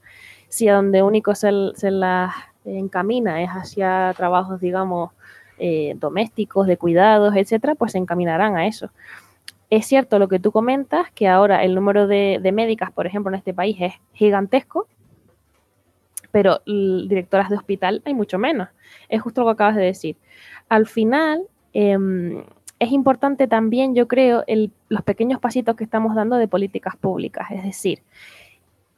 Si 0.46 0.68
a 0.68 0.76
donde 0.76 1.02
único 1.02 1.34
se, 1.34 1.50
las 1.90 2.32
encamina 2.64 3.42
es 3.42 3.50
hacia 3.50 4.14
trabajos, 4.16 4.60
digamos, 4.60 5.10
eh, 5.58 5.94
domésticos, 5.96 6.68
de 6.68 6.76
cuidados, 6.76 7.34
etcétera, 7.34 7.74
pues 7.74 7.90
se 7.90 7.98
encaminarán 7.98 8.56
a 8.56 8.68
eso. 8.68 8.90
Es 9.70 9.86
cierto 9.86 10.20
lo 10.20 10.28
que 10.28 10.38
tú 10.38 10.52
comentas, 10.52 11.10
que 11.16 11.26
ahora 11.26 11.64
el 11.64 11.74
número 11.74 12.06
de, 12.06 12.48
médicas, 12.54 12.92
por 12.92 13.08
ejemplo, 13.08 13.32
en 13.32 13.38
este 13.38 13.52
país 13.52 13.76
es 13.80 13.94
gigantesco, 14.12 14.86
pero 16.30 16.60
directoras 16.66 17.50
de 17.50 17.56
hospital 17.56 18.02
hay 18.04 18.14
mucho 18.14 18.38
menos. 18.38 18.68
Es 19.08 19.22
justo 19.22 19.42
lo 19.42 19.48
que 19.48 19.52
acabas 19.52 19.76
de 19.76 19.82
decir. 19.82 20.16
Al 20.68 20.86
final, 20.86 21.42
em, 21.72 22.44
es 22.78 22.92
importante 22.92 23.46
también, 23.46 23.94
yo 23.94 24.08
creo, 24.08 24.44
los 24.88 25.02
pequeños 25.02 25.40
pasitos 25.40 25.76
que 25.76 25.84
estamos 25.84 26.14
dando 26.14 26.36
de 26.36 26.48
políticas 26.48 26.96
públicas. 26.96 27.48
Es 27.50 27.62
decir, 27.62 28.02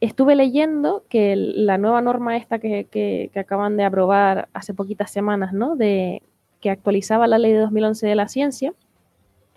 estuve 0.01 0.35
leyendo 0.37 1.05
que 1.09 1.35
la 1.37 1.79
nueva 1.79 2.01
norma 2.03 2.37
esta 2.37 2.59
que, 2.59 3.31
acaban 3.35 3.77
de 3.77 3.85
aprobar 3.85 4.49
hace 4.53 4.75
poquitas 4.75 5.11
semanas, 5.11 5.53
¿no? 5.53 5.77
De, 5.77 6.23
que 6.61 6.71
actualizaba 6.71 7.27
la 7.27 7.39
ley 7.39 7.53
de 7.53 7.59
2011 7.59 8.07
de 8.07 8.15
la 8.15 8.29
ciencia, 8.29 8.73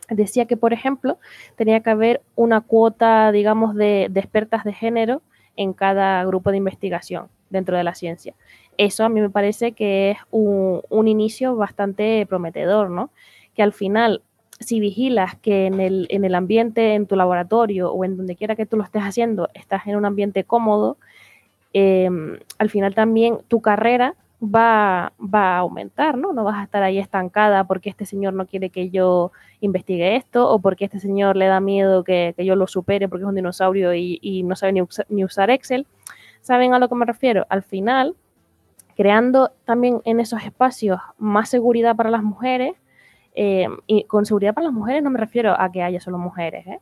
decía 0.10 0.46
que, 0.46 0.58
por 0.58 0.74
ejemplo, 0.74 1.20
tenía 1.56 1.80
que 1.82 1.90
haber 1.92 2.22
una 2.36 2.62
cuota, 2.62 3.32
digamos, 3.32 3.76
de, 3.76 4.06
expertas 4.16 4.64
de 4.64 4.74
género 4.74 5.22
en 5.56 5.74
cada 5.74 6.24
grupo 6.26 6.52
de 6.52 6.58
investigación 6.58 7.30
dentro 7.50 7.78
de 7.78 7.84
la 7.84 7.96
ciencia. 7.96 8.34
Eso 8.78 9.04
a 9.06 9.10
mí 9.10 9.22
me 9.22 9.30
parece 9.30 9.72
que 9.72 10.12
es 10.12 10.18
un, 10.32 11.08
inicio 11.08 11.56
bastante 11.56 12.26
prometedor, 12.28 12.90
¿no? 12.90 13.10
que 13.56 13.64
al 13.64 13.74
final, 13.74 14.22
si 14.60 14.80
vigilas 14.80 15.36
que 15.36 15.66
en 15.66 15.80
el, 15.80 16.08
en 16.10 16.26
el 16.26 16.36
ambiente, 16.36 16.94
en 16.94 17.08
tu 17.08 17.16
laboratorio 17.16 17.92
o 17.92 18.04
en 18.04 18.18
donde 18.18 18.36
quiera 18.36 18.56
que 18.56 18.66
tú 18.66 18.78
lo 18.78 18.84
estés 18.84 19.04
haciendo, 19.04 19.50
estás 19.54 19.88
en 19.88 19.96
un 19.96 20.06
ambiente 20.06 20.44
cómodo, 20.44 20.98
em, 21.74 22.38
al 22.60 22.70
final 22.70 22.94
también 22.94 23.40
tu 23.48 23.62
carrera 23.62 24.16
va, 24.42 25.14
va 25.20 25.56
a 25.56 25.60
aumentar, 25.60 26.18
¿no? 26.18 26.34
No 26.34 26.44
vas 26.44 26.58
a 26.58 26.64
estar 26.64 26.84
ahí 26.84 27.00
estancada 27.00 27.64
porque 27.66 27.90
este 27.90 28.06
señor 28.06 28.34
no 28.34 28.46
quiere 28.46 28.70
que 28.70 28.90
yo 28.90 29.32
investigue 29.62 30.16
esto 30.16 30.50
o 30.50 30.60
porque 30.60 30.86
este 30.86 31.00
señor 31.00 31.36
le 31.36 31.46
da 31.48 31.60
miedo 31.60 32.04
que, 32.04 32.34
que 32.36 32.46
yo 32.46 32.56
lo 32.56 32.68
supere 32.68 33.08
porque 33.08 33.24
es 33.24 33.30
un 33.30 33.36
dinosaurio 33.36 33.94
y, 33.94 34.20
y 34.22 34.44
no 34.44 34.56
sabe 34.56 34.74
ni, 34.74 34.82
ni, 35.10 35.24
usar 35.24 35.50
Excel. 35.50 35.88
¿Saben 36.46 36.76
a 36.76 36.80
lo 36.80 36.88
que 36.90 36.94
me 36.94 37.08
refiero? 37.08 37.48
Al 37.50 37.64
final, 37.64 38.16
creando 38.96 39.50
también 39.66 40.02
en 40.06 40.20
esos 40.20 40.44
espacios 40.44 41.00
más 41.18 41.50
seguridad 41.50 41.96
para 41.96 42.12
las 42.12 42.22
mujeres, 42.22 42.74
eh, 43.34 43.66
y 43.88 44.04
con 44.04 44.28
seguridad 44.28 44.54
para 44.54 44.66
las 44.66 44.74
mujeres 44.74 45.02
no 45.02 45.10
me 45.10 45.18
refiero 45.18 45.60
a 45.60 45.72
que 45.72 45.82
haya 45.82 46.00
solo 46.00 46.20
mujeres, 46.20 46.68
¿eh? 46.68 46.80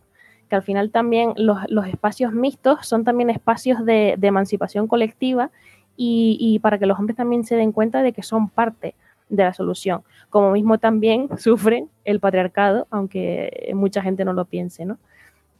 que 0.49 0.57
al 0.57 0.63
final 0.63 0.91
también 0.91 1.31
los, 1.37 1.59
los, 1.69 1.87
espacios 1.87 2.33
mixtos 2.33 2.85
son 2.85 3.05
también 3.05 3.29
espacios 3.29 3.85
de, 3.85 4.15
de 4.17 4.27
emancipación 4.27 4.85
colectiva 4.89 5.49
y, 5.95 6.35
y, 6.41 6.59
para 6.59 6.77
que 6.77 6.85
los 6.85 6.99
hombres 6.99 7.15
también 7.15 7.45
se 7.45 7.55
den 7.55 7.71
cuenta 7.71 8.03
de 8.03 8.11
que 8.11 8.21
son 8.21 8.49
parte 8.49 8.95
de 9.29 9.43
la 9.43 9.53
solución. 9.53 10.03
Como 10.29 10.51
mismo 10.51 10.77
también 10.77 11.29
sufren 11.37 11.89
el 12.03 12.19
patriarcado, 12.19 12.85
aunque 12.89 13.71
mucha 13.73 14.01
gente 14.01 14.25
no 14.25 14.33
lo 14.33 14.43
piense, 14.43 14.83
¿no? 14.83 14.97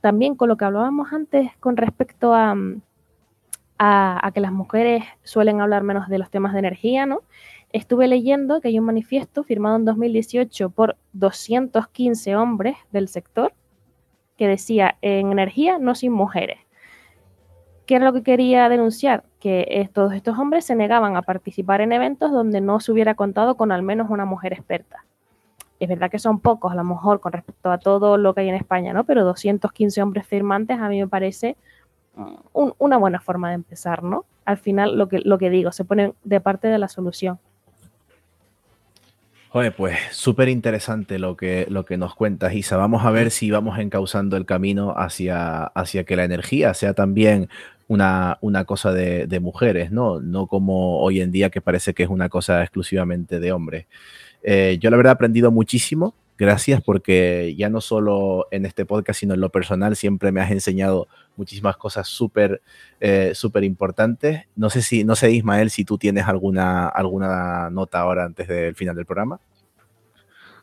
También 0.02 0.36
con 0.36 0.50
lo 0.50 0.58
que 0.58 0.66
hablábamos 0.66 1.14
antes 1.14 1.52
con 1.62 1.78
respecto 1.78 2.34
a, 2.34 2.54
a, 3.86 4.32
que 4.34 4.40
las 4.40 4.54
mujeres 4.54 5.04
suelen 5.24 5.60
hablar 5.60 5.84
menos 5.84 6.08
de 6.08 6.18
los 6.18 6.30
temas 6.30 6.54
de 6.54 6.60
energía, 6.60 7.06
¿no? 7.06 7.22
Estuve 7.74 8.08
leyendo 8.08 8.62
que 8.62 8.70
hay 8.70 8.80
un 8.80 8.86
manifiesto 8.86 9.44
firmado 9.44 9.76
en 9.76 9.84
2018 9.84 10.70
por 10.70 10.96
215 11.12 12.36
hombres 12.38 12.78
del 12.92 13.10
sector 13.10 13.52
que 14.38 14.48
decía 14.48 14.96
en 15.02 15.34
energía 15.34 15.80
no 15.80 15.96
sin 15.96 16.14
mujeres. 16.14 16.60
¿Qué 17.86 17.96
era 17.96 18.06
lo 18.06 18.14
que 18.14 18.24
quería 18.24 18.70
denunciar? 18.70 19.26
Que 19.42 19.90
todos 19.92 20.14
estos 20.14 20.40
hombres 20.40 20.64
se 20.66 20.76
negaban 20.76 21.18
a 21.18 21.22
participar 21.22 21.82
en 21.82 21.92
eventos 21.92 22.32
donde 22.32 22.62
no 22.62 22.80
se 22.80 22.92
hubiera 22.94 23.16
contado 23.16 23.58
con 23.58 23.74
al 23.74 23.84
menos 23.84 24.10
una 24.10 24.24
mujer 24.24 24.54
experta. 24.54 25.04
Es 25.82 25.90
verdad 25.90 26.10
que 26.10 26.20
son 26.20 26.40
pocos, 26.40 26.72
a 26.72 26.76
lo 26.76 26.86
mejor, 26.86 27.20
con 27.20 27.34
respecto 27.34 27.70
a 27.70 27.80
todo 27.80 28.18
lo 28.18 28.34
que 28.34 28.42
hay 28.42 28.50
en 28.50 28.56
España, 28.56 28.94
¿no? 28.94 29.04
Pero 29.04 29.26
215 29.26 30.02
hombres 30.02 30.26
firmantes 30.26 30.80
a 30.80 30.88
mí 30.88 31.02
me 31.02 31.08
parece 31.08 31.58
un, 32.16 32.74
una 32.78 32.98
buena 32.98 33.20
forma 33.20 33.50
de 33.50 33.56
empezar, 33.56 34.04
¿no? 34.04 34.26
Al 34.46 34.58
final, 34.58 34.98
lo 34.98 35.08
que, 35.08 35.20
lo 35.20 35.38
que 35.38 35.50
digo, 35.50 35.72
se 35.72 35.86
ponen 35.86 36.14
de 36.24 36.40
parte 36.40 36.68
de 36.68 36.78
la 36.78 36.88
solución. 36.88 37.40
Oye, 39.56 39.70
pues 39.70 39.98
súper 40.12 40.50
interesante 40.50 41.20
lo 41.20 41.38
que, 41.38 41.68
lo 41.70 41.86
que 41.86 41.96
nos 41.96 42.16
cuentas, 42.16 42.54
Isa. 42.54 42.76
Vamos 42.76 43.06
a 43.06 43.12
ver 43.12 43.30
si 43.30 43.52
vamos 43.52 43.78
encauzando 43.78 44.36
el 44.36 44.48
camino 44.48 44.96
hacia, 44.98 45.66
hacia 45.66 46.06
que 46.06 46.16
la 46.16 46.24
energía 46.24 46.74
sea 46.74 46.96
también 46.96 47.50
una, 47.88 48.40
una 48.42 48.66
cosa 48.66 48.92
de, 48.92 49.28
de, 49.28 49.40
mujeres, 49.40 49.92
¿no? 49.92 50.20
No 50.20 50.48
como 50.48 51.02
hoy 51.02 51.22
en 51.22 51.32
día 51.32 51.52
que 51.52 51.62
parece 51.62 51.94
que 51.94 52.02
es 52.02 52.10
una 52.10 52.30
cosa 52.30 52.64
exclusivamente 52.64 53.40
de 53.40 53.52
hombres. 53.52 53.86
Eh, 54.42 54.78
yo 54.82 54.90
la 54.90 54.98
verdad 54.98 55.12
he 55.12 55.16
aprendido 55.16 55.52
muchísimo. 55.52 56.16
Gracias 56.38 56.82
porque 56.82 57.54
ya 57.56 57.70
no 57.70 57.80
solo 57.80 58.48
en 58.52 58.66
este 58.66 58.86
podcast, 58.86 59.20
sino 59.20 59.36
en 59.36 59.42
lo 59.42 59.50
personal 59.50 59.96
siempre 59.96 60.32
me 60.32 60.42
has 60.42 60.52
enseñado 60.52 61.08
muchísimas 61.36 61.78
cosas 61.78 62.08
súper 62.08 62.62
eh, 63.00 63.34
súper 63.36 63.64
importantes. 63.64 64.46
No 64.56 64.70
sé 64.70 64.82
si, 64.82 65.04
no 65.04 65.16
sé 65.16 65.32
Ismael, 65.32 65.70
si 65.70 65.86
tú 65.86 65.98
tienes 65.98 66.26
alguna, 66.26 66.88
alguna 66.88 67.70
nota 67.70 68.00
ahora 68.00 68.26
antes 68.26 68.48
del 68.48 68.76
final 68.76 68.96
del 68.96 69.06
programa. 69.06 69.40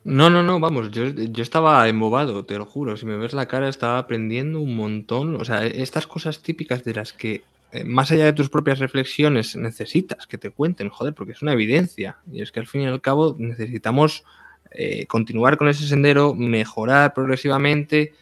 No, 0.03 0.31
no, 0.31 0.43
no, 0.43 0.59
vamos, 0.59 0.91
yo, 0.91 1.09
yo 1.09 1.43
estaba 1.43 1.87
embobado, 1.87 2.45
te 2.47 2.57
lo 2.57 2.65
juro. 2.65 2.97
Si 2.97 3.05
me 3.05 3.19
ves 3.19 3.35
la 3.35 3.47
cara, 3.47 3.69
estaba 3.69 3.99
aprendiendo 3.99 4.61
un 4.61 4.75
montón. 4.75 5.37
O 5.37 5.45
sea, 5.45 5.67
estas 5.67 6.07
cosas 6.07 6.41
típicas 6.41 6.83
de 6.85 6.95
las 6.95 7.13
que, 7.13 7.45
eh, 7.73 7.85
más 7.85 8.11
allá 8.11 8.25
de 8.25 8.33
tus 8.33 8.49
propias 8.49 8.79
reflexiones, 8.79 9.57
necesitas 9.57 10.27
que 10.27 10.39
te 10.39 10.51
cuenten, 10.51 10.89
joder, 10.89 11.13
porque 11.13 11.33
es 11.33 11.43
una 11.43 11.53
evidencia. 11.53 12.17
Y 12.33 12.41
es 12.41 12.51
que 12.51 12.61
al 12.61 12.67
fin 12.67 12.81
y 12.81 12.87
al 12.87 13.03
cabo 13.03 13.37
necesitamos 13.39 14.25
eh, 14.71 15.07
continuar 15.07 15.57
con 15.57 15.69
ese 15.69 15.87
sendero, 15.87 16.35
mejorar 16.35 17.13
progresivamente. 17.15 18.15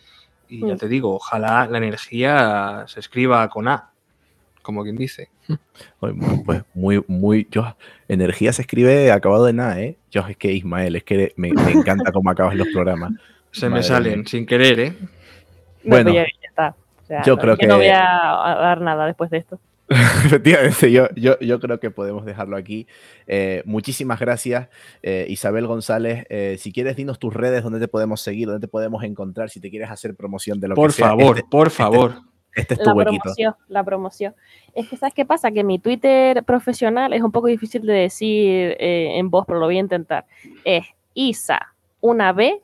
Y 0.48 0.66
ya 0.66 0.76
te 0.76 0.88
digo, 0.88 1.14
ojalá 1.14 1.66
la 1.66 1.78
energía 1.78 2.84
se 2.86 3.00
escriba 3.00 3.48
con 3.50 3.68
A, 3.68 3.90
como 4.62 4.82
quien 4.82 4.96
dice. 4.96 5.30
Pues 5.98 6.14
muy, 6.74 7.02
muy, 7.08 7.48
yo, 7.50 7.74
energía 8.06 8.52
se 8.52 8.62
escribe 8.62 9.10
acabado 9.10 9.46
de 9.46 9.54
nada, 9.54 9.80
¿eh? 9.80 9.96
Yo, 10.10 10.26
es 10.28 10.36
que 10.36 10.52
Ismael, 10.52 10.96
es 10.96 11.04
que 11.04 11.32
me, 11.36 11.52
me 11.52 11.72
encanta 11.72 12.12
cómo 12.12 12.30
acabas 12.30 12.54
los 12.54 12.68
programas. 12.68 13.12
Se 13.50 13.68
Madre 13.68 13.80
me 13.80 13.82
salen 13.82 14.18
mía. 14.18 14.28
sin 14.28 14.44
querer, 14.44 14.80
¿eh? 14.80 14.96
Bueno, 15.82 16.10
no, 16.10 16.16
ya 16.16 16.26
está. 16.42 16.74
O 17.02 17.06
sea, 17.06 17.22
yo 17.22 17.38
creo 17.38 17.54
yo 17.54 17.58
que... 17.58 17.66
no 17.66 17.76
voy 17.76 17.86
a 17.86 17.96
dar 17.96 18.82
nada 18.82 19.06
después 19.06 19.30
de 19.30 19.38
esto. 19.38 19.58
Efectivamente, 20.24 20.92
yo, 20.92 21.08
yo, 21.14 21.38
yo, 21.40 21.60
creo 21.60 21.80
que 21.80 21.90
podemos 21.90 22.26
dejarlo 22.26 22.56
aquí. 22.56 22.86
Eh, 23.26 23.62
muchísimas 23.64 24.20
gracias, 24.20 24.68
eh, 25.02 25.24
Isabel 25.30 25.66
González. 25.66 26.26
Eh, 26.28 26.56
si 26.58 26.72
quieres, 26.72 26.96
dinos 26.96 27.18
tus 27.18 27.32
redes, 27.32 27.62
dónde 27.62 27.80
te 27.80 27.88
podemos 27.88 28.20
seguir, 28.20 28.48
dónde 28.48 28.66
te 28.66 28.70
podemos 28.70 29.02
encontrar, 29.02 29.48
si 29.48 29.60
te 29.60 29.70
quieres 29.70 29.90
hacer 29.90 30.14
promoción 30.14 30.60
de 30.60 30.68
lo 30.68 30.74
por 30.74 30.90
que 30.90 30.96
sea. 30.96 31.08
Favor, 31.08 31.38
este, 31.38 31.48
por 31.50 31.70
favor, 31.70 32.10
Este, 32.54 32.60
este 32.60 32.74
es 32.74 32.80
tu 32.80 32.90
la 32.90 32.94
huequito. 32.96 33.22
promoción, 33.22 33.54
la 33.68 33.84
promoción. 33.84 34.34
Es 34.74 34.88
que, 34.88 34.98
¿sabes 34.98 35.14
qué 35.14 35.24
pasa? 35.24 35.50
Que 35.52 35.64
mi 35.64 35.78
Twitter 35.78 36.44
profesional 36.44 37.14
es 37.14 37.22
un 37.22 37.32
poco 37.32 37.46
difícil 37.46 37.80
de 37.86 37.94
decir 37.94 38.76
en 38.78 39.30
voz, 39.30 39.46
pero 39.46 39.58
lo 39.58 39.66
voy 39.66 39.78
a 39.78 39.80
intentar. 39.80 40.26
Es 40.64 40.84
Isa, 41.14 41.74
una 42.00 42.34
B, 42.34 42.60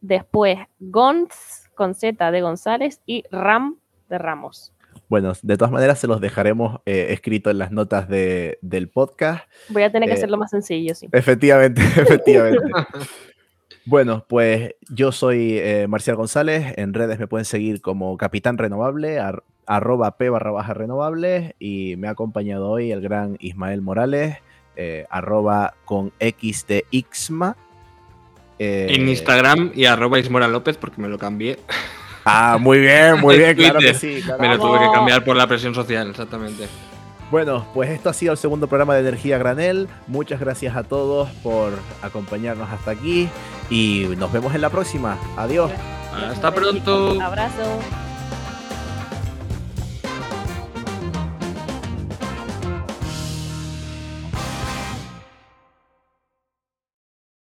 después 0.00 0.58
Gonz, 0.80 1.68
con 1.76 1.94
Z 1.94 2.32
de 2.32 2.40
González, 2.40 3.00
y 3.06 3.22
Ram 3.30 3.76
de 4.08 4.18
Ramos. 4.18 4.72
Bueno, 5.10 5.32
de 5.42 5.56
todas 5.56 5.72
maneras 5.72 5.98
se 5.98 6.06
los 6.06 6.20
dejaremos 6.20 6.80
eh, 6.86 7.08
escrito 7.10 7.50
en 7.50 7.58
las 7.58 7.72
notas 7.72 8.08
de, 8.08 8.58
del 8.62 8.88
podcast. 8.88 9.44
Voy 9.68 9.82
a 9.82 9.90
tener 9.90 10.08
que 10.08 10.14
Eh, 10.14 10.18
hacerlo 10.18 10.36
más 10.36 10.52
sencillo, 10.52 10.94
sí. 10.94 11.08
Efectivamente, 11.10 11.82
efectivamente. 11.96 12.60
bueno, 13.84 14.24
pues 14.28 14.76
yo 14.88 15.10
soy 15.10 15.58
eh, 15.58 15.86
Marcial 15.88 16.14
González. 16.14 16.74
En 16.76 16.94
redes 16.94 17.18
me 17.18 17.26
pueden 17.26 17.44
seguir 17.44 17.80
como 17.80 18.16
Capitán 18.16 18.56
Renovable, 18.56 19.18
ar, 19.18 19.42
arroba 19.66 20.16
P 20.16 20.30
barra 20.30 20.52
baja 20.52 20.74
renovable. 20.74 21.56
Y 21.58 21.96
me 21.96 22.06
ha 22.06 22.12
acompañado 22.12 22.70
hoy 22.70 22.92
el 22.92 23.00
gran 23.00 23.36
Ismael 23.40 23.82
Morales, 23.82 24.36
eh, 24.76 25.06
arroba 25.10 25.74
con 25.86 26.12
X 26.20 26.68
de 26.68 26.84
Ixma. 26.92 27.56
Eh, 28.60 28.86
en 28.90 29.08
Instagram 29.08 29.72
y 29.74 29.86
arroba 29.86 30.20
Ismora 30.20 30.46
López 30.46 30.76
porque 30.76 31.02
me 31.02 31.08
lo 31.08 31.18
cambié. 31.18 31.58
Ah, 32.24 32.58
muy 32.60 32.78
bien, 32.78 33.20
muy 33.20 33.36
bien, 33.38 33.56
claro 33.56 33.80
que 33.80 33.94
sí. 33.94 34.22
Me 34.38 34.48
lo 34.48 34.58
tuve 34.58 34.78
que 34.78 34.92
cambiar 34.92 35.24
por 35.24 35.36
la 35.36 35.46
presión 35.46 35.74
social, 35.74 36.10
exactamente. 36.10 36.68
Bueno, 37.30 37.64
pues 37.74 37.90
esto 37.90 38.10
ha 38.10 38.12
sido 38.12 38.32
el 38.32 38.38
segundo 38.38 38.66
programa 38.66 38.94
de 38.94 39.00
Energía 39.00 39.38
Granel. 39.38 39.88
Muchas 40.08 40.40
gracias 40.40 40.74
a 40.74 40.82
todos 40.82 41.28
por 41.44 41.72
acompañarnos 42.02 42.68
hasta 42.68 42.90
aquí 42.90 43.28
y 43.70 44.08
nos 44.18 44.32
vemos 44.32 44.52
en 44.54 44.60
la 44.60 44.70
próxima. 44.70 45.16
Adiós. 45.36 45.70
Hasta 46.12 46.52
pronto. 46.52 47.20
Abrazo. 47.22 48.09